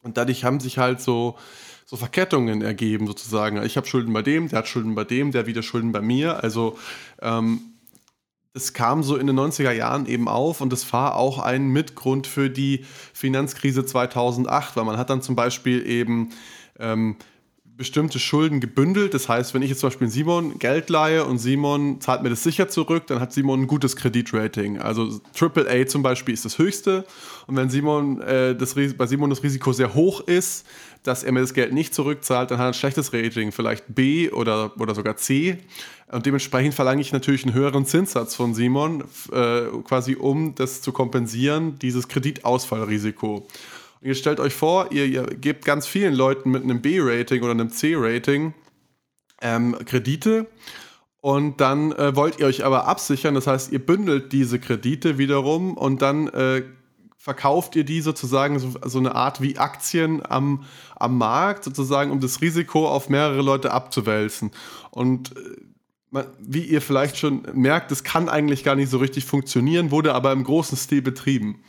Und 0.02 0.17
dadurch 0.17 0.43
haben 0.43 0.60
sich 0.60 0.78
halt 0.78 1.00
so, 1.00 1.38
so 1.86 1.95
Verkettungen 1.95 2.62
ergeben, 2.62 3.08
sozusagen. 3.08 3.63
Ich 3.63 3.78
habe 3.78 3.88
Schulden 3.88 4.13
bei 4.13 4.22
dem, 4.22 4.50
der 4.50 4.60
hat 4.60 4.67
Schulden 4.67 4.93
bei 4.93 5.06
dem, 5.06 5.32
der 5.32 5.45
wieder 5.45 5.63
Schulden 5.63 5.91
bei 5.91 6.02
mir. 6.02 6.43
Also 6.43 6.78
ähm, 7.22 7.62
es 8.60 8.74
kam 8.74 9.04
so 9.04 9.15
in 9.15 9.28
den 9.28 9.39
90er 9.39 9.72
Jahren 9.72 10.06
eben 10.06 10.28
auf 10.28 10.62
und 10.62 10.74
es 10.74 10.91
war 10.91 11.15
auch 11.15 11.39
ein 11.39 11.69
Mitgrund 11.69 12.28
für 12.28 12.50
die 12.50 12.86
Finanzkrise 13.13 13.86
2008, 13.86 14.76
weil 14.76 14.84
man 14.84 14.98
hat 14.98 15.10
dann 15.10 15.22
zum 15.22 15.36
Beispiel 15.36 15.86
eben 15.88 16.30
ähm, 16.80 17.15
bestimmte 17.80 18.20
Schulden 18.20 18.60
gebündelt. 18.60 19.13
Das 19.13 19.30
heißt, 19.30 19.54
wenn 19.54 19.62
ich 19.62 19.70
jetzt 19.70 19.80
zum 19.80 19.88
Beispiel 19.88 20.10
Simon 20.10 20.60
Geld 20.60 20.89
leihe 20.89 21.24
und 21.24 21.39
Simon 21.39 22.02
zahlt 22.02 22.22
mir 22.22 22.30
das 22.30 22.44
sicher 22.44 22.68
zurück, 22.68 23.08
dann 23.08 23.22
hat 23.22 23.32
Simon 23.32 23.62
ein 23.62 23.68
gutes 23.68 23.96
Kreditrating. 23.96 24.80
Also 24.80 25.22
AAA 25.39 25.88
zum 25.88 26.04
Beispiel 26.04 26.34
ist 26.34 26.44
das 26.44 26.58
höchste. 26.58 27.06
Und 27.48 27.56
wenn 27.56 27.70
Simon, 27.70 28.22
äh, 28.22 28.54
das, 28.54 28.76
bei 28.76 29.08
Simon 29.08 29.30
das 29.30 29.42
Risiko 29.44 29.72
sehr 29.72 29.94
hoch 29.94 30.20
ist, 30.20 30.68
dass 31.04 31.24
er 31.24 31.32
mir 31.32 31.39
das 31.39 31.54
Geld 31.54 31.72
nicht 31.72 31.96
zurückzahlt, 31.96 32.52
dann 32.52 32.58
hat 32.58 32.65
er 32.65 32.68
ein 32.68 32.74
schlechtes 32.74 33.13
Rating, 33.13 33.54
vielleicht 33.54 33.86
B 33.88 34.30
oder, 34.30 34.74
oder 34.78 34.94
sogar 34.94 35.15
C. 35.15 35.58
Und 36.12 36.26
dementsprechend 36.26 36.74
verlange 36.74 37.00
ich 37.00 37.13
natürlich 37.13 37.46
einen 37.46 37.54
höheren 37.54 37.86
Zinssatz 37.86 38.36
von 38.36 38.54
Simon, 38.54 39.06
äh, 39.32 39.62
quasi 39.86 40.15
um 40.15 40.54
das 40.54 40.82
zu 40.82 40.92
kompensieren, 40.92 41.80
dieses 41.80 42.10
Kreditausfallrisiko. 42.10 43.48
Und 44.01 44.07
ihr 44.07 44.15
stellt 44.15 44.39
euch 44.39 44.53
vor, 44.53 44.91
ihr, 44.91 45.05
ihr 45.05 45.23
gebt 45.23 45.65
ganz 45.65 45.85
vielen 45.85 46.13
Leuten 46.13 46.51
mit 46.51 46.63
einem 46.63 46.81
B-Rating 46.81 47.41
oder 47.41 47.51
einem 47.51 47.69
C-Rating 47.69 48.53
ähm, 49.41 49.75
Kredite 49.85 50.47
und 51.21 51.59
dann 51.59 51.91
äh, 51.93 52.15
wollt 52.15 52.39
ihr 52.39 52.45
euch 52.45 52.63
aber 52.63 52.88
absichern. 52.88 53.35
Das 53.35 53.47
heißt, 53.47 53.71
ihr 53.71 53.85
bündelt 53.85 54.31
diese 54.31 54.59
Kredite 54.59 55.17
wiederum 55.17 55.75
und 55.75 56.01
dann 56.01 56.27
äh, 56.29 56.63
verkauft 57.17 57.75
ihr 57.75 57.83
die 57.83 57.99
sozusagen 57.99 58.59
so, 58.59 58.73
so, 58.85 58.99
eine 58.99 59.15
Art 59.15 59.41
wie 59.41 59.57
Aktien 59.57 60.21
am, 60.25 60.63
am 60.95 61.17
Markt, 61.17 61.65
sozusagen, 61.65 62.12
um 62.12 62.21
das 62.21 62.41
Risiko 62.41 62.88
auf 62.88 63.09
mehrere 63.09 63.41
Leute 63.41 63.71
abzuwälzen. 63.71 64.51
Und 64.91 65.35
äh, 66.12 66.23
wie 66.39 66.63
ihr 66.63 66.81
vielleicht 66.81 67.17
schon 67.17 67.43
merkt, 67.53 67.91
das 67.91 68.05
kann 68.05 68.29
eigentlich 68.29 68.63
gar 68.63 68.75
nicht 68.75 68.89
so 68.89 68.97
richtig 68.97 69.25
funktionieren, 69.25 69.91
wurde 69.91 70.15
aber 70.15 70.31
im 70.31 70.45
großen 70.45 70.77
Stil 70.77 71.01
betrieben 71.01 71.62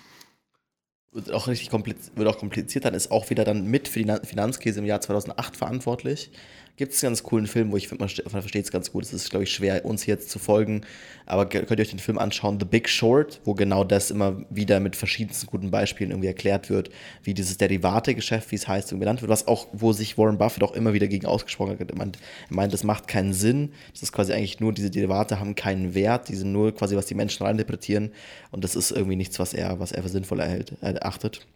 wird 1.13 1.33
auch 1.33 1.49
richtig 1.49 1.71
kompliziert, 1.71 2.17
wird 2.17 2.29
auch 2.29 2.39
kompliziert, 2.39 2.85
dann 2.85 2.95
ist 2.95 3.11
auch 3.11 3.31
wieder 3.31 3.45
dann 3.45 3.67
mit 3.67 3.89
für 3.89 4.03
die 4.03 4.27
Finanzkrise 4.27 4.81
im 4.81 4.87
Jahr 4.87 5.01
2008 5.01 5.57
verantwortlich. 5.57 6.31
Gibt 6.77 6.93
es 6.93 7.05
einen 7.05 7.11
ganz 7.11 7.23
coolen 7.23 7.47
Film, 7.47 7.73
wo 7.73 7.77
ich 7.77 7.89
finde, 7.89 8.05
man, 8.05 8.13
man 8.33 8.43
versteht 8.43 8.65
es 8.65 8.71
ganz 8.71 8.91
gut. 8.91 9.05
Es 9.05 9.13
ist, 9.13 9.31
glaube 9.31 9.45
ich, 9.45 9.53
schwer, 9.53 9.85
uns 9.85 10.07
jetzt 10.07 10.31
zu 10.31 10.39
folgen. 10.39 10.83
Aber 11.27 11.47
könnt 11.47 11.71
ihr 11.71 11.81
euch 11.81 11.91
den 11.91 11.99
Film 11.99 12.19
anschauen, 12.19 12.59
The 12.59 12.65
Big 12.65 12.89
Short, 12.89 13.41
wo 13.45 13.55
genau 13.55 13.85
das 13.85 14.11
immer 14.11 14.45
wieder 14.51 14.81
mit 14.81 14.97
verschiedensten 14.97 15.47
guten 15.47 15.71
Beispielen 15.71 16.11
irgendwie 16.11 16.29
erklärt 16.29 16.71
wird, 16.71 16.91
wie 17.23 17.35
dieses 17.35 17.57
Derivate-Geschäft, 17.59 18.51
wie 18.51 18.57
es 18.57 18.67
heißt, 18.67 18.91
genannt 18.91 19.21
wird, 19.21 19.31
was 19.31 19.47
auch, 19.47 19.69
wo 19.73 19.93
sich 19.93 20.17
Warren 20.19 20.39
Buffett 20.39 20.63
auch 20.63 20.73
immer 20.73 20.93
wieder 20.93 21.07
gegen 21.07 21.27
ausgesprochen 21.27 21.79
hat. 21.79 21.91
Er 21.91 21.97
meint, 21.97 22.19
er 22.49 22.57
meint, 22.57 22.73
das 22.73 22.83
macht 22.83 23.09
keinen 23.09 23.33
Sinn. 23.33 23.73
Das 23.93 24.03
ist 24.03 24.13
quasi 24.13 24.33
eigentlich 24.33 24.61
nur, 24.61 24.73
diese 24.73 24.91
Derivate 24.91 25.39
haben 25.39 25.55
keinen 25.55 25.95
Wert, 25.95 26.29
die 26.29 26.37
sind 26.37 26.53
nur 26.53 26.75
quasi, 26.75 26.97
was 26.97 27.07
die 27.07 27.15
Menschen 27.15 27.45
reininterpretieren. 27.45 28.11
Und 28.51 28.65
das 28.65 28.75
ist 28.75 28.91
irgendwie 28.91 29.17
nichts, 29.17 29.39
was 29.39 29.55
er, 29.55 29.79
was 29.81 29.93
er 29.93 30.03
für 30.03 30.09
sinnvoll 30.09 30.41
erhält, 30.41 30.73
erachtet. 30.81 31.47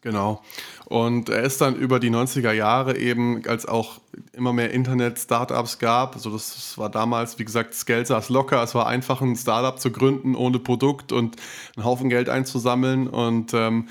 Genau. 0.00 0.42
Und 0.86 1.28
er 1.28 1.42
ist 1.42 1.60
dann 1.60 1.74
über 1.74 1.98
die 1.98 2.10
90er 2.10 2.52
Jahre 2.52 2.96
eben, 2.96 3.42
als 3.46 3.66
auch 3.66 4.00
immer 4.32 4.52
mehr 4.52 4.70
Internet-Startups 4.70 5.78
gab, 5.78 6.14
also 6.14 6.30
das 6.30 6.78
war 6.78 6.88
damals, 6.88 7.38
wie 7.38 7.44
gesagt, 7.44 7.74
das 7.74 7.84
Geld 7.84 8.06
saß 8.06 8.28
locker, 8.28 8.62
es 8.62 8.74
war 8.74 8.86
einfach 8.86 9.20
ein 9.20 9.36
Startup 9.36 9.78
zu 9.78 9.90
gründen 9.90 10.34
ohne 10.34 10.58
Produkt 10.58 11.12
und 11.12 11.36
einen 11.76 11.84
Haufen 11.84 12.08
Geld 12.08 12.28
einzusammeln 12.28 13.08
und 13.08 13.52
ähm, 13.54 13.88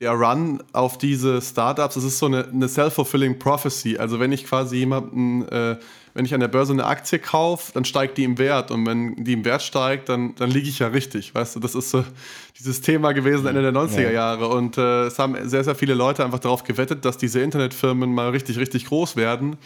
der 0.00 0.12
Run 0.12 0.62
auf 0.72 0.98
diese 0.98 1.40
Startups, 1.40 1.94
das 1.94 2.04
ist 2.04 2.18
so 2.18 2.26
eine, 2.26 2.46
eine 2.48 2.68
self-fulfilling 2.68 3.38
prophecy. 3.38 3.96
Also 3.98 4.20
wenn 4.20 4.32
ich 4.32 4.44
quasi 4.44 4.76
jemanden, 4.76 5.46
äh, 5.48 5.78
wenn 6.16 6.24
ich 6.24 6.34
an 6.34 6.40
der 6.40 6.48
Börse 6.48 6.72
eine 6.72 6.86
Aktie 6.86 7.18
kaufe, 7.18 7.72
dann 7.72 7.84
steigt 7.84 8.16
die 8.18 8.24
im 8.24 8.38
Wert. 8.38 8.70
Und 8.70 8.86
wenn 8.86 9.22
die 9.22 9.34
im 9.34 9.44
Wert 9.44 9.62
steigt, 9.62 10.08
dann, 10.08 10.34
dann 10.34 10.50
liege 10.50 10.68
ich 10.68 10.78
ja 10.78 10.88
richtig. 10.88 11.34
Weißt 11.34 11.54
du, 11.54 11.60
das 11.60 11.74
ist 11.74 11.90
so 11.90 12.04
dieses 12.58 12.80
Thema 12.80 13.12
gewesen 13.12 13.46
Ende 13.46 13.62
der 13.62 13.72
90er 13.72 14.00
ja. 14.00 14.10
Jahre. 14.10 14.48
Und 14.48 14.78
äh, 14.78 15.04
es 15.04 15.18
haben 15.18 15.36
sehr, 15.48 15.62
sehr 15.62 15.74
viele 15.74 15.94
Leute 15.94 16.24
einfach 16.24 16.38
darauf 16.38 16.64
gewettet, 16.64 17.04
dass 17.04 17.18
diese 17.18 17.40
Internetfirmen 17.40 18.12
mal 18.12 18.30
richtig, 18.30 18.58
richtig 18.58 18.86
groß 18.86 19.16
werden 19.16 19.58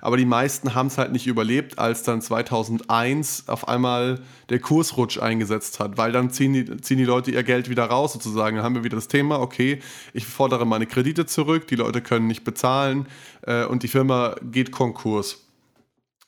aber 0.00 0.16
die 0.16 0.24
meisten 0.24 0.74
haben 0.74 0.86
es 0.86 0.98
halt 0.98 1.12
nicht 1.12 1.26
überlebt, 1.26 1.78
als 1.78 2.02
dann 2.02 2.22
2001 2.22 3.44
auf 3.48 3.68
einmal 3.68 4.20
der 4.48 4.58
Kursrutsch 4.58 5.18
eingesetzt 5.18 5.80
hat, 5.80 5.98
weil 5.98 6.12
dann 6.12 6.30
ziehen 6.30 6.52
die, 6.52 6.76
ziehen 6.80 6.98
die 6.98 7.04
Leute 7.04 7.30
ihr 7.30 7.42
Geld 7.42 7.68
wieder 7.68 7.84
raus 7.84 8.12
sozusagen. 8.12 8.56
Dann 8.56 8.64
haben 8.64 8.74
wir 8.74 8.84
wieder 8.84 8.96
das 8.96 9.08
Thema, 9.08 9.40
okay, 9.40 9.80
ich 10.12 10.26
fordere 10.26 10.66
meine 10.66 10.86
Kredite 10.86 11.26
zurück, 11.26 11.66
die 11.68 11.76
Leute 11.76 12.00
können 12.00 12.26
nicht 12.26 12.44
bezahlen 12.44 13.06
äh, 13.42 13.64
und 13.64 13.82
die 13.82 13.88
Firma 13.88 14.36
geht 14.42 14.72
Konkurs. 14.72 15.49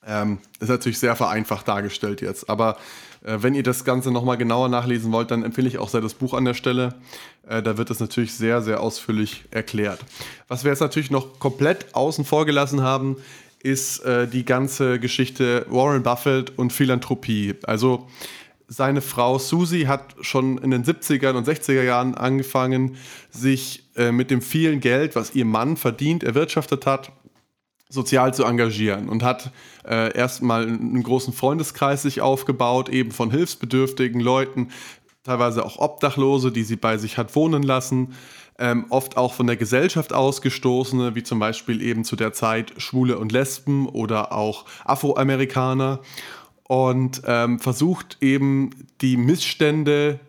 Ähm, 0.06 0.38
ist 0.58 0.68
natürlich 0.68 0.98
sehr 0.98 1.14
vereinfacht 1.14 1.68
dargestellt 1.68 2.20
jetzt, 2.22 2.50
aber 2.50 2.76
äh, 3.24 3.38
wenn 3.40 3.54
ihr 3.54 3.62
das 3.62 3.84
Ganze 3.84 4.10
nochmal 4.10 4.36
genauer 4.36 4.68
nachlesen 4.68 5.12
wollt, 5.12 5.30
dann 5.30 5.44
empfehle 5.44 5.68
ich 5.68 5.78
auch 5.78 5.88
sehr 5.88 6.00
das 6.00 6.14
Buch 6.14 6.34
an 6.34 6.44
der 6.44 6.54
Stelle. 6.54 6.94
Äh, 7.46 7.62
da 7.62 7.78
wird 7.78 7.90
es 7.90 8.00
natürlich 8.00 8.34
sehr, 8.34 8.62
sehr 8.62 8.80
ausführlich 8.80 9.44
erklärt. 9.50 10.00
Was 10.48 10.64
wir 10.64 10.70
jetzt 10.70 10.80
natürlich 10.80 11.10
noch 11.10 11.38
komplett 11.38 11.94
außen 11.94 12.24
vor 12.24 12.46
gelassen 12.46 12.82
haben, 12.82 13.16
ist 13.62 14.00
äh, 14.00 14.26
die 14.26 14.44
ganze 14.44 14.98
Geschichte 14.98 15.66
Warren 15.68 16.02
Buffett 16.02 16.58
und 16.58 16.72
Philanthropie. 16.72 17.54
Also 17.62 18.08
seine 18.66 19.02
Frau 19.02 19.38
Susie 19.38 19.86
hat 19.86 20.16
schon 20.20 20.58
in 20.58 20.70
den 20.70 20.84
70er 20.84 21.32
und 21.34 21.46
60er 21.46 21.82
Jahren 21.82 22.14
angefangen, 22.14 22.96
sich 23.30 23.84
äh, 23.96 24.10
mit 24.10 24.30
dem 24.30 24.42
vielen 24.42 24.80
Geld, 24.80 25.14
was 25.14 25.34
ihr 25.34 25.44
Mann 25.44 25.76
verdient, 25.76 26.24
erwirtschaftet 26.24 26.86
hat, 26.86 27.12
sozial 27.92 28.34
zu 28.34 28.44
engagieren 28.44 29.08
und 29.08 29.22
hat 29.22 29.50
äh, 29.86 30.16
erstmal 30.16 30.64
einen 30.64 31.02
großen 31.02 31.32
Freundeskreis 31.32 32.02
sich 32.02 32.20
aufgebaut, 32.20 32.88
eben 32.88 33.10
von 33.10 33.30
hilfsbedürftigen 33.30 34.20
Leuten, 34.20 34.68
teilweise 35.24 35.64
auch 35.64 35.78
Obdachlose, 35.78 36.50
die 36.50 36.64
sie 36.64 36.76
bei 36.76 36.96
sich 36.96 37.18
hat 37.18 37.36
wohnen 37.36 37.62
lassen 37.62 38.14
ähm, 38.58 38.86
oft 38.90 39.16
auch 39.16 39.34
von 39.34 39.46
der 39.46 39.56
Gesellschaft 39.56 40.12
ausgestoßene, 40.12 41.14
wie 41.14 41.22
zum 41.22 41.38
Beispiel 41.38 41.82
eben 41.82 42.04
zu 42.04 42.16
der 42.16 42.32
Zeit 42.32 42.72
Schwule 42.76 43.18
und 43.18 43.32
Lesben 43.32 43.88
oder 43.88 44.32
auch 44.32 44.66
Afroamerikaner 44.84 46.00
und 46.68 47.22
ähm, 47.26 47.58
versucht 47.58 48.18
eben 48.20 48.70
die 49.00 49.16
Missstände 49.16 50.20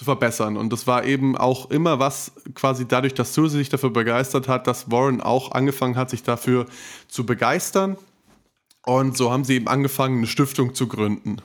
zu 0.00 0.06
verbessern. 0.06 0.56
Und 0.56 0.72
das 0.72 0.86
war 0.86 1.04
eben 1.04 1.36
auch 1.36 1.70
immer 1.70 1.98
was, 1.98 2.32
quasi 2.54 2.88
dadurch, 2.88 3.12
dass 3.12 3.34
Susie 3.34 3.58
sich 3.58 3.68
dafür 3.68 3.90
begeistert 3.90 4.48
hat, 4.48 4.66
dass 4.66 4.90
Warren 4.90 5.20
auch 5.20 5.52
angefangen 5.52 5.96
hat, 5.96 6.08
sich 6.08 6.22
dafür 6.22 6.64
zu 7.06 7.26
begeistern. 7.26 7.98
Und 8.86 9.18
so 9.18 9.30
haben 9.30 9.44
sie 9.44 9.56
eben 9.56 9.68
angefangen, 9.68 10.16
eine 10.16 10.26
Stiftung 10.26 10.74
zu 10.74 10.88
gründen. 10.88 11.42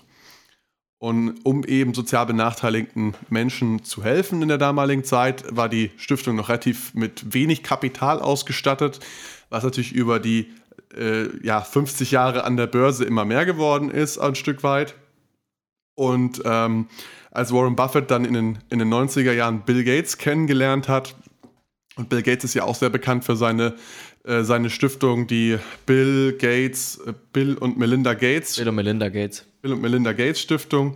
Und 1.00 1.36
um 1.44 1.66
eben 1.66 1.94
sozial 1.94 2.28
benachteiligten 2.28 3.14
Menschen 3.28 3.84
zu 3.84 4.06
helfen 4.06 4.42
in 4.42 4.48
der 4.48 4.58
damaligen 4.58 5.04
Zeit, 5.04 5.44
war 5.54 5.68
die 5.68 5.92
Stiftung 5.98 6.38
noch 6.38 6.48
relativ 6.48 6.94
mit 6.94 7.34
wenig 7.34 7.62
Kapital 7.62 8.22
ausgestattet, 8.22 9.02
was 9.50 9.66
natürlich 9.66 9.92
über 9.92 10.22
die 10.22 10.50
äh, 10.98 11.28
ja, 11.46 11.60
50 11.60 12.10
Jahre 12.12 12.46
an 12.46 12.56
der 12.56 12.68
Börse 12.68 13.04
immer 13.04 13.26
mehr 13.26 13.46
geworden 13.46 13.92
ist, 13.92 14.18
ein 14.18 14.36
Stück 14.36 14.64
weit. 14.64 14.96
Und 15.96 16.42
ähm, 16.46 16.88
als 17.32 17.52
Warren 17.52 17.76
Buffett 17.76 18.12
dann 18.12 18.26
in 18.26 18.34
den, 18.34 18.60
in 18.70 18.80
den 18.80 18.94
90er 18.94 19.34
Jahren 19.34 19.62
Bill 19.62 19.84
Gates 19.84 20.18
kennengelernt 20.18 20.88
hat, 20.88 21.16
und 21.96 22.10
Bill 22.10 22.22
Gates 22.22 22.44
ist 22.44 22.54
ja 22.54 22.64
auch 22.64 22.76
sehr 22.76 22.90
bekannt 22.90 23.24
für 23.24 23.36
seine, 23.36 23.76
äh, 24.26 24.44
seine 24.44 24.70
Stiftung, 24.70 25.28
die 25.28 25.58
Bill 25.86 26.34
Gates, 26.38 27.00
äh, 27.06 27.14
Bill 27.32 27.58
und 27.58 27.78
Melinda 27.78 28.14
Gates. 28.14 28.58
Bill 28.58 28.68
und 28.68 28.76
Melinda 28.76 29.10
Gates. 29.10 29.46
Bill 29.62 29.74
und 29.74 29.82
Melinda 29.82 30.12
Gates 30.12 30.42
Stiftung, 30.42 30.94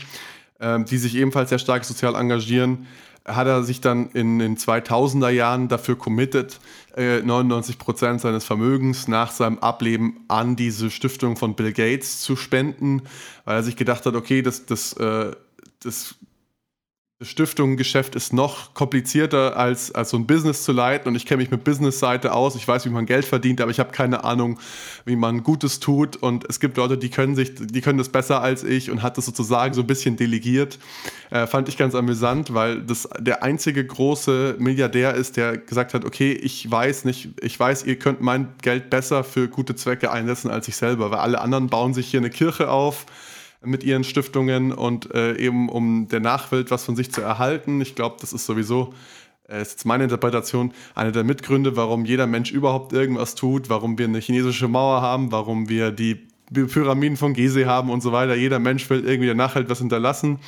ähm, 0.59 0.85
die 0.85 0.97
sich 0.97 1.15
ebenfalls 1.15 1.49
sehr 1.49 1.59
stark 1.59 1.85
sozial 1.85 2.15
engagieren, 2.15 2.87
hat 3.25 3.47
er 3.47 3.63
sich 3.63 3.81
dann 3.81 4.09
in 4.11 4.39
den 4.39 4.57
2000er 4.57 5.29
Jahren 5.29 5.67
dafür 5.67 5.97
committed, 5.97 6.59
äh, 6.95 7.21
99 7.21 7.77
Prozent 7.77 8.21
seines 8.21 8.43
Vermögens 8.43 9.07
nach 9.07 9.31
seinem 9.31 9.59
Ableben 9.59 10.21
an 10.27 10.55
diese 10.55 10.89
Stiftung 10.89 11.35
von 11.35 11.55
Bill 11.55 11.73
Gates 11.73 12.21
zu 12.21 12.35
spenden, 12.35 13.03
weil 13.45 13.57
er 13.57 13.63
sich 13.63 13.75
gedacht 13.75 14.05
hat, 14.05 14.15
okay, 14.15 14.41
das, 14.41 14.65
das, 14.65 14.93
äh, 14.93 15.31
das 15.81 16.15
das 17.19 17.27
Stiftungengeschäft 17.27 18.15
ist 18.15 18.31
noch 18.31 18.73
komplizierter 18.73 19.57
als, 19.57 19.93
als 19.93 20.11
so 20.11 20.17
ein 20.17 20.25
Business 20.25 20.63
zu 20.63 20.71
leiten 20.71 21.09
und 21.09 21.15
ich 21.15 21.25
kenne 21.25 21.41
mich 21.41 21.51
mit 21.51 21.65
Business-Seite 21.65 22.31
aus. 22.31 22.55
Ich 22.55 22.65
weiß, 22.65 22.85
wie 22.85 22.89
man 22.89 23.05
Geld 23.05 23.25
verdient, 23.25 23.59
aber 23.59 23.71
ich 23.71 23.81
habe 23.81 23.91
keine 23.91 24.23
Ahnung, 24.23 24.57
wie 25.03 25.17
man 25.17 25.43
Gutes 25.43 25.81
tut 25.81 26.15
und 26.15 26.45
es 26.47 26.61
gibt 26.61 26.77
Leute, 26.77 26.97
die 26.97 27.09
können 27.09 27.35
sich, 27.35 27.55
die 27.55 27.81
können 27.81 27.97
das 27.97 28.07
besser 28.07 28.41
als 28.41 28.63
ich 28.63 28.89
und 28.89 29.01
hat 29.01 29.17
das 29.17 29.25
sozusagen 29.25 29.73
so 29.73 29.81
ein 29.81 29.87
bisschen 29.87 30.15
delegiert. 30.15 30.79
Äh, 31.29 31.45
fand 31.45 31.67
ich 31.67 31.75
ganz 31.75 31.93
amüsant, 31.93 32.53
weil 32.53 32.83
das 32.83 33.09
der 33.19 33.43
einzige 33.43 33.85
große 33.85 34.55
Milliardär 34.57 35.13
ist, 35.13 35.35
der 35.35 35.57
gesagt 35.57 35.93
hat, 35.93 36.05
okay, 36.05 36.31
ich 36.31 36.71
weiß 36.71 37.03
nicht, 37.03 37.31
ich 37.41 37.59
weiß, 37.59 37.83
ihr 37.83 37.99
könnt 37.99 38.21
mein 38.21 38.47
Geld 38.61 38.89
besser 38.89 39.25
für 39.25 39.49
gute 39.49 39.75
Zwecke 39.75 40.09
einsetzen 40.09 40.49
als 40.49 40.69
ich 40.69 40.77
selber, 40.77 41.11
weil 41.11 41.19
alle 41.19 41.41
anderen 41.41 41.67
bauen 41.67 41.93
sich 41.93 42.07
hier 42.07 42.21
eine 42.21 42.29
Kirche 42.29 42.71
auf 42.71 43.05
mit 43.61 43.83
ihren 43.83 44.03
Stiftungen 44.03 44.71
und 44.71 45.13
äh, 45.13 45.35
eben 45.37 45.69
um 45.69 46.07
der 46.07 46.19
Nachwelt 46.19 46.71
was 46.71 46.85
von 46.85 46.95
sich 46.95 47.11
zu 47.11 47.21
erhalten. 47.21 47.81
Ich 47.81 47.95
glaube, 47.95 48.17
das 48.21 48.31
ist 48.33 48.45
sowieso, 48.45 48.93
äh, 49.47 49.61
ist 49.61 49.71
jetzt 49.71 49.85
meine 49.85 50.05
Interpretation, 50.05 50.71
eine 50.95 51.11
der 51.11 51.23
Mitgründe, 51.23 51.75
warum 51.75 52.05
jeder 52.05 52.27
Mensch 52.27 52.51
überhaupt 52.51 52.93
irgendwas 52.93 53.35
tut, 53.35 53.69
warum 53.69 53.97
wir 53.97 54.05
eine 54.05 54.19
chinesische 54.19 54.67
Mauer 54.67 55.01
haben, 55.01 55.31
warum 55.31 55.67
wir 55.67 55.91
die 55.91 56.27
Pyramiden 56.51 57.17
von 57.17 57.33
Gizeh 57.33 57.65
haben 57.65 57.89
und 57.89 58.01
so 58.01 58.11
weiter. 58.11 58.35
Jeder 58.35 58.59
Mensch 58.59 58.89
will 58.89 59.05
irgendwie 59.05 59.27
der 59.27 59.35
Nachwelt 59.35 59.69
was 59.69 59.79
hinterlassen. 59.79 60.39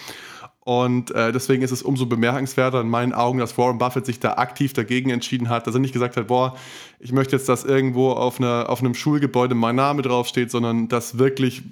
Und 0.63 1.09
äh, 1.11 1.31
deswegen 1.31 1.63
ist 1.63 1.71
es 1.71 1.81
umso 1.81 2.05
bemerkenswerter 2.05 2.81
in 2.81 2.89
meinen 2.89 3.13
Augen, 3.13 3.39
dass 3.39 3.57
Warren 3.57 3.79
Buffett 3.79 4.05
sich 4.05 4.19
da 4.19 4.33
aktiv 4.33 4.73
dagegen 4.73 5.09
entschieden 5.09 5.49
hat, 5.49 5.65
dass 5.65 5.73
er 5.73 5.79
nicht 5.79 5.93
gesagt 5.93 6.17
hat, 6.17 6.27
boah, 6.27 6.55
ich 6.99 7.11
möchte 7.11 7.35
jetzt, 7.35 7.49
dass 7.49 7.63
irgendwo 7.63 8.11
auf, 8.11 8.39
einer, 8.39 8.69
auf 8.69 8.79
einem 8.79 8.93
Schulgebäude 8.93 9.55
mein 9.55 9.75
Name 9.75 10.03
draufsteht, 10.03 10.51
sondern 10.51 10.87
dass 10.87 11.17
wirklich 11.17 11.63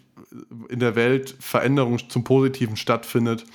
in 0.69 0.79
der 0.79 0.95
Welt 0.95 1.35
Veränderung 1.39 2.09
zum 2.09 2.23
Positiven 2.23 2.75
stattfindet. 2.75 3.45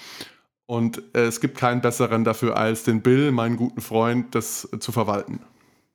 Und 0.67 1.03
äh, 1.15 1.25
es 1.25 1.41
gibt 1.41 1.59
keinen 1.59 1.81
besseren 1.81 2.25
dafür 2.25 2.57
als 2.57 2.85
den 2.85 3.03
Bill, 3.03 3.33
meinen 3.33 3.57
guten 3.57 3.81
Freund, 3.81 4.35
das 4.35 4.69
äh, 4.73 4.79
zu 4.79 4.93
verwalten. 4.93 5.41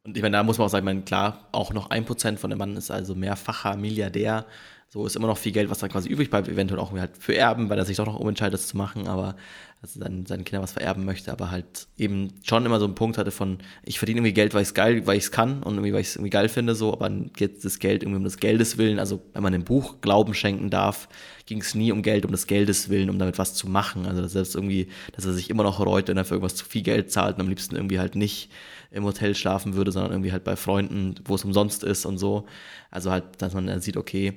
Und 0.03 0.15
ich 0.15 0.23
meine, 0.23 0.37
da 0.37 0.43
muss 0.43 0.57
man 0.57 0.67
auch 0.67 0.71
sagen, 0.71 0.85
meine, 0.85 1.01
klar, 1.01 1.47
auch 1.51 1.73
noch 1.73 1.89
ein 1.89 2.05
Prozent 2.05 2.39
von 2.39 2.49
dem 2.49 2.59
Mann 2.59 2.75
ist 2.75 2.91
also 2.91 3.15
mehrfacher 3.15 3.75
Milliardär. 3.75 4.45
So 4.91 5.05
ist 5.05 5.15
immer 5.15 5.27
noch 5.27 5.37
viel 5.37 5.51
Geld, 5.51 5.69
was 5.69 5.77
dann 5.77 5.91
quasi 5.91 6.09
übrig 6.09 6.31
bleibt, 6.31 6.47
eventuell 6.47 6.79
auch 6.79 6.91
halt 6.93 7.11
für 7.19 7.35
Erben, 7.35 7.69
weil 7.69 7.77
er 7.77 7.85
sich 7.85 7.97
doch 7.97 8.07
noch 8.07 8.19
umentscheidet, 8.19 8.55
das 8.55 8.67
zu 8.67 8.75
machen, 8.75 9.07
aber 9.07 9.35
also 9.83 9.99
seinen, 9.99 10.25
seinen 10.25 10.43
Kindern 10.45 10.63
was 10.63 10.71
vererben 10.71 11.05
möchte, 11.05 11.31
aber 11.31 11.51
halt 11.51 11.87
eben 11.95 12.33
schon 12.43 12.65
immer 12.65 12.79
so 12.79 12.85
einen 12.85 12.95
Punkt 12.95 13.19
hatte 13.19 13.29
von, 13.29 13.59
ich 13.85 13.99
verdiene 13.99 14.17
irgendwie 14.17 14.33
Geld, 14.33 14.55
weil 14.55 14.63
ich 14.63 14.69
es 14.69 14.73
geil, 14.73 15.05
weil 15.05 15.17
ich 15.17 15.25
es 15.25 15.31
kann 15.31 15.61
und 15.61 15.75
irgendwie, 15.75 15.93
weil 15.93 16.01
ich 16.01 16.07
es 16.07 16.15
irgendwie 16.15 16.31
geil 16.31 16.49
finde, 16.49 16.73
so, 16.73 16.91
aber 16.91 17.07
dann 17.07 17.31
geht 17.33 17.63
das 17.63 17.77
Geld 17.77 18.01
irgendwie 18.01 18.17
um 18.17 18.23
des 18.23 18.37
Geldes 18.37 18.79
willen. 18.79 18.97
Also 18.97 19.21
wenn 19.33 19.43
man 19.43 19.53
dem 19.53 19.63
Buch 19.63 20.01
Glauben 20.01 20.33
schenken 20.33 20.71
darf, 20.71 21.07
ging 21.45 21.61
es 21.61 21.75
nie 21.75 21.91
um 21.91 22.01
Geld, 22.01 22.25
um 22.25 22.31
des 22.31 22.47
Geldes 22.47 22.89
willen, 22.89 23.11
um 23.11 23.19
damit 23.19 23.37
was 23.37 23.53
zu 23.53 23.69
machen. 23.69 24.07
Also 24.07 24.23
dass 24.23 24.33
selbst 24.33 24.55
irgendwie, 24.55 24.87
dass 25.15 25.23
er 25.23 25.33
sich 25.33 25.51
immer 25.51 25.63
noch 25.63 25.79
reut, 25.79 26.07
wenn 26.07 26.17
er 26.17 26.25
für 26.25 26.33
irgendwas 26.33 26.55
zu 26.55 26.65
viel 26.65 26.81
Geld 26.81 27.11
zahlt 27.11 27.35
und 27.35 27.41
am 27.41 27.47
liebsten 27.47 27.75
irgendwie 27.75 27.99
halt 27.99 28.15
nicht 28.15 28.49
im 28.91 29.05
Hotel 29.05 29.35
schlafen 29.35 29.75
würde, 29.75 29.91
sondern 29.91 30.11
irgendwie 30.11 30.31
halt 30.31 30.43
bei 30.43 30.55
Freunden, 30.55 31.15
wo 31.25 31.35
es 31.35 31.45
umsonst 31.45 31.83
ist 31.83 32.05
und 32.05 32.17
so. 32.17 32.47
Also 32.89 33.11
halt, 33.11 33.23
dass 33.37 33.53
man 33.53 33.67
dann 33.67 33.81
sieht, 33.81 33.95
okay, 33.95 34.33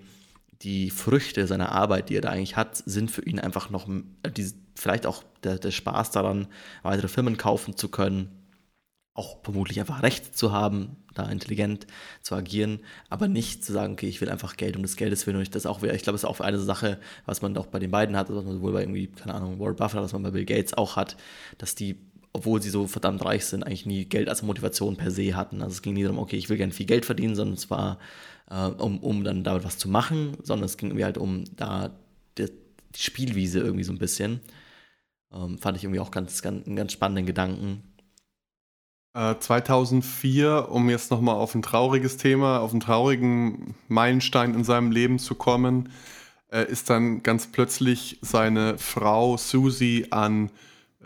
die 0.62 0.90
Früchte 0.90 1.46
seiner 1.46 1.72
Arbeit, 1.72 2.08
die 2.08 2.16
er 2.16 2.20
da 2.20 2.30
eigentlich 2.30 2.56
hat, 2.56 2.76
sind 2.76 3.10
für 3.10 3.22
ihn 3.22 3.40
einfach 3.40 3.70
noch, 3.70 3.88
äh, 3.88 4.30
die, 4.30 4.52
vielleicht 4.74 5.06
auch 5.06 5.22
der, 5.42 5.58
der 5.58 5.70
Spaß 5.70 6.10
daran, 6.10 6.48
weitere 6.82 7.08
Firmen 7.08 7.36
kaufen 7.36 7.76
zu 7.76 7.88
können, 7.88 8.30
auch 9.14 9.42
vermutlich 9.42 9.78
einfach 9.78 10.02
Recht 10.02 10.36
zu 10.36 10.52
haben, 10.52 10.96
da 11.14 11.28
intelligent 11.28 11.86
zu 12.22 12.34
agieren, 12.34 12.80
aber 13.10 13.28
nicht 13.28 13.64
zu 13.64 13.72
sagen, 13.72 13.92
okay, 13.92 14.08
ich 14.08 14.20
will 14.22 14.30
einfach 14.30 14.56
Geld 14.56 14.76
um 14.76 14.82
des 14.82 14.96
Geldes 14.96 15.26
willen 15.26 15.36
und 15.36 15.42
ich 15.42 15.50
das 15.50 15.66
auch 15.66 15.82
wieder, 15.82 15.94
ich 15.94 16.02
glaube, 16.02 16.14
das 16.14 16.22
ist 16.22 16.28
auch 16.28 16.40
eine 16.40 16.58
Sache, 16.58 16.98
was 17.26 17.42
man 17.42 17.54
auch 17.58 17.66
bei 17.66 17.78
den 17.78 17.90
beiden 17.90 18.16
hat, 18.16 18.30
was 18.30 18.44
man 18.44 18.54
sowohl 18.54 18.72
bei 18.72 18.80
irgendwie, 18.80 19.08
keine 19.08 19.34
Ahnung, 19.34 19.58
Warren 19.58 19.76
Buffett, 19.76 20.00
was 20.00 20.14
man 20.14 20.22
bei 20.22 20.30
Bill 20.30 20.46
Gates 20.46 20.72
auch 20.74 20.96
hat, 20.96 21.16
dass 21.58 21.74
die 21.74 21.98
obwohl 22.32 22.62
sie 22.62 22.70
so 22.70 22.86
verdammt 22.86 23.24
reich 23.24 23.44
sind, 23.44 23.62
eigentlich 23.62 23.86
nie 23.86 24.04
Geld 24.06 24.28
als 24.28 24.42
Motivation 24.42 24.96
per 24.96 25.10
se 25.10 25.34
hatten. 25.34 25.62
Also 25.62 25.74
es 25.74 25.82
ging 25.82 25.94
nie 25.94 26.02
darum, 26.02 26.18
okay, 26.18 26.36
ich 26.36 26.48
will 26.48 26.56
gerne 26.56 26.72
viel 26.72 26.86
Geld 26.86 27.04
verdienen, 27.04 27.34
sondern 27.34 27.54
es 27.54 27.70
war, 27.70 27.98
äh, 28.50 28.66
um, 28.66 28.98
um 29.00 29.24
dann 29.24 29.44
damit 29.44 29.64
was 29.64 29.78
zu 29.78 29.88
machen, 29.88 30.36
sondern 30.42 30.64
es 30.64 30.76
ging 30.76 30.90
irgendwie 30.90 31.04
halt 31.04 31.18
um 31.18 31.44
da 31.56 31.90
die, 32.38 32.46
die 32.94 33.02
Spielwiese 33.02 33.60
irgendwie 33.60 33.84
so 33.84 33.92
ein 33.92 33.98
bisschen. 33.98 34.40
Ähm, 35.32 35.58
fand 35.58 35.76
ich 35.76 35.84
irgendwie 35.84 36.00
auch 36.00 36.10
ganz, 36.10 36.40
ganz, 36.42 36.66
einen 36.66 36.76
ganz 36.76 36.92
spannenden 36.92 37.26
Gedanken. 37.26 37.82
2004, 39.14 40.46
äh, 40.46 40.70
um 40.70 40.88
jetzt 40.88 41.10
nochmal 41.10 41.34
auf 41.34 41.54
ein 41.54 41.60
trauriges 41.60 42.16
Thema, 42.16 42.60
auf 42.60 42.70
einen 42.70 42.80
traurigen 42.80 43.74
Meilenstein 43.88 44.54
in 44.54 44.64
seinem 44.64 44.90
Leben 44.90 45.18
zu 45.18 45.34
kommen, 45.34 45.90
äh, 46.50 46.64
ist 46.64 46.88
dann 46.88 47.22
ganz 47.22 47.46
plötzlich 47.48 48.18
seine 48.22 48.78
Frau 48.78 49.36
Susie 49.36 50.06
an 50.10 50.50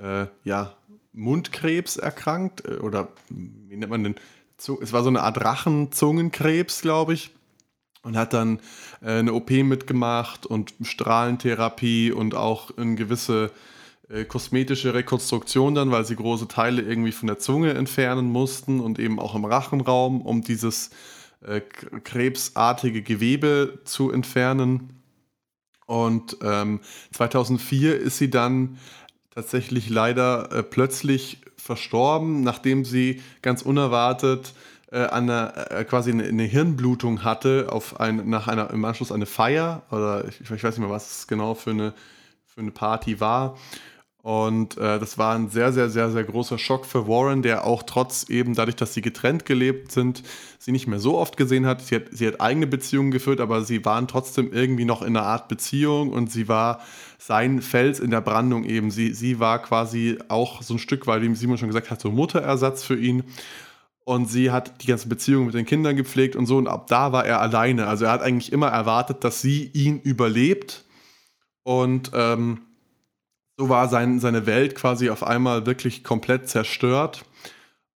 äh, 0.00 0.26
ja, 0.44 0.76
Mundkrebs 1.16 1.96
erkrankt 1.96 2.64
äh, 2.66 2.74
oder 2.76 3.08
wie 3.28 3.76
nennt 3.76 3.90
man 3.90 4.04
den? 4.04 4.14
Es 4.58 4.92
war 4.92 5.02
so 5.02 5.08
eine 5.08 5.22
Art 5.22 5.42
Rachenzungenkrebs, 5.44 6.80
glaube 6.82 7.14
ich. 7.14 7.30
Und 8.02 8.16
hat 8.16 8.32
dann 8.32 8.60
äh, 9.02 9.18
eine 9.18 9.32
OP 9.32 9.50
mitgemacht 9.50 10.46
und 10.46 10.74
Strahlentherapie 10.80 12.12
und 12.12 12.34
auch 12.34 12.76
eine 12.78 12.94
gewisse 12.94 13.50
äh, 14.08 14.24
kosmetische 14.24 14.94
Rekonstruktion 14.94 15.74
dann, 15.74 15.90
weil 15.90 16.04
sie 16.04 16.14
große 16.14 16.46
Teile 16.46 16.82
irgendwie 16.82 17.12
von 17.12 17.26
der 17.26 17.38
Zunge 17.38 17.74
entfernen 17.74 18.30
mussten 18.30 18.78
und 18.78 19.00
eben 19.00 19.18
auch 19.18 19.34
im 19.34 19.44
Rachenraum, 19.44 20.20
um 20.20 20.42
dieses 20.42 20.90
krebsartige 22.04 23.02
Gewebe 23.02 23.80
zu 23.84 24.10
entfernen. 24.10 25.02
Und 25.86 26.38
ähm, 26.42 26.80
2004 27.12 27.98
ist 27.98 28.18
sie 28.18 28.30
dann 28.30 28.78
tatsächlich 29.36 29.90
leider 29.90 30.50
äh, 30.50 30.62
plötzlich 30.62 31.42
verstorben, 31.58 32.40
nachdem 32.40 32.86
sie 32.86 33.22
ganz 33.42 33.60
unerwartet 33.60 34.54
äh, 34.90 35.04
eine, 35.04 35.70
äh, 35.70 35.84
quasi 35.84 36.10
eine, 36.10 36.24
eine, 36.24 36.44
Hirnblutung 36.44 37.22
hatte 37.22 37.66
auf 37.70 38.00
ein, 38.00 38.30
nach 38.30 38.48
einer 38.48 38.70
im 38.70 38.82
Anschluss 38.86 39.12
eine 39.12 39.26
Feier 39.26 39.82
oder 39.90 40.24
ich, 40.26 40.40
ich 40.40 40.50
weiß 40.50 40.62
nicht 40.62 40.78
mehr, 40.78 40.88
was 40.88 41.18
es 41.18 41.26
genau 41.26 41.52
für 41.54 41.70
eine, 41.70 41.92
für 42.46 42.62
eine 42.62 42.70
Party 42.70 43.20
war. 43.20 43.58
Und 44.26 44.76
äh, 44.76 44.98
das 44.98 45.18
war 45.18 45.36
ein 45.36 45.50
sehr, 45.50 45.72
sehr, 45.72 45.88
sehr, 45.88 46.10
sehr 46.10 46.24
großer 46.24 46.58
Schock 46.58 46.84
für 46.84 47.06
Warren, 47.06 47.42
der 47.42 47.64
auch 47.64 47.84
trotz 47.84 48.28
eben 48.28 48.56
dadurch, 48.56 48.74
dass 48.74 48.92
sie 48.92 49.00
getrennt 49.00 49.46
gelebt 49.46 49.92
sind, 49.92 50.24
sie 50.58 50.72
nicht 50.72 50.88
mehr 50.88 50.98
so 50.98 51.16
oft 51.16 51.36
gesehen 51.36 51.64
hat. 51.64 51.80
Sie 51.80 51.94
hat, 51.94 52.06
sie 52.10 52.26
hat 52.26 52.40
eigene 52.40 52.66
Beziehungen 52.66 53.12
geführt, 53.12 53.40
aber 53.40 53.62
sie 53.62 53.84
waren 53.84 54.08
trotzdem 54.08 54.52
irgendwie 54.52 54.84
noch 54.84 55.02
in 55.02 55.16
einer 55.16 55.24
Art 55.24 55.46
Beziehung 55.46 56.10
und 56.10 56.28
sie 56.32 56.48
war 56.48 56.80
sein 57.18 57.62
Fels 57.62 58.00
in 58.00 58.10
der 58.10 58.20
Brandung 58.20 58.64
eben. 58.64 58.90
Sie, 58.90 59.12
sie 59.12 59.38
war 59.38 59.62
quasi 59.62 60.18
auch 60.26 60.60
so 60.60 60.74
ein 60.74 60.80
Stück, 60.80 61.06
weil 61.06 61.22
wie 61.22 61.32
Simon 61.36 61.56
schon 61.56 61.68
gesagt 61.68 61.92
hat, 61.92 62.00
so 62.00 62.10
Mutterersatz 62.10 62.82
für 62.82 62.98
ihn. 62.98 63.22
Und 64.04 64.28
sie 64.28 64.50
hat 64.50 64.82
die 64.82 64.88
ganze 64.88 65.06
Beziehung 65.06 65.46
mit 65.46 65.54
den 65.54 65.66
Kindern 65.66 65.94
gepflegt 65.94 66.34
und 66.34 66.46
so. 66.46 66.56
Und 66.56 66.66
ab 66.66 66.88
da 66.88 67.12
war 67.12 67.24
er 67.26 67.40
alleine. 67.40 67.86
Also 67.86 68.06
er 68.06 68.10
hat 68.10 68.22
eigentlich 68.22 68.50
immer 68.50 68.70
erwartet, 68.70 69.22
dass 69.22 69.40
sie 69.40 69.70
ihn 69.72 70.00
überlebt. 70.00 70.84
Und 71.62 72.10
ähm, 72.12 72.62
so 73.56 73.68
war 73.68 73.88
sein, 73.88 74.20
seine 74.20 74.46
Welt 74.46 74.74
quasi 74.74 75.10
auf 75.10 75.22
einmal 75.22 75.66
wirklich 75.66 76.04
komplett 76.04 76.48
zerstört. 76.48 77.24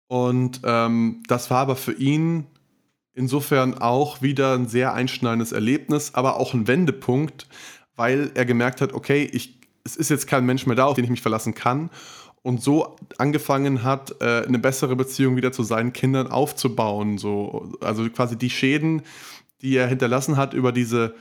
Und 0.07 0.61
ähm, 0.63 1.23
das 1.27 1.51
war 1.51 1.59
aber 1.59 1.75
für 1.75 1.93
ihn 1.93 2.47
insofern 3.13 3.77
auch 3.77 4.21
wieder 4.21 4.53
ein 4.53 4.67
sehr 4.67 4.93
einschneidendes 4.93 5.51
Erlebnis, 5.51 6.13
aber 6.13 6.37
auch 6.37 6.53
ein 6.53 6.67
Wendepunkt, 6.67 7.47
weil 7.95 8.31
er 8.33 8.45
gemerkt 8.45 8.79
hat, 8.81 8.93
okay, 8.93 9.29
ich, 9.31 9.59
es 9.83 9.97
ist 9.97 10.09
jetzt 10.09 10.27
kein 10.27 10.45
Mensch 10.45 10.65
mehr 10.65 10.75
da, 10.75 10.85
auf 10.85 10.95
den 10.95 11.03
ich 11.03 11.09
mich 11.09 11.21
verlassen 11.21 11.53
kann. 11.53 11.89
Und 12.41 12.63
so 12.63 12.95
angefangen 13.17 13.83
hat, 13.83 14.15
äh, 14.21 14.45
eine 14.47 14.59
bessere 14.59 14.95
Beziehung 14.95 15.35
wieder 15.35 15.51
zu 15.51 15.63
seinen 15.63 15.91
Kindern 15.91 16.27
aufzubauen. 16.27 17.17
So, 17.17 17.73
also 17.81 18.09
quasi 18.09 18.37
die 18.37 18.49
Schäden, 18.49 19.01
die 19.61 19.75
er 19.75 19.87
hinterlassen 19.87 20.37
hat 20.37 20.53
über 20.53 20.71
diese 20.71 21.15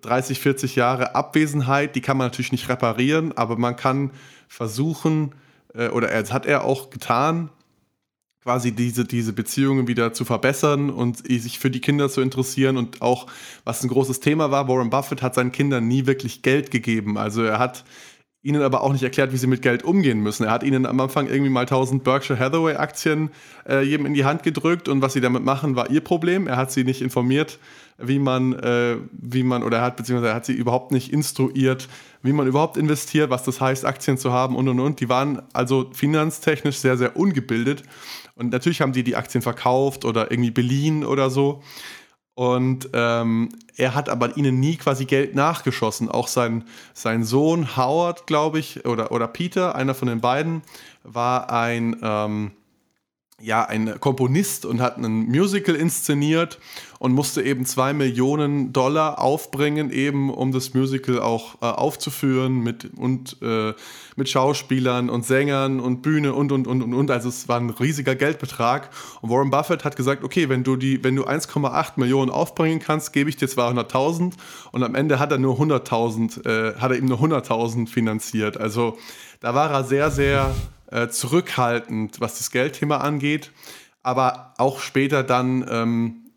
30, 0.00 0.40
40 0.40 0.76
Jahre 0.76 1.14
Abwesenheit, 1.14 1.96
die 1.96 2.00
kann 2.00 2.16
man 2.16 2.28
natürlich 2.28 2.52
nicht 2.52 2.68
reparieren, 2.68 3.32
aber 3.36 3.56
man 3.56 3.76
kann 3.76 4.10
versuchen, 4.48 5.34
äh, 5.74 5.88
oder 5.88 6.08
das 6.08 6.32
hat 6.32 6.46
er 6.46 6.64
auch 6.64 6.90
getan, 6.90 7.50
quasi 8.42 8.72
diese, 8.72 9.04
diese 9.04 9.32
Beziehungen 9.32 9.86
wieder 9.86 10.12
zu 10.12 10.24
verbessern 10.24 10.90
und 10.90 11.26
sich 11.26 11.58
für 11.58 11.70
die 11.70 11.80
Kinder 11.80 12.08
zu 12.08 12.22
interessieren 12.22 12.78
und 12.78 13.02
auch, 13.02 13.26
was 13.64 13.82
ein 13.82 13.88
großes 13.88 14.20
Thema 14.20 14.50
war, 14.50 14.66
Warren 14.66 14.90
Buffett 14.90 15.20
hat 15.20 15.34
seinen 15.34 15.52
Kindern 15.52 15.86
nie 15.86 16.06
wirklich 16.06 16.42
Geld 16.42 16.70
gegeben. 16.70 17.18
Also 17.18 17.42
er 17.42 17.58
hat 17.58 17.84
ihnen 18.42 18.62
aber 18.62 18.82
auch 18.82 18.92
nicht 18.92 19.02
erklärt, 19.02 19.32
wie 19.32 19.36
sie 19.36 19.46
mit 19.46 19.60
Geld 19.60 19.82
umgehen 19.82 20.20
müssen. 20.20 20.44
Er 20.44 20.52
hat 20.52 20.62
ihnen 20.62 20.86
am 20.86 20.98
Anfang 21.00 21.26
irgendwie 21.26 21.50
mal 21.50 21.62
1000 21.62 22.02
Berkshire 22.02 22.38
Hathaway 22.38 22.76
Aktien 22.76 23.30
äh, 23.68 23.82
jedem 23.82 24.06
in 24.06 24.14
die 24.14 24.24
Hand 24.24 24.42
gedrückt 24.42 24.88
und 24.88 25.02
was 25.02 25.12
sie 25.12 25.20
damit 25.20 25.44
machen, 25.44 25.76
war 25.76 25.90
ihr 25.90 26.00
Problem. 26.00 26.46
Er 26.46 26.56
hat 26.56 26.72
sie 26.72 26.84
nicht 26.84 27.02
informiert, 27.02 27.58
wie 28.02 28.18
man, 28.18 28.52
äh, 28.54 28.96
wie 29.12 29.42
man, 29.42 29.62
oder 29.62 29.78
er 29.78 29.84
hat, 29.84 29.96
beziehungsweise 29.96 30.34
hat 30.34 30.46
sie 30.46 30.52
überhaupt 30.52 30.92
nicht 30.92 31.12
instruiert, 31.12 31.88
wie 32.22 32.32
man 32.32 32.46
überhaupt 32.46 32.76
investiert, 32.76 33.30
was 33.30 33.44
das 33.44 33.60
heißt, 33.60 33.84
Aktien 33.84 34.18
zu 34.18 34.32
haben 34.32 34.56
und 34.56 34.68
und 34.68 34.80
und. 34.80 35.00
Die 35.00 35.08
waren 35.08 35.42
also 35.52 35.90
finanztechnisch 35.92 36.78
sehr, 36.78 36.96
sehr 36.96 37.16
ungebildet. 37.16 37.82
Und 38.34 38.52
natürlich 38.52 38.80
haben 38.80 38.92
die 38.92 39.04
die 39.04 39.16
Aktien 39.16 39.42
verkauft 39.42 40.04
oder 40.04 40.30
irgendwie 40.30 40.50
beliehen 40.50 41.04
oder 41.04 41.30
so. 41.30 41.62
Und 42.34 42.88
ähm, 42.94 43.50
er 43.76 43.94
hat 43.94 44.08
aber 44.08 44.36
ihnen 44.36 44.60
nie 44.60 44.76
quasi 44.76 45.04
Geld 45.04 45.34
nachgeschossen. 45.34 46.08
Auch 46.08 46.26
sein, 46.26 46.64
sein 46.94 47.24
Sohn 47.24 47.76
Howard, 47.76 48.26
glaube 48.26 48.58
ich, 48.58 48.86
oder, 48.86 49.12
oder 49.12 49.28
Peter, 49.28 49.74
einer 49.74 49.94
von 49.94 50.08
den 50.08 50.20
beiden, 50.22 50.62
war 51.02 51.50
ein, 51.52 51.96
ähm, 52.02 52.52
ja, 53.42 53.64
ein 53.64 53.98
Komponist 54.00 54.66
und 54.66 54.80
hat 54.80 54.98
ein 54.98 55.26
Musical 55.26 55.74
inszeniert 55.74 56.58
und 56.98 57.12
musste 57.12 57.42
eben 57.42 57.64
zwei 57.64 57.94
Millionen 57.94 58.72
Dollar 58.74 59.18
aufbringen, 59.20 59.90
eben 59.90 60.28
um 60.28 60.52
das 60.52 60.74
Musical 60.74 61.20
auch 61.20 61.54
äh, 61.62 61.64
aufzuführen 61.64 62.60
mit, 62.60 62.90
und, 62.96 63.38
äh, 63.40 63.72
mit 64.16 64.28
Schauspielern 64.28 65.08
und 65.08 65.24
Sängern 65.24 65.80
und 65.80 66.02
Bühne 66.02 66.34
und, 66.34 66.52
und, 66.52 66.66
und, 66.66 66.82
und, 66.82 66.92
und. 66.92 67.10
Also 67.10 67.30
es 67.30 67.48
war 67.48 67.58
ein 67.58 67.70
riesiger 67.70 68.14
Geldbetrag. 68.14 68.90
Und 69.22 69.30
Warren 69.30 69.50
Buffett 69.50 69.84
hat 69.84 69.96
gesagt, 69.96 70.24
okay, 70.24 70.50
wenn 70.50 70.62
du, 70.62 70.76
du 70.76 70.88
1,8 70.98 71.92
Millionen 71.96 72.30
aufbringen 72.30 72.80
kannst, 72.80 73.14
gebe 73.14 73.30
ich 73.30 73.36
dir 73.36 73.48
200.000. 73.48 74.34
Und 74.72 74.82
am 74.82 74.94
Ende 74.94 75.18
hat 75.18 75.32
er 75.32 75.38
nur 75.38 75.58
100.000, 75.58 76.46
äh, 76.46 76.74
hat 76.78 76.90
er 76.90 76.98
ihm 76.98 77.06
nur 77.06 77.18
100.000 77.18 77.88
finanziert. 77.88 78.58
Also 78.58 78.98
da 79.40 79.54
war 79.54 79.70
er 79.70 79.84
sehr, 79.84 80.10
sehr 80.10 80.54
äh, 80.90 81.08
zurückhaltend, 81.08 82.20
was 82.20 82.38
das 82.38 82.50
Geldthema 82.50 82.98
angeht. 82.98 83.52
Aber 84.02 84.54
auch 84.58 84.80
später 84.80 85.22
dann 85.22 85.66
ähm, 85.68 86.30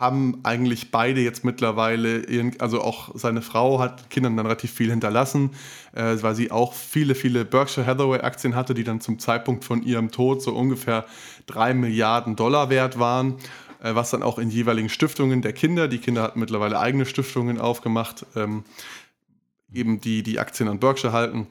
haben 0.00 0.40
eigentlich 0.44 0.90
beide 0.90 1.20
jetzt 1.20 1.44
mittlerweile, 1.44 2.24
ihren, 2.24 2.58
also 2.58 2.80
auch 2.80 3.10
seine 3.14 3.42
Frau 3.42 3.80
hat 3.80 4.08
Kindern 4.08 4.34
dann 4.34 4.46
relativ 4.46 4.72
viel 4.72 4.88
hinterlassen, 4.88 5.50
äh, 5.92 6.16
weil 6.22 6.34
sie 6.34 6.50
auch 6.50 6.72
viele, 6.72 7.14
viele 7.14 7.44
Berkshire 7.44 7.86
Hathaway 7.86 8.20
Aktien 8.20 8.56
hatte, 8.56 8.72
die 8.72 8.82
dann 8.82 9.02
zum 9.02 9.18
Zeitpunkt 9.18 9.62
von 9.64 9.82
ihrem 9.82 10.10
Tod 10.10 10.40
so 10.40 10.54
ungefähr 10.54 11.04
drei 11.46 11.74
Milliarden 11.74 12.34
Dollar 12.34 12.70
wert 12.70 12.98
waren, 12.98 13.34
äh, 13.82 13.94
was 13.94 14.10
dann 14.10 14.22
auch 14.22 14.38
in 14.38 14.48
jeweiligen 14.48 14.88
Stiftungen 14.88 15.42
der 15.42 15.52
Kinder, 15.52 15.86
die 15.86 15.98
Kinder 15.98 16.22
hatten 16.22 16.40
mittlerweile 16.40 16.80
eigene 16.80 17.04
Stiftungen 17.04 17.60
aufgemacht, 17.60 18.24
ähm, 18.36 18.64
eben 19.70 20.00
die 20.00 20.22
die 20.22 20.38
Aktien 20.38 20.70
an 20.70 20.78
Berkshire 20.78 21.12
halten, 21.12 21.46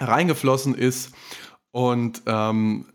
reingeflossen 0.00 0.74
ist 0.74 1.12
und 1.76 2.22
ähm, 2.24 2.86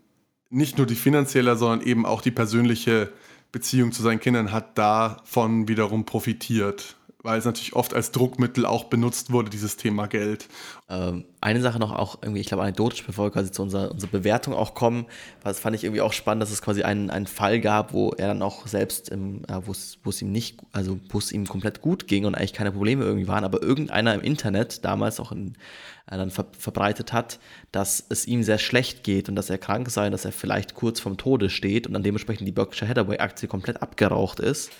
nicht 0.50 0.76
nur 0.76 0.88
die 0.88 0.96
finanzielle, 0.96 1.54
sondern 1.54 1.86
eben 1.86 2.04
auch 2.04 2.20
die 2.20 2.32
persönliche 2.32 3.12
Beziehung 3.52 3.92
zu 3.92 4.02
seinen 4.02 4.18
Kindern 4.18 4.50
hat 4.50 4.76
davon 4.76 5.68
wiederum 5.68 6.04
profitiert, 6.04 6.96
weil 7.22 7.38
es 7.38 7.44
natürlich 7.44 7.74
oft 7.74 7.94
als 7.94 8.10
Druckmittel 8.10 8.66
auch 8.66 8.84
benutzt 8.84 9.32
wurde, 9.32 9.50
dieses 9.50 9.76
Thema 9.76 10.06
Geld. 10.06 10.48
Ähm, 10.88 11.24
eine 11.40 11.60
Sache 11.60 11.78
noch 11.78 11.92
auch 11.92 12.18
irgendwie, 12.22 12.40
ich 12.40 12.48
glaube, 12.48 12.62
anekdotisch, 12.62 13.04
bevor 13.04 13.26
wir 13.26 13.30
quasi 13.30 13.50
zu 13.50 13.62
unserer, 13.62 13.90
unserer 13.90 14.10
Bewertung 14.10 14.54
auch 14.54 14.74
kommen, 14.74 15.06
das 15.42 15.60
fand 15.60 15.76
ich 15.76 15.84
irgendwie 15.84 16.00
auch 16.00 16.12
spannend, 16.12 16.42
dass 16.42 16.50
es 16.50 16.62
quasi 16.62 16.82
einen, 16.82 17.10
einen 17.10 17.26
Fall 17.26 17.60
gab, 17.60 17.92
wo 17.92 18.10
er 18.10 18.28
dann 18.28 18.42
auch 18.42 18.66
selbst, 18.66 19.10
äh, 19.12 19.16
wo 19.16 19.72
es 20.10 20.22
ihm 20.22 20.32
nicht, 20.32 20.58
also 20.72 20.98
wo 21.08 21.18
es 21.18 21.32
ihm 21.32 21.46
komplett 21.46 21.80
gut 21.80 22.06
ging 22.06 22.24
und 22.24 22.34
eigentlich 22.34 22.52
keine 22.52 22.72
Probleme 22.72 23.04
irgendwie 23.04 23.28
waren, 23.28 23.44
aber 23.44 23.62
irgendeiner 23.62 24.14
im 24.14 24.20
Internet, 24.20 24.84
damals 24.84 25.20
auch 25.20 25.32
in 25.32 25.54
äh, 26.10 26.16
dann 26.16 26.30
ver 26.30 26.46
verbreitet 26.58 27.12
hat, 27.12 27.38
dass 27.70 28.04
es 28.08 28.26
ihm 28.26 28.42
sehr 28.42 28.58
schlecht 28.58 29.04
geht 29.04 29.28
und 29.28 29.36
dass 29.36 29.50
er 29.50 29.58
krank 29.58 29.88
sei, 29.90 30.10
dass 30.10 30.24
er 30.24 30.32
vielleicht 30.32 30.74
kurz 30.74 31.00
vorm 31.00 31.16
Tode 31.16 31.50
steht 31.50 31.86
und 31.86 31.92
dann 31.92 32.02
dementsprechend 32.02 32.46
die 32.46 32.52
Berkshire 32.52 32.88
Hathaway 32.88 33.18
Aktie 33.18 33.48
komplett 33.48 33.82
abgeraucht 33.82 34.40
ist. 34.40 34.70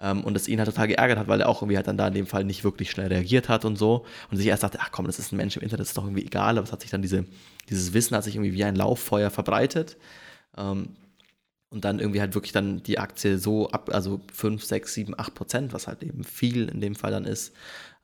Ähm, 0.00 0.22
und 0.22 0.36
es 0.36 0.48
ihn 0.48 0.58
halt 0.58 0.68
total 0.68 0.88
geärgert 0.88 1.18
hat, 1.18 1.28
weil 1.28 1.40
er 1.40 1.48
auch 1.48 1.62
irgendwie 1.62 1.76
halt 1.76 1.86
dann 1.88 1.96
da 1.96 2.08
in 2.08 2.14
dem 2.14 2.26
Fall 2.26 2.44
nicht 2.44 2.64
wirklich 2.64 2.90
schnell 2.90 3.08
reagiert 3.08 3.48
hat 3.48 3.64
und 3.64 3.76
so. 3.76 4.04
Und 4.30 4.36
sich 4.36 4.46
erst 4.46 4.62
dachte, 4.62 4.78
ach 4.80 4.90
komm, 4.92 5.06
das 5.06 5.18
ist 5.18 5.32
ein 5.32 5.36
Mensch 5.36 5.56
im 5.56 5.62
Internet, 5.62 5.80
das 5.80 5.88
ist 5.88 5.98
doch 5.98 6.04
irgendwie 6.04 6.24
egal, 6.24 6.58
aber 6.58 6.66
es 6.66 6.72
hat 6.72 6.82
sich 6.82 6.90
dann 6.90 7.02
diese, 7.02 7.24
dieses 7.68 7.92
Wissen 7.92 8.16
hat 8.16 8.24
sich 8.24 8.36
irgendwie 8.36 8.52
wie 8.52 8.64
ein 8.64 8.76
Lauffeuer 8.76 9.30
verbreitet. 9.30 9.96
Ähm, 10.56 10.96
und 11.70 11.84
dann 11.84 11.98
irgendwie 11.98 12.20
halt 12.20 12.34
wirklich 12.34 12.52
dann 12.52 12.82
die 12.82 12.98
Aktie 12.98 13.38
so 13.38 13.70
ab, 13.70 13.90
also 13.92 14.20
5, 14.32 14.64
6, 14.64 14.94
7, 14.94 15.14
8 15.18 15.34
Prozent, 15.34 15.72
was 15.72 15.86
halt 15.86 16.02
eben 16.02 16.24
viel 16.24 16.68
in 16.68 16.80
dem 16.80 16.94
Fall 16.94 17.10
dann 17.10 17.24
ist, 17.24 17.52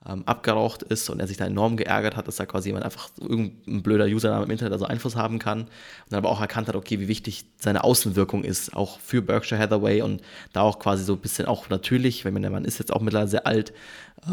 ähm, 0.09 0.23
abgeraucht 0.27 0.83
ist 0.83 1.09
und 1.09 1.21
er 1.21 1.27
sich 1.27 1.37
da 1.37 1.47
enorm 1.47 1.77
geärgert 1.77 2.17
hat, 2.17 2.29
dass 2.29 2.37
da 2.37 2.47
quasi 2.47 2.69
jemand 2.69 2.85
einfach 2.85 3.11
irgendein 3.21 3.83
blöder 3.83 4.07
Username 4.07 4.45
im 4.45 4.51
Internet 4.51 4.73
also 4.73 4.85
Einfluss 4.85 5.17
haben 5.17 5.39
kann. 5.39 5.63
Und 5.63 5.71
dann 6.11 6.19
aber 6.19 6.31
auch 6.31 6.41
erkannt 6.41 6.69
hat, 6.69 6.77
okay, 6.77 7.01
wie 7.01 7.09
wichtig 7.09 7.47
seine 7.59 7.85
Außenwirkung 7.85 8.45
ist, 8.45 8.77
auch 8.77 8.99
für 9.01 9.23
Berkshire 9.23 9.61
Hathaway 9.61 10.03
und 10.03 10.23
da 10.53 10.63
auch 10.63 10.79
quasi 10.79 11.05
so 11.05 11.15
ein 11.15 11.21
bisschen 11.21 11.47
auch 11.47 11.69
natürlich, 11.71 12.25
wenn 12.25 12.35
man 12.35 12.43
der 12.43 12.51
Mann 12.51 12.65
ist 12.65 12.79
jetzt 12.79 12.93
auch 12.93 13.01
mittlerweile 13.01 13.31
sehr 13.31 13.47
alt, 13.47 13.73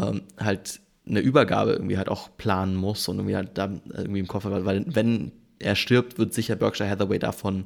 ähm, 0.00 0.22
halt 0.38 0.80
eine 1.06 1.20
Übergabe 1.20 1.72
irgendwie 1.72 1.98
halt 1.98 2.08
auch 2.08 2.30
planen 2.36 2.76
muss 2.76 3.08
und 3.08 3.16
irgendwie 3.16 3.36
halt 3.36 3.50
da 3.58 3.72
irgendwie 3.90 4.20
im 4.20 4.28
Koffer, 4.28 4.64
weil 4.64 4.84
wenn 4.86 5.32
er 5.58 5.74
stirbt, 5.74 6.18
wird 6.18 6.34
sicher 6.34 6.56
Berkshire 6.56 6.88
Hathaway 6.88 7.18
davon 7.18 7.64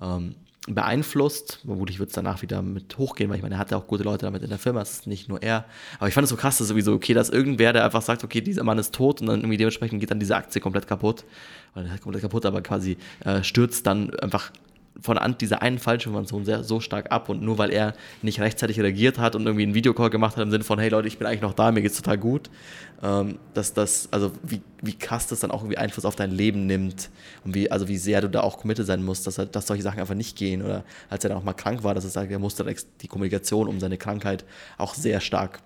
ähm, 0.00 0.36
beeinflusst. 0.68 1.58
Vermutlich 1.64 1.98
wird 1.98 2.10
es 2.10 2.14
danach 2.14 2.42
wieder 2.42 2.62
mit 2.62 2.96
hochgehen, 2.96 3.28
weil 3.28 3.36
ich 3.36 3.42
meine, 3.42 3.56
er 3.56 3.58
hatte 3.58 3.76
auch 3.76 3.86
gute 3.86 4.04
Leute 4.04 4.26
damit 4.26 4.42
in 4.42 4.48
der 4.48 4.58
Firma, 4.58 4.80
es 4.80 4.92
ist 4.92 5.06
nicht 5.06 5.28
nur 5.28 5.42
er. 5.42 5.64
Aber 5.98 6.08
ich 6.08 6.14
fand 6.14 6.24
es 6.24 6.30
so 6.30 6.36
krass, 6.36 6.58
dass 6.58 6.68
sowieso, 6.68 6.92
okay, 6.92 7.14
dass 7.14 7.30
irgendwer, 7.30 7.72
der 7.72 7.84
einfach 7.84 8.02
sagt, 8.02 8.22
okay, 8.22 8.40
dieser 8.40 8.62
Mann 8.62 8.78
ist 8.78 8.94
tot 8.94 9.20
und 9.20 9.26
dann 9.26 9.40
irgendwie 9.40 9.56
dementsprechend 9.56 10.00
geht 10.00 10.10
dann 10.10 10.20
diese 10.20 10.36
Aktie 10.36 10.60
komplett 10.60 10.86
kaputt. 10.86 11.24
Oder 11.74 11.86
komplett 11.98 12.22
kaputt, 12.22 12.46
aber 12.46 12.62
quasi 12.62 12.96
äh, 13.24 13.42
stürzt 13.42 13.86
dann 13.86 14.14
einfach 14.20 14.52
von 15.00 15.18
an 15.18 15.36
dieser 15.38 15.62
einen 15.62 15.78
Falschinformation 15.78 16.44
sehr, 16.44 16.64
so 16.64 16.80
stark 16.80 17.10
ab 17.10 17.28
und 17.28 17.42
nur 17.42 17.58
weil 17.58 17.70
er 17.70 17.94
nicht 18.20 18.40
rechtzeitig 18.40 18.78
reagiert 18.78 19.18
hat 19.18 19.34
und 19.34 19.46
irgendwie 19.46 19.64
einen 19.64 19.74
Videocall 19.74 20.10
gemacht 20.10 20.36
hat 20.36 20.42
im 20.42 20.50
Sinne 20.50 20.64
von, 20.64 20.78
hey 20.78 20.90
Leute, 20.90 21.08
ich 21.08 21.18
bin 21.18 21.26
eigentlich 21.26 21.40
noch 21.40 21.54
da, 21.54 21.72
mir 21.72 21.82
geht's 21.82 21.96
total 21.96 22.18
gut, 22.18 22.50
ähm, 23.02 23.38
dass 23.54 23.72
das, 23.72 24.08
also 24.12 24.32
wie, 24.42 24.60
wie 24.82 24.94
krass 24.94 25.26
das 25.26 25.40
dann 25.40 25.50
auch 25.50 25.62
irgendwie 25.62 25.78
Einfluss 25.78 26.04
auf 26.04 26.16
dein 26.16 26.30
Leben 26.30 26.66
nimmt 26.66 27.10
und 27.44 27.54
wie, 27.54 27.70
also 27.70 27.88
wie 27.88 27.96
sehr 27.96 28.20
du 28.20 28.28
da 28.28 28.42
auch 28.42 28.58
committed 28.58 28.86
sein 28.86 29.02
musst, 29.02 29.26
dass, 29.26 29.36
dass 29.36 29.66
solche 29.66 29.82
Sachen 29.82 30.00
einfach 30.00 30.14
nicht 30.14 30.36
gehen 30.36 30.62
oder 30.62 30.84
als 31.08 31.24
er 31.24 31.30
dann 31.30 31.38
auch 31.38 31.44
mal 31.44 31.54
krank 31.54 31.84
war, 31.84 31.94
dass 31.94 32.04
er 32.04 32.10
sagt, 32.10 32.30
er 32.30 32.38
musste 32.38 32.64
die 33.00 33.08
Kommunikation 33.08 33.68
um 33.68 33.80
seine 33.80 33.98
Krankheit 33.98 34.44
auch 34.78 34.94
sehr 34.94 35.20
stark 35.20 35.60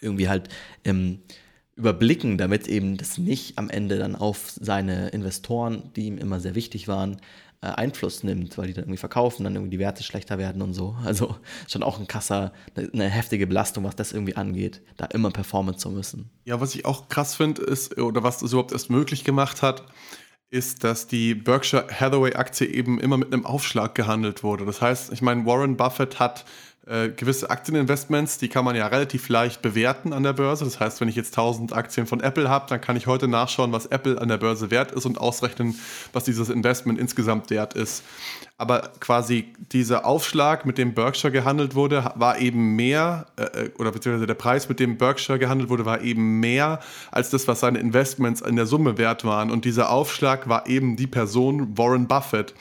irgendwie 0.00 0.28
halt 0.28 0.48
ähm, 0.84 1.20
überblicken, 1.78 2.38
damit 2.38 2.66
eben 2.66 2.96
das 2.96 3.18
nicht 3.18 3.56
am 3.56 3.70
Ende 3.70 3.98
dann 3.98 4.16
auf 4.16 4.50
seine 4.60 5.08
Investoren, 5.08 5.92
die 5.94 6.06
ihm 6.06 6.18
immer 6.18 6.40
sehr 6.40 6.56
wichtig 6.56 6.88
waren, 6.88 7.18
äh, 7.60 7.66
Einfluss 7.66 8.22
nimmt, 8.22 8.56
weil 8.56 8.68
die 8.68 8.72
dann 8.72 8.84
irgendwie 8.84 8.98
verkaufen, 8.98 9.44
dann 9.44 9.54
irgendwie 9.54 9.70
die 9.70 9.78
Werte 9.78 10.02
schlechter 10.02 10.38
werden 10.38 10.62
und 10.62 10.74
so. 10.74 10.96
Also 11.04 11.36
schon 11.68 11.82
auch 11.82 11.98
ein 11.98 12.06
krasser, 12.06 12.52
eine, 12.76 12.90
eine 12.92 13.08
heftige 13.08 13.46
Belastung, 13.46 13.84
was 13.84 13.96
das 13.96 14.12
irgendwie 14.12 14.36
angeht, 14.36 14.82
da 14.96 15.06
immer 15.06 15.30
performen 15.30 15.76
zu 15.76 15.90
müssen. 15.90 16.30
Ja, 16.44 16.60
was 16.60 16.74
ich 16.74 16.84
auch 16.84 17.08
krass 17.08 17.34
finde, 17.34 17.62
ist, 17.62 17.98
oder 17.98 18.22
was 18.22 18.38
das 18.38 18.52
überhaupt 18.52 18.72
erst 18.72 18.90
möglich 18.90 19.24
gemacht 19.24 19.62
hat, 19.62 19.84
ist, 20.50 20.84
dass 20.84 21.06
die 21.06 21.34
Berkshire 21.34 21.88
Hathaway 21.90 22.34
Aktie 22.34 22.66
eben 22.66 22.98
immer 23.00 23.18
mit 23.18 23.32
einem 23.32 23.44
Aufschlag 23.44 23.94
gehandelt 23.94 24.42
wurde. 24.42 24.64
Das 24.64 24.80
heißt, 24.80 25.12
ich 25.12 25.20
meine, 25.20 25.44
Warren 25.44 25.76
Buffett 25.76 26.20
hat 26.20 26.44
äh, 26.88 27.10
gewisse 27.10 27.50
Aktieninvestments, 27.50 28.38
die 28.38 28.48
kann 28.48 28.64
man 28.64 28.74
ja 28.74 28.86
relativ 28.86 29.28
leicht 29.28 29.60
bewerten 29.60 30.12
an 30.12 30.22
der 30.22 30.32
Börse. 30.32 30.64
Das 30.64 30.80
heißt, 30.80 31.00
wenn 31.00 31.08
ich 31.08 31.16
jetzt 31.16 31.36
1000 31.36 31.72
Aktien 31.72 32.06
von 32.06 32.20
Apple 32.20 32.48
habe, 32.48 32.66
dann 32.68 32.80
kann 32.80 32.96
ich 32.96 33.06
heute 33.06 33.28
nachschauen, 33.28 33.72
was 33.72 33.86
Apple 33.86 34.20
an 34.20 34.28
der 34.28 34.38
Börse 34.38 34.70
wert 34.70 34.92
ist 34.92 35.04
und 35.04 35.18
ausrechnen, 35.18 35.78
was 36.12 36.24
dieses 36.24 36.48
Investment 36.48 36.98
insgesamt 36.98 37.50
wert 37.50 37.74
ist. 37.74 38.02
Aber 38.56 38.90
quasi 39.00 39.52
dieser 39.70 40.04
Aufschlag, 40.04 40.66
mit 40.66 40.78
dem 40.78 40.94
Berkshire 40.94 41.30
gehandelt 41.30 41.74
wurde, 41.74 42.12
war 42.16 42.38
eben 42.38 42.74
mehr, 42.74 43.26
äh, 43.36 43.42
äh, 43.42 43.70
oder 43.78 43.92
beziehungsweise 43.92 44.26
der 44.26 44.34
Preis, 44.34 44.68
mit 44.68 44.80
dem 44.80 44.96
Berkshire 44.96 45.38
gehandelt 45.38 45.70
wurde, 45.70 45.84
war 45.84 46.00
eben 46.00 46.40
mehr 46.40 46.80
als 47.12 47.30
das, 47.30 47.46
was 47.46 47.60
seine 47.60 47.78
Investments 47.78 48.40
in 48.40 48.56
der 48.56 48.66
Summe 48.66 48.98
wert 48.98 49.24
waren. 49.24 49.50
Und 49.50 49.64
dieser 49.64 49.90
Aufschlag 49.90 50.48
war 50.48 50.66
eben 50.66 50.96
die 50.96 51.06
Person 51.06 51.76
Warren 51.76 52.08
Buffett. 52.08 52.54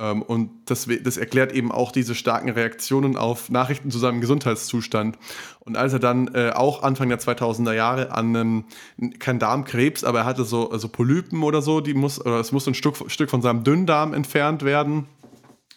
Ähm, 0.00 0.22
und 0.22 0.50
das, 0.64 0.88
das, 1.04 1.16
erklärt 1.16 1.52
eben 1.52 1.70
auch 1.70 1.92
diese 1.92 2.14
starken 2.14 2.48
Reaktionen 2.48 3.16
auf 3.16 3.50
Nachrichten 3.50 3.90
zu 3.90 3.98
seinem 3.98 4.20
Gesundheitszustand. 4.20 5.18
Und 5.60 5.76
als 5.76 5.92
er 5.92 5.98
dann 5.98 6.34
äh, 6.34 6.50
auch 6.50 6.82
Anfang 6.82 7.10
der 7.10 7.20
2000er 7.20 7.74
Jahre 7.74 8.12
an 8.12 8.34
einem, 8.34 8.64
kein 9.18 9.38
Darmkrebs, 9.38 10.02
aber 10.02 10.20
er 10.20 10.24
hatte 10.24 10.44
so, 10.44 10.76
so 10.76 10.88
Polypen 10.88 11.42
oder 11.42 11.60
so, 11.60 11.80
die 11.80 11.94
muss, 11.94 12.20
oder 12.20 12.40
es 12.40 12.50
muss 12.50 12.66
ein 12.66 12.74
Stück, 12.74 12.96
Stück 13.08 13.30
von 13.30 13.42
seinem 13.42 13.62
Dünndarm 13.62 14.14
entfernt 14.14 14.64
werden. 14.64 15.06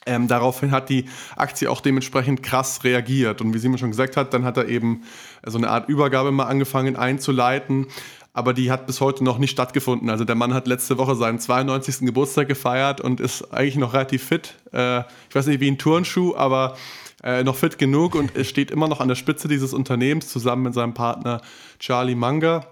Ähm, 0.05 0.27
daraufhin 0.27 0.71
hat 0.71 0.89
die 0.89 1.05
Aktie 1.35 1.69
auch 1.69 1.79
dementsprechend 1.79 2.43
krass 2.43 2.83
reagiert. 2.83 3.41
Und 3.41 3.53
wie 3.53 3.57
Simon 3.57 3.77
schon 3.77 3.91
gesagt 3.91 4.17
hat, 4.17 4.33
dann 4.33 4.43
hat 4.43 4.57
er 4.57 4.67
eben 4.67 5.03
so 5.45 5.57
eine 5.57 5.69
Art 5.69 5.87
Übergabe 5.87 6.31
mal 6.31 6.45
angefangen 6.45 6.95
einzuleiten 6.95 7.87
aber 8.33 8.53
die 8.53 8.71
hat 8.71 8.87
bis 8.87 8.99
heute 8.99 9.23
noch 9.23 9.37
nicht 9.37 9.51
stattgefunden. 9.51 10.09
Also 10.09 10.25
der 10.25 10.35
Mann 10.35 10.53
hat 10.53 10.67
letzte 10.67 10.97
Woche 10.97 11.15
seinen 11.15 11.39
92. 11.39 11.99
Geburtstag 11.99 12.47
gefeiert 12.47 12.99
und 12.99 13.19
ist 13.19 13.53
eigentlich 13.53 13.77
noch 13.77 13.93
relativ 13.93 14.23
fit. 14.23 14.55
Äh, 14.73 15.01
ich 15.29 15.35
weiß 15.35 15.45
nicht 15.45 15.59
wie 15.59 15.69
ein 15.69 15.77
Turnschuh, 15.77 16.35
aber 16.35 16.75
äh, 17.23 17.43
noch 17.43 17.55
fit 17.55 17.77
genug 17.77 18.15
und 18.15 18.31
steht 18.45 18.71
immer 18.71 18.87
noch 18.87 18.99
an 18.99 19.07
der 19.07 19.15
Spitze 19.15 19.47
dieses 19.47 19.73
Unternehmens 19.73 20.29
zusammen 20.29 20.63
mit 20.63 20.73
seinem 20.73 20.95
Partner 20.95 21.41
Charlie 21.77 22.15
Munger. 22.15 22.65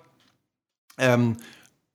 Ähm, 0.97 1.37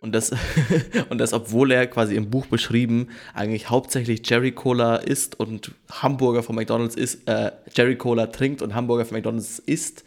und 0.00 0.14
das, 0.14 0.30
und 1.08 1.18
das, 1.18 1.32
obwohl 1.32 1.72
er 1.72 1.88
quasi 1.88 2.14
im 2.14 2.30
Buch 2.30 2.46
beschrieben 2.46 3.08
eigentlich 3.34 3.68
hauptsächlich 3.68 4.28
Jerry 4.28 4.52
Cola 4.52 4.96
isst 4.96 5.40
und 5.40 5.72
Hamburger 5.90 6.44
von 6.44 6.54
McDonalds 6.54 6.94
isst, 6.94 7.28
äh, 7.28 7.50
Jerry 7.74 7.96
Cola 7.96 8.28
trinkt 8.28 8.62
und 8.62 8.76
Hamburger 8.76 9.04
von 9.04 9.16
McDonalds 9.16 9.58
isst 9.58 10.04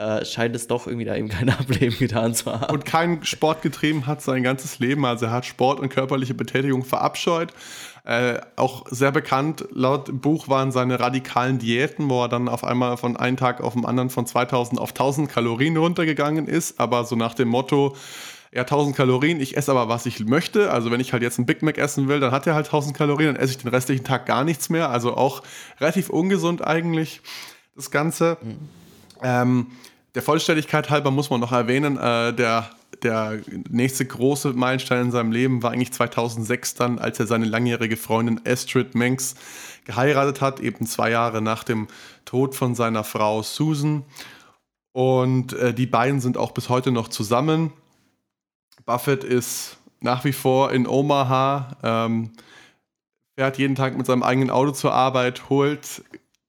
äh, 0.00 0.24
scheint 0.24 0.56
es 0.56 0.66
doch 0.66 0.86
irgendwie 0.86 1.04
da 1.04 1.14
eben 1.14 1.28
kein 1.28 1.50
Ableben 1.50 1.98
getan 1.98 2.34
zu 2.34 2.50
haben. 2.50 2.72
Und 2.72 2.86
keinen 2.86 3.22
Sport 3.24 3.60
getrieben 3.60 4.06
hat 4.06 4.22
sein 4.22 4.42
ganzes 4.42 4.78
Leben. 4.78 5.04
Also 5.04 5.26
er 5.26 5.32
hat 5.32 5.44
Sport 5.44 5.78
und 5.78 5.90
körperliche 5.90 6.32
Betätigung 6.32 6.84
verabscheut. 6.84 7.52
Äh, 8.04 8.40
auch 8.56 8.86
sehr 8.88 9.12
bekannt 9.12 9.66
laut 9.72 10.22
Buch 10.22 10.48
waren 10.48 10.72
seine 10.72 10.98
radikalen 10.98 11.58
Diäten, 11.58 12.08
wo 12.08 12.22
er 12.22 12.28
dann 12.28 12.48
auf 12.48 12.64
einmal 12.64 12.96
von 12.96 13.18
einem 13.18 13.36
Tag 13.36 13.60
auf 13.60 13.74
den 13.74 13.84
anderen 13.84 14.08
von 14.08 14.24
2000 14.24 14.80
auf 14.80 14.90
1000 14.90 15.30
Kalorien 15.30 15.76
runtergegangen 15.76 16.48
ist, 16.48 16.80
aber 16.80 17.04
so 17.04 17.14
nach 17.14 17.34
dem 17.34 17.48
Motto, 17.48 17.94
ja, 18.52 18.62
1000 18.62 18.96
Kalorien, 18.96 19.38
ich 19.38 19.54
esse 19.58 19.70
aber, 19.70 19.90
was 19.90 20.06
ich 20.06 20.24
möchte. 20.24 20.72
Also 20.72 20.90
wenn 20.90 21.00
ich 21.00 21.12
halt 21.12 21.22
jetzt 21.22 21.38
einen 21.38 21.44
Big 21.44 21.62
Mac 21.62 21.76
essen 21.76 22.08
will, 22.08 22.20
dann 22.20 22.32
hat 22.32 22.46
er 22.46 22.54
halt 22.54 22.66
1000 22.66 22.96
Kalorien, 22.96 23.34
dann 23.34 23.42
esse 23.42 23.52
ich 23.52 23.58
den 23.58 23.68
restlichen 23.68 24.02
Tag 24.04 24.24
gar 24.24 24.44
nichts 24.44 24.70
mehr. 24.70 24.88
Also 24.88 25.14
auch 25.14 25.42
relativ 25.78 26.08
ungesund 26.08 26.66
eigentlich, 26.66 27.20
das 27.76 27.90
Ganze. 27.90 28.38
Mhm. 28.40 28.56
Ähm, 29.22 29.66
der 30.14 30.22
Vollständigkeit 30.22 30.90
halber 30.90 31.10
muss 31.10 31.30
man 31.30 31.40
noch 31.40 31.52
erwähnen, 31.52 31.96
äh, 31.96 32.32
der, 32.32 32.70
der 33.02 33.40
nächste 33.68 34.04
große 34.04 34.52
Meilenstein 34.52 35.06
in 35.06 35.10
seinem 35.10 35.32
Leben 35.32 35.62
war 35.62 35.70
eigentlich 35.70 35.92
2006 35.92 36.74
dann, 36.74 36.98
als 36.98 37.20
er 37.20 37.26
seine 37.26 37.46
langjährige 37.46 37.96
Freundin 37.96 38.40
Astrid 38.44 38.94
Mengs 38.94 39.36
geheiratet 39.84 40.40
hat, 40.40 40.60
eben 40.60 40.86
zwei 40.86 41.10
Jahre 41.10 41.42
nach 41.42 41.64
dem 41.64 41.88
Tod 42.24 42.54
von 42.54 42.74
seiner 42.74 43.04
Frau 43.04 43.42
Susan. 43.42 44.04
Und 44.92 45.52
äh, 45.52 45.72
die 45.72 45.86
beiden 45.86 46.20
sind 46.20 46.36
auch 46.36 46.52
bis 46.52 46.68
heute 46.68 46.90
noch 46.90 47.08
zusammen. 47.08 47.72
Buffett 48.84 49.22
ist 49.22 49.78
nach 50.00 50.24
wie 50.24 50.32
vor 50.32 50.72
in 50.72 50.86
Omaha, 50.86 51.76
ähm, 51.82 52.32
fährt 53.36 53.58
jeden 53.58 53.76
Tag 53.76 53.96
mit 53.96 54.06
seinem 54.06 54.22
eigenen 54.22 54.50
Auto 54.50 54.72
zur 54.72 54.92
Arbeit, 54.92 55.48
holt 55.48 56.02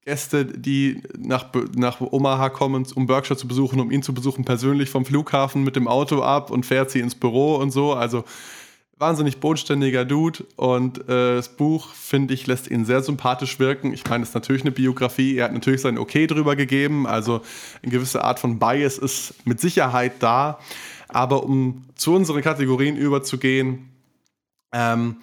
Gäste, 0.06 0.46
die 0.46 1.04
nach, 1.18 1.48
nach 1.76 2.02
Omaha 2.02 2.50
kommen, 2.50 2.88
um 2.96 3.06
Berkshire 3.06 3.38
zu 3.38 3.48
besuchen, 3.48 3.80
um 3.80 3.92
ihn 3.92 4.02
zu 4.02 4.14
besuchen, 4.14 4.46
persönlich 4.46 4.90
vom 4.90 5.06
Flughafen 5.06 5.64
mit 5.64 5.76
dem 5.76 5.88
Auto 5.88 6.24
ab 6.24 6.50
und 6.50 6.66
fährt 6.66 6.90
sie 6.90 7.00
ins 7.00 7.14
Büro 7.14 7.56
und 7.56 7.72
so. 7.72 7.94
Also 7.94 8.24
wahnsinnig 8.98 9.40
bodenständiger 9.40 10.06
Dude 10.06 10.46
und 10.56 11.00
äh, 11.10 11.36
das 11.36 11.50
Buch, 11.50 11.90
finde 11.90 12.34
ich, 12.34 12.48
lässt 12.48 12.70
ihn 12.70 12.86
sehr 12.86 13.02
sympathisch 13.02 13.60
wirken. 13.60 13.94
Ich 13.94 14.08
meine, 14.08 14.24
es 14.24 14.30
ist 14.30 14.36
natürlich 14.36 14.62
eine 14.62 14.72
Biografie, 14.72 15.38
er 15.38 15.46
hat 15.46 15.54
natürlich 15.54 15.82
sein 15.82 15.98
Okay 15.98 16.28
drüber 16.28 16.56
gegeben, 16.56 17.08
also 17.08 17.42
eine 17.82 17.92
gewisse 17.92 18.24
Art 18.24 18.40
von 18.40 18.60
Bias 18.60 18.98
ist 18.98 19.34
mit 19.46 19.60
Sicherheit 19.60 20.14
da. 20.20 20.60
Aber 21.10 21.44
um 21.44 21.84
zu 21.96 22.14
unseren 22.14 22.42
Kategorien 22.42 22.96
überzugehen, 22.96 23.90
ähm, 24.72 25.18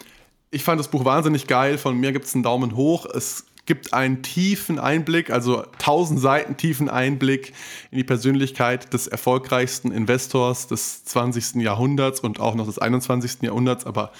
ich 0.51 0.63
fand 0.63 0.79
das 0.79 0.89
Buch 0.89 1.05
wahnsinnig 1.05 1.47
geil. 1.47 1.77
Von 1.77 1.99
mir 1.99 2.11
gibt 2.11 2.25
es 2.25 2.33
einen 2.33 2.43
Daumen 2.43 2.75
hoch. 2.75 3.05
Es 3.05 3.45
gibt 3.69 3.93
einen 3.93 4.23
tiefen 4.23 4.79
Einblick, 4.79 5.29
also 5.29 5.61
1000 5.73 6.19
Seiten 6.19 6.57
tiefen 6.57 6.89
Einblick 6.89 7.53
in 7.91 7.99
die 7.99 8.03
Persönlichkeit 8.03 8.91
des 8.93 9.05
erfolgreichsten 9.05 9.91
Investors 9.91 10.65
des 10.65 11.05
20. 11.05 11.61
Jahrhunderts 11.61 12.19
und 12.19 12.39
auch 12.39 12.55
noch 12.55 12.65
des 12.65 12.79
21. 12.79 13.43
Jahrhunderts. 13.43 13.85
Aber 13.85 14.11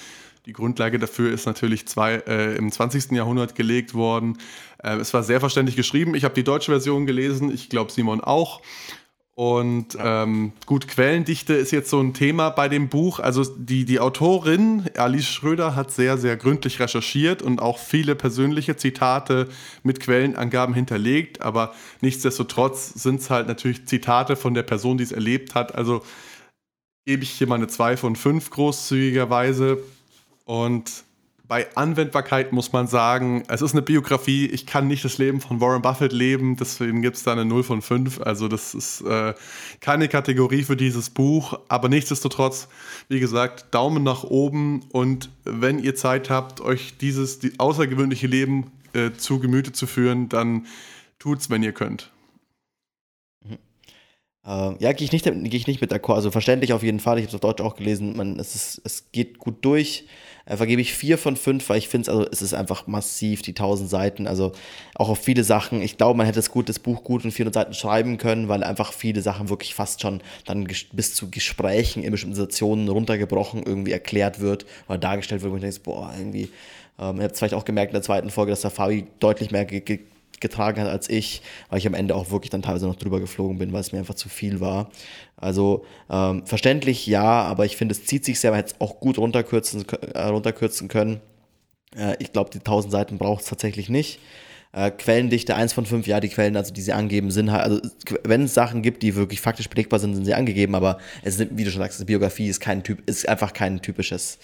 die 0.46 0.52
Grundlage 0.52 1.00
dafür 1.00 1.32
ist 1.32 1.46
natürlich 1.46 1.88
zwei, 1.88 2.22
äh, 2.28 2.54
im 2.54 2.70
20. 2.70 3.10
Jahrhundert 3.10 3.56
gelegt 3.56 3.92
worden. 3.92 4.38
Äh, 4.78 4.98
es 4.98 5.12
war 5.14 5.24
sehr 5.24 5.40
verständlich 5.40 5.74
geschrieben. 5.74 6.14
Ich 6.14 6.22
habe 6.22 6.34
die 6.34 6.44
deutsche 6.44 6.70
Version 6.70 7.04
gelesen, 7.04 7.52
ich 7.52 7.68
glaube 7.68 7.90
Simon 7.90 8.20
auch. 8.20 8.62
Und 9.34 9.96
ähm, 9.98 10.52
gut, 10.66 10.86
Quellendichte 10.86 11.54
ist 11.54 11.70
jetzt 11.70 11.88
so 11.88 11.98
ein 12.00 12.12
Thema 12.12 12.50
bei 12.50 12.68
dem 12.68 12.88
Buch. 12.88 13.20
Also 13.20 13.44
die, 13.44 13.84
die 13.84 13.98
Autorin 13.98 14.84
Alice 14.96 15.28
Schröder 15.28 15.74
hat 15.74 15.92
sehr, 15.92 16.18
sehr 16.18 16.36
gründlich 16.36 16.78
recherchiert 16.78 17.40
und 17.40 17.62
auch 17.62 17.78
viele 17.78 18.16
persönliche 18.16 18.76
Zitate 18.76 19.48
mit 19.82 20.00
Quellenangaben 20.00 20.74
hinterlegt. 20.74 21.40
Aber 21.40 21.72
nichtsdestotrotz 22.00 22.92
sind 22.94 23.20
es 23.20 23.30
halt 23.30 23.48
natürlich 23.48 23.86
Zitate 23.86 24.36
von 24.36 24.52
der 24.52 24.64
Person, 24.64 24.98
die 24.98 25.04
es 25.04 25.12
erlebt 25.12 25.54
hat. 25.54 25.74
Also 25.74 26.02
gebe 27.06 27.22
ich 27.22 27.30
hier 27.30 27.46
mal 27.46 27.54
eine 27.54 27.68
2 27.68 27.96
von 27.96 28.16
5 28.16 28.50
großzügigerweise. 28.50 29.78
Und 30.44 31.04
bei 31.50 31.66
Anwendbarkeit 31.74 32.52
muss 32.52 32.72
man 32.72 32.86
sagen, 32.86 33.42
es 33.48 33.60
ist 33.60 33.72
eine 33.72 33.82
Biografie. 33.82 34.46
Ich 34.46 34.66
kann 34.66 34.86
nicht 34.86 35.04
das 35.04 35.18
Leben 35.18 35.40
von 35.40 35.60
Warren 35.60 35.82
Buffett 35.82 36.12
leben, 36.12 36.54
deswegen 36.54 37.02
gibt 37.02 37.16
es 37.16 37.24
da 37.24 37.32
eine 37.32 37.44
0 37.44 37.64
von 37.64 37.82
5. 37.82 38.20
Also, 38.20 38.46
das 38.46 38.72
ist 38.72 39.00
äh, 39.00 39.34
keine 39.80 40.06
Kategorie 40.06 40.62
für 40.62 40.76
dieses 40.76 41.10
Buch. 41.10 41.58
Aber 41.66 41.88
nichtsdestotrotz, 41.88 42.68
wie 43.08 43.18
gesagt, 43.18 43.74
Daumen 43.74 44.04
nach 44.04 44.22
oben. 44.22 44.84
Und 44.92 45.30
wenn 45.42 45.80
ihr 45.80 45.96
Zeit 45.96 46.30
habt, 46.30 46.60
euch 46.60 46.96
dieses 46.98 47.40
die 47.40 47.58
außergewöhnliche 47.58 48.28
Leben 48.28 48.70
äh, 48.92 49.10
zu 49.10 49.40
Gemüte 49.40 49.72
zu 49.72 49.88
führen, 49.88 50.28
dann 50.28 50.66
tut's, 51.18 51.50
wenn 51.50 51.64
ihr 51.64 51.72
könnt. 51.72 52.12
Mhm. 53.44 53.58
Äh, 54.46 54.76
ja, 54.78 54.92
gehe 54.92 55.04
ich, 55.04 55.10
nicht, 55.10 55.24
geh 55.24 55.56
ich 55.56 55.66
nicht 55.66 55.80
mit 55.80 55.92
d'accord. 55.92 56.14
Also 56.14 56.30
verständlich 56.30 56.72
auf 56.72 56.84
jeden 56.84 57.00
Fall. 57.00 57.18
Ich 57.18 57.24
habe 57.24 57.30
es 57.30 57.34
auf 57.34 57.40
Deutsch 57.40 57.60
auch 57.60 57.74
gelesen. 57.74 58.16
Man, 58.16 58.38
es, 58.38 58.54
ist, 58.54 58.82
es 58.84 59.10
geht 59.10 59.40
gut 59.40 59.64
durch 59.64 60.06
äh, 60.46 60.56
vergebe 60.56 60.80
ich 60.80 60.94
vier 60.94 61.18
von 61.18 61.36
fünf, 61.36 61.68
weil 61.68 61.78
ich 61.78 61.88
finde, 61.88 62.10
also 62.10 62.26
es 62.30 62.42
ist 62.42 62.54
einfach 62.54 62.86
massiv, 62.86 63.42
die 63.42 63.52
tausend 63.52 63.90
Seiten. 63.90 64.26
Also 64.26 64.52
auch 64.94 65.08
auf 65.08 65.18
viele 65.18 65.44
Sachen. 65.44 65.82
Ich 65.82 65.96
glaube, 65.96 66.16
man 66.16 66.26
hätte 66.26 66.38
das, 66.38 66.50
gut, 66.50 66.68
das 66.68 66.78
Buch 66.78 67.04
gut 67.04 67.24
in 67.24 67.30
400 67.32 67.54
Seiten 67.54 67.74
schreiben 67.74 68.18
können, 68.18 68.48
weil 68.48 68.62
einfach 68.62 68.92
viele 68.92 69.22
Sachen 69.22 69.48
wirklich 69.48 69.74
fast 69.74 70.00
schon 70.00 70.20
dann 70.44 70.66
bis 70.92 71.14
zu 71.14 71.30
Gesprächen 71.30 72.02
in 72.02 72.10
bestimmten 72.10 72.36
Situationen 72.36 72.88
runtergebrochen 72.88 73.62
irgendwie 73.62 73.92
erklärt 73.92 74.40
wird 74.40 74.66
oder 74.88 74.98
dargestellt 74.98 75.42
wird, 75.42 75.52
wo 75.52 75.56
ich 75.56 75.62
denke, 75.62 75.80
boah, 75.80 76.12
irgendwie. 76.16 76.48
Ähm, 76.98 77.16
ihr 77.16 77.24
habt 77.24 77.36
vielleicht 77.36 77.54
auch 77.54 77.64
gemerkt 77.64 77.92
in 77.92 77.94
der 77.94 78.02
zweiten 78.02 78.30
Folge, 78.30 78.50
dass 78.52 78.60
der 78.60 78.70
Fabi 78.70 79.06
deutlich 79.20 79.50
mehr 79.50 79.64
getragen 80.40 80.80
hat 80.80 80.88
als 80.88 81.08
ich, 81.08 81.42
weil 81.68 81.78
ich 81.78 81.86
am 81.86 81.94
Ende 81.94 82.14
auch 82.14 82.30
wirklich 82.30 82.50
dann 82.50 82.62
teilweise 82.62 82.86
noch 82.86 82.96
drüber 82.96 83.20
geflogen 83.20 83.58
bin, 83.58 83.72
weil 83.72 83.80
es 83.80 83.92
mir 83.92 83.98
einfach 83.98 84.14
zu 84.14 84.28
viel 84.28 84.60
war. 84.60 84.90
Also 85.36 85.84
ähm, 86.10 86.46
verständlich 86.46 87.06
ja, 87.06 87.42
aber 87.42 87.64
ich 87.66 87.76
finde, 87.76 87.92
es 87.92 88.04
zieht 88.04 88.24
sich 88.24 88.40
sehr, 88.40 88.50
man 88.50 88.58
hätte 88.58 88.74
es 88.74 88.80
auch 88.80 89.00
gut 89.00 89.18
runterkürzen, 89.18 89.84
äh, 90.14 90.22
runterkürzen 90.22 90.88
können. 90.88 91.20
Äh, 91.96 92.16
ich 92.18 92.32
glaube, 92.32 92.50
die 92.50 92.58
1000 92.58 92.92
Seiten 92.92 93.18
braucht 93.18 93.42
es 93.42 93.48
tatsächlich 93.48 93.88
nicht. 93.88 94.18
Äh, 94.72 94.92
Quellendichte 94.92 95.56
1 95.56 95.72
von 95.72 95.84
5, 95.84 96.06
ja, 96.06 96.20
die 96.20 96.28
Quellen, 96.28 96.56
also 96.56 96.72
die 96.72 96.80
sie 96.80 96.92
angeben, 96.92 97.30
sind 97.30 97.50
halt, 97.50 97.64
also 97.64 97.80
wenn 98.22 98.44
es 98.44 98.54
Sachen 98.54 98.82
gibt, 98.82 99.02
die 99.02 99.16
wirklich 99.16 99.40
faktisch 99.40 99.68
belegbar 99.68 99.98
sind, 99.98 100.14
sind 100.14 100.24
sie 100.24 100.34
angegeben, 100.34 100.76
aber 100.76 100.98
es 101.22 101.40
ist, 101.40 101.56
wie 101.56 101.64
du 101.64 101.70
schon 101.72 101.82
sagst, 101.82 102.04
Biografie 102.06 102.48
ist 102.48 102.60
kein 102.60 102.84
Typ, 102.84 103.02
ist 103.08 103.28
einfach 103.28 103.52
kein 103.52 103.82
typisches 103.82 104.38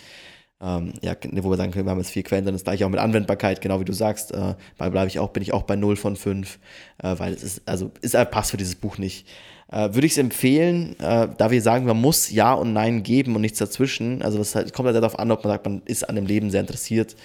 ähm, 0.61 0.95
ja, 1.03 1.15
wo 1.43 1.51
wir 1.51 1.57
sagen 1.57 1.73
können, 1.73 1.87
wir 1.87 1.91
haben 1.91 1.99
jetzt 1.99 2.11
vier 2.11 2.23
Quellen, 2.23 2.45
dann 2.45 2.55
ist 2.55 2.65
gleich 2.65 2.83
auch 2.83 2.89
mit 2.89 3.01
Anwendbarkeit, 3.01 3.61
genau 3.61 3.81
wie 3.81 3.85
du 3.85 3.93
sagst, 3.93 4.33
äh, 4.33 4.55
bei 4.79 4.89
bleibe 4.89 5.09
ich 5.09 5.19
auch, 5.19 5.31
bin 5.31 5.43
ich 5.43 5.53
auch 5.53 5.65
bei 5.65 5.77
0 5.77 5.97
von 5.97 6.17
5, 6.17 6.59
äh, 7.03 7.19
weil 7.19 7.35
es 7.35 7.43
ist, 7.43 7.63
also 7.67 7.91
ist 8.01 8.15
passt 8.31 8.53
für 8.53 8.57
dieses 8.57 8.75
Buch 8.75 8.97
nicht. 8.97 9.27
Äh, 9.71 9.93
Würde 9.93 10.07
ich 10.07 10.13
es 10.13 10.19
empfehlen, 10.19 10.99
äh, 11.01 11.29
da 11.37 11.51
wir 11.51 11.61
sagen, 11.61 11.85
man 11.87 12.01
muss 12.01 12.31
Ja 12.31 12.55
und 12.55 12.73
Nein 12.73 13.03
geben 13.03 13.35
und 13.35 13.43
nichts 13.43 13.59
dazwischen. 13.59 14.23
Also 14.23 14.41
es 14.41 14.55
halt, 14.55 14.73
kommt 14.73 14.87
halt 14.87 14.97
darauf 14.97 15.19
an, 15.19 15.31
ob 15.31 15.45
man 15.45 15.53
sagt, 15.53 15.67
man 15.67 15.83
ist 15.85 16.09
an 16.09 16.15
dem 16.17 16.27
Leben 16.27 16.51
sehr 16.51 16.61
interessiert. 16.61 17.17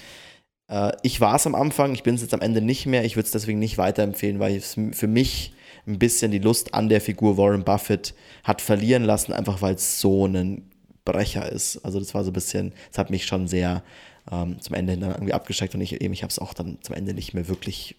Äh, 0.67 0.91
ich 1.03 1.21
war 1.21 1.35
es 1.35 1.45
am 1.45 1.55
Anfang, 1.55 1.93
ich 1.93 2.03
bin 2.03 2.15
es 2.15 2.21
jetzt 2.21 2.33
am 2.33 2.41
Ende 2.41 2.61
nicht 2.61 2.87
mehr. 2.87 3.05
Ich 3.05 3.15
würde 3.15 3.25
es 3.25 3.31
deswegen 3.31 3.59
nicht 3.59 3.77
weiterempfehlen, 3.77 4.39
weil 4.39 4.55
es 4.55 4.75
für 4.91 5.07
mich 5.07 5.53
ein 5.87 5.99
bisschen 5.99 6.31
die 6.31 6.39
Lust 6.39 6.73
an 6.73 6.89
der 6.89 7.01
Figur 7.01 7.37
Warren 7.37 7.63
Buffett 7.63 8.13
hat 8.43 8.61
verlieren 8.61 9.03
lassen, 9.03 9.33
einfach 9.33 9.61
weil 9.61 9.75
es 9.75 9.99
so 9.99 10.25
ein 10.25 10.70
Brecher 11.05 11.51
ist. 11.51 11.77
Also 11.85 11.99
das 11.99 12.13
war 12.13 12.23
so 12.23 12.31
ein 12.31 12.33
bisschen, 12.33 12.73
das 12.89 12.97
hat 12.97 13.09
mich 13.09 13.25
schon 13.25 13.47
sehr 13.47 13.83
ähm, 14.31 14.59
zum 14.61 14.75
Ende 14.75 14.93
hin 14.93 15.01
dann 15.01 15.11
irgendwie 15.11 15.33
abgeschreckt 15.33 15.73
und 15.75 15.81
ich 15.81 16.01
eben, 16.01 16.13
ich 16.13 16.23
habe 16.23 16.31
es 16.31 16.39
auch 16.39 16.53
dann 16.53 16.77
zum 16.81 16.95
Ende 16.95 17.13
nicht 17.13 17.33
mehr 17.33 17.47
wirklich 17.47 17.95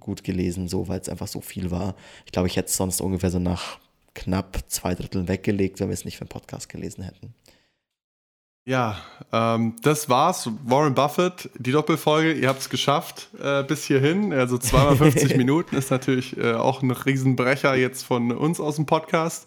gut 0.00 0.24
gelesen, 0.24 0.68
so, 0.68 0.88
weil 0.88 1.00
es 1.00 1.08
einfach 1.08 1.28
so 1.28 1.40
viel 1.40 1.70
war. 1.70 1.94
Ich 2.26 2.32
glaube, 2.32 2.48
ich 2.48 2.56
hätte 2.56 2.68
es 2.68 2.76
sonst 2.76 3.00
ungefähr 3.00 3.30
so 3.30 3.38
nach 3.38 3.78
knapp 4.14 4.58
zwei 4.68 4.94
Dritteln 4.94 5.28
weggelegt, 5.28 5.80
wenn 5.80 5.88
wir 5.88 5.94
es 5.94 6.04
nicht 6.04 6.16
für 6.16 6.22
einen 6.22 6.28
Podcast 6.28 6.68
gelesen 6.68 7.04
hätten. 7.04 7.34
Ja, 8.66 8.96
ähm, 9.30 9.76
das 9.82 10.08
war's. 10.08 10.48
Warren 10.64 10.94
Buffett, 10.94 11.50
die 11.58 11.72
Doppelfolge. 11.72 12.32
Ihr 12.32 12.48
habt 12.48 12.60
es 12.60 12.70
geschafft 12.70 13.28
äh, 13.38 13.62
bis 13.62 13.84
hierhin. 13.84 14.32
Also 14.32 14.56
zweimal 14.56 14.96
50 14.96 15.36
Minuten 15.36 15.76
ist 15.76 15.90
natürlich 15.90 16.36
äh, 16.38 16.54
auch 16.54 16.80
ein 16.80 16.90
Riesenbrecher 16.90 17.74
jetzt 17.74 18.04
von 18.04 18.32
uns 18.32 18.60
aus 18.60 18.76
dem 18.76 18.86
Podcast. 18.86 19.46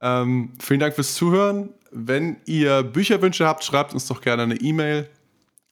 Ähm, 0.00 0.54
vielen 0.58 0.80
Dank 0.80 0.94
fürs 0.94 1.14
Zuhören. 1.14 1.74
Wenn 1.92 2.38
ihr 2.46 2.82
Bücherwünsche 2.82 3.46
habt, 3.46 3.64
schreibt 3.64 3.92
uns 3.92 4.06
doch 4.06 4.20
gerne 4.22 4.44
eine 4.44 4.56
E-Mail. 4.56 5.08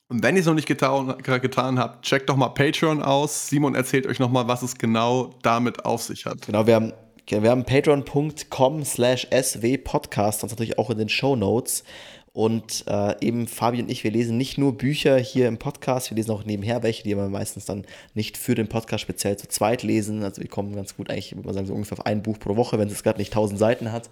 Und 0.08 0.22
wenn 0.22 0.34
ihr 0.34 0.40
es 0.40 0.46
noch 0.46 0.54
nicht 0.54 0.68
getan, 0.68 1.16
getan, 1.22 1.78
habt, 1.78 2.04
checkt 2.04 2.28
doch 2.28 2.36
mal 2.36 2.48
Patreon 2.48 3.02
aus. 3.02 3.48
Simon 3.48 3.74
erzählt 3.74 4.06
euch 4.06 4.18
nochmal, 4.18 4.48
was 4.48 4.62
es 4.62 4.76
genau 4.76 5.30
damit 5.42 5.84
auf 5.84 6.02
sich 6.02 6.26
hat. 6.26 6.46
Genau, 6.46 6.66
wir 6.66 6.74
haben, 6.74 6.92
wir 7.26 7.50
haben 7.50 7.64
patreon.com 7.64 8.84
slash 8.84 9.28
swpodcast, 9.30 10.42
das 10.42 10.50
natürlich 10.50 10.78
auch 10.78 10.90
in 10.90 10.98
den 10.98 11.08
Show 11.08 11.36
Notes. 11.36 11.84
Und 12.32 12.84
äh, 12.86 13.14
eben 13.20 13.48
Fabi 13.48 13.82
und 13.82 13.90
ich, 13.90 14.04
wir 14.04 14.12
lesen 14.12 14.36
nicht 14.36 14.56
nur 14.56 14.78
Bücher 14.78 15.18
hier 15.18 15.48
im 15.48 15.58
Podcast, 15.58 16.10
wir 16.10 16.16
lesen 16.16 16.30
auch 16.30 16.44
nebenher 16.44 16.82
welche, 16.84 17.02
die 17.02 17.16
wir 17.16 17.28
meistens 17.28 17.64
dann 17.64 17.84
nicht 18.14 18.36
für 18.36 18.54
den 18.54 18.68
Podcast 18.68 19.02
speziell 19.02 19.36
zu 19.36 19.48
zweit 19.48 19.82
lesen. 19.82 20.22
Also 20.22 20.40
wir 20.40 20.48
kommen 20.48 20.74
ganz 20.76 20.96
gut 20.96 21.10
eigentlich, 21.10 21.34
würde 21.34 21.46
man 21.46 21.54
sagen, 21.54 21.66
so 21.66 21.74
ungefähr 21.74 21.98
auf 21.98 22.06
ein 22.06 22.22
Buch 22.22 22.38
pro 22.38 22.54
Woche, 22.54 22.78
wenn 22.78 22.88
es 22.88 23.02
gerade 23.02 23.18
nicht 23.18 23.32
1000 23.32 23.58
Seiten 23.58 23.90
hat. 23.90 24.10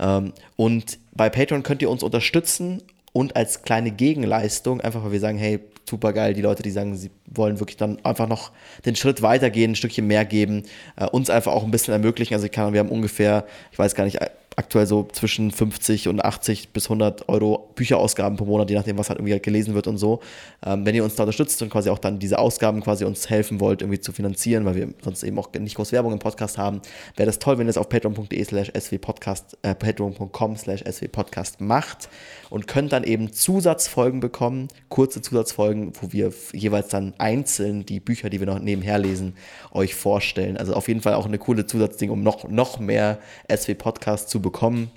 Ähm, 0.00 0.32
und 0.56 0.98
bei 1.12 1.30
Patreon 1.30 1.62
könnt 1.62 1.82
ihr 1.82 1.90
uns 1.90 2.02
unterstützen 2.02 2.82
und 3.12 3.36
als 3.36 3.62
kleine 3.62 3.92
Gegenleistung, 3.92 4.80
einfach 4.80 5.04
weil 5.04 5.12
wir 5.12 5.20
sagen, 5.20 5.38
hey, 5.38 5.60
super 5.88 6.12
geil, 6.12 6.34
die 6.34 6.42
Leute, 6.42 6.62
die 6.62 6.70
sagen, 6.70 6.96
sie 6.96 7.10
wollen 7.26 7.60
wirklich 7.60 7.76
dann 7.76 8.04
einfach 8.04 8.26
noch 8.26 8.50
den 8.84 8.96
Schritt 8.96 9.22
weitergehen, 9.22 9.72
ein 9.72 9.76
Stückchen 9.76 10.06
mehr 10.06 10.24
geben, 10.24 10.64
äh, 10.96 11.06
uns 11.06 11.30
einfach 11.30 11.52
auch 11.52 11.64
ein 11.64 11.70
bisschen 11.70 11.92
ermöglichen. 11.92 12.34
Also 12.34 12.46
ich 12.46 12.52
kann, 12.52 12.72
wir 12.72 12.80
haben 12.80 12.88
ungefähr, 12.88 13.46
ich 13.70 13.78
weiß 13.78 13.94
gar 13.94 14.04
nicht, 14.04 14.18
aktuell 14.56 14.86
so 14.86 15.08
zwischen 15.12 15.50
50 15.50 16.08
und 16.08 16.24
80 16.24 16.70
bis 16.70 16.86
100 16.86 17.28
Euro 17.28 17.70
Bücherausgaben 17.74 18.36
pro 18.36 18.44
Monat, 18.44 18.70
je 18.70 18.76
nachdem, 18.76 18.98
was 18.98 19.08
halt 19.08 19.18
irgendwie 19.18 19.32
halt 19.32 19.42
gelesen 19.42 19.74
wird 19.74 19.86
und 19.86 19.98
so. 19.98 20.20
Ähm, 20.64 20.84
wenn 20.84 20.94
ihr 20.94 21.04
uns 21.04 21.14
da 21.14 21.22
unterstützt 21.22 21.62
und 21.62 21.70
quasi 21.70 21.90
auch 21.90 21.98
dann 21.98 22.18
diese 22.18 22.38
Ausgaben 22.38 22.82
quasi 22.82 23.04
uns 23.04 23.30
helfen 23.30 23.60
wollt, 23.60 23.82
irgendwie 23.82 24.00
zu 24.00 24.12
finanzieren, 24.12 24.64
weil 24.64 24.74
wir 24.74 24.88
sonst 25.02 25.22
eben 25.22 25.38
auch 25.38 25.52
nicht 25.52 25.76
groß 25.76 25.92
Werbung 25.92 26.12
im 26.12 26.18
Podcast 26.18 26.58
haben, 26.58 26.82
wäre 27.16 27.26
das 27.26 27.38
toll, 27.38 27.58
wenn 27.58 27.66
ihr 27.66 27.70
es 27.70 27.78
auf 27.78 27.88
patreon.de 27.88 28.44
slash 28.44 28.72
swpodcast, 28.78 29.58
äh, 29.62 29.74
patreon.com 29.74 30.56
slash 30.56 30.84
swpodcast 30.90 31.60
macht 31.60 32.08
und 32.50 32.66
könnt 32.66 32.92
dann 32.92 33.04
eben 33.04 33.32
Zusatzfolgen 33.32 34.20
bekommen, 34.20 34.68
kurze 34.88 35.22
Zusatzfolgen, 35.22 35.92
wo 36.00 36.12
wir 36.12 36.32
jeweils 36.52 36.88
dann 36.88 37.14
einzeln 37.18 37.86
die 37.86 38.00
Bücher, 38.00 38.28
die 38.28 38.40
wir 38.40 38.46
noch 38.46 38.58
nebenher 38.58 38.98
lesen, 38.98 39.34
euch 39.72 39.94
vorstellen. 39.94 40.56
Also 40.56 40.74
auf 40.74 40.88
jeden 40.88 41.00
Fall 41.00 41.14
auch 41.14 41.26
eine 41.26 41.38
coole 41.38 41.64
Zusatzding, 41.64 42.10
um 42.10 42.22
noch, 42.22 42.48
noch 42.48 42.78
mehr 42.78 43.18
SW-Podcast 43.48 44.28
zu 44.28 44.41
bekommen. 44.42 44.90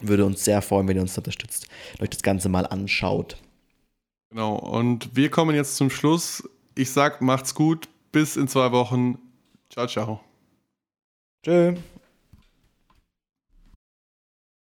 Würde 0.00 0.24
uns 0.24 0.44
sehr 0.44 0.62
freuen, 0.62 0.86
wenn 0.88 0.96
ihr 0.96 1.02
uns 1.02 1.18
unterstützt, 1.18 1.68
euch 2.00 2.10
das 2.10 2.22
Ganze 2.22 2.48
mal 2.48 2.66
anschaut. 2.66 3.36
Genau, 4.30 4.56
und 4.56 5.16
wir 5.16 5.30
kommen 5.30 5.56
jetzt 5.56 5.76
zum 5.76 5.90
Schluss. 5.90 6.48
Ich 6.74 6.90
sag, 6.90 7.20
macht's 7.20 7.54
gut, 7.54 7.88
bis 8.12 8.36
in 8.36 8.46
zwei 8.46 8.72
Wochen. 8.72 9.18
Ciao, 9.70 9.86
ciao. 9.86 10.20
Tschö. 11.44 11.74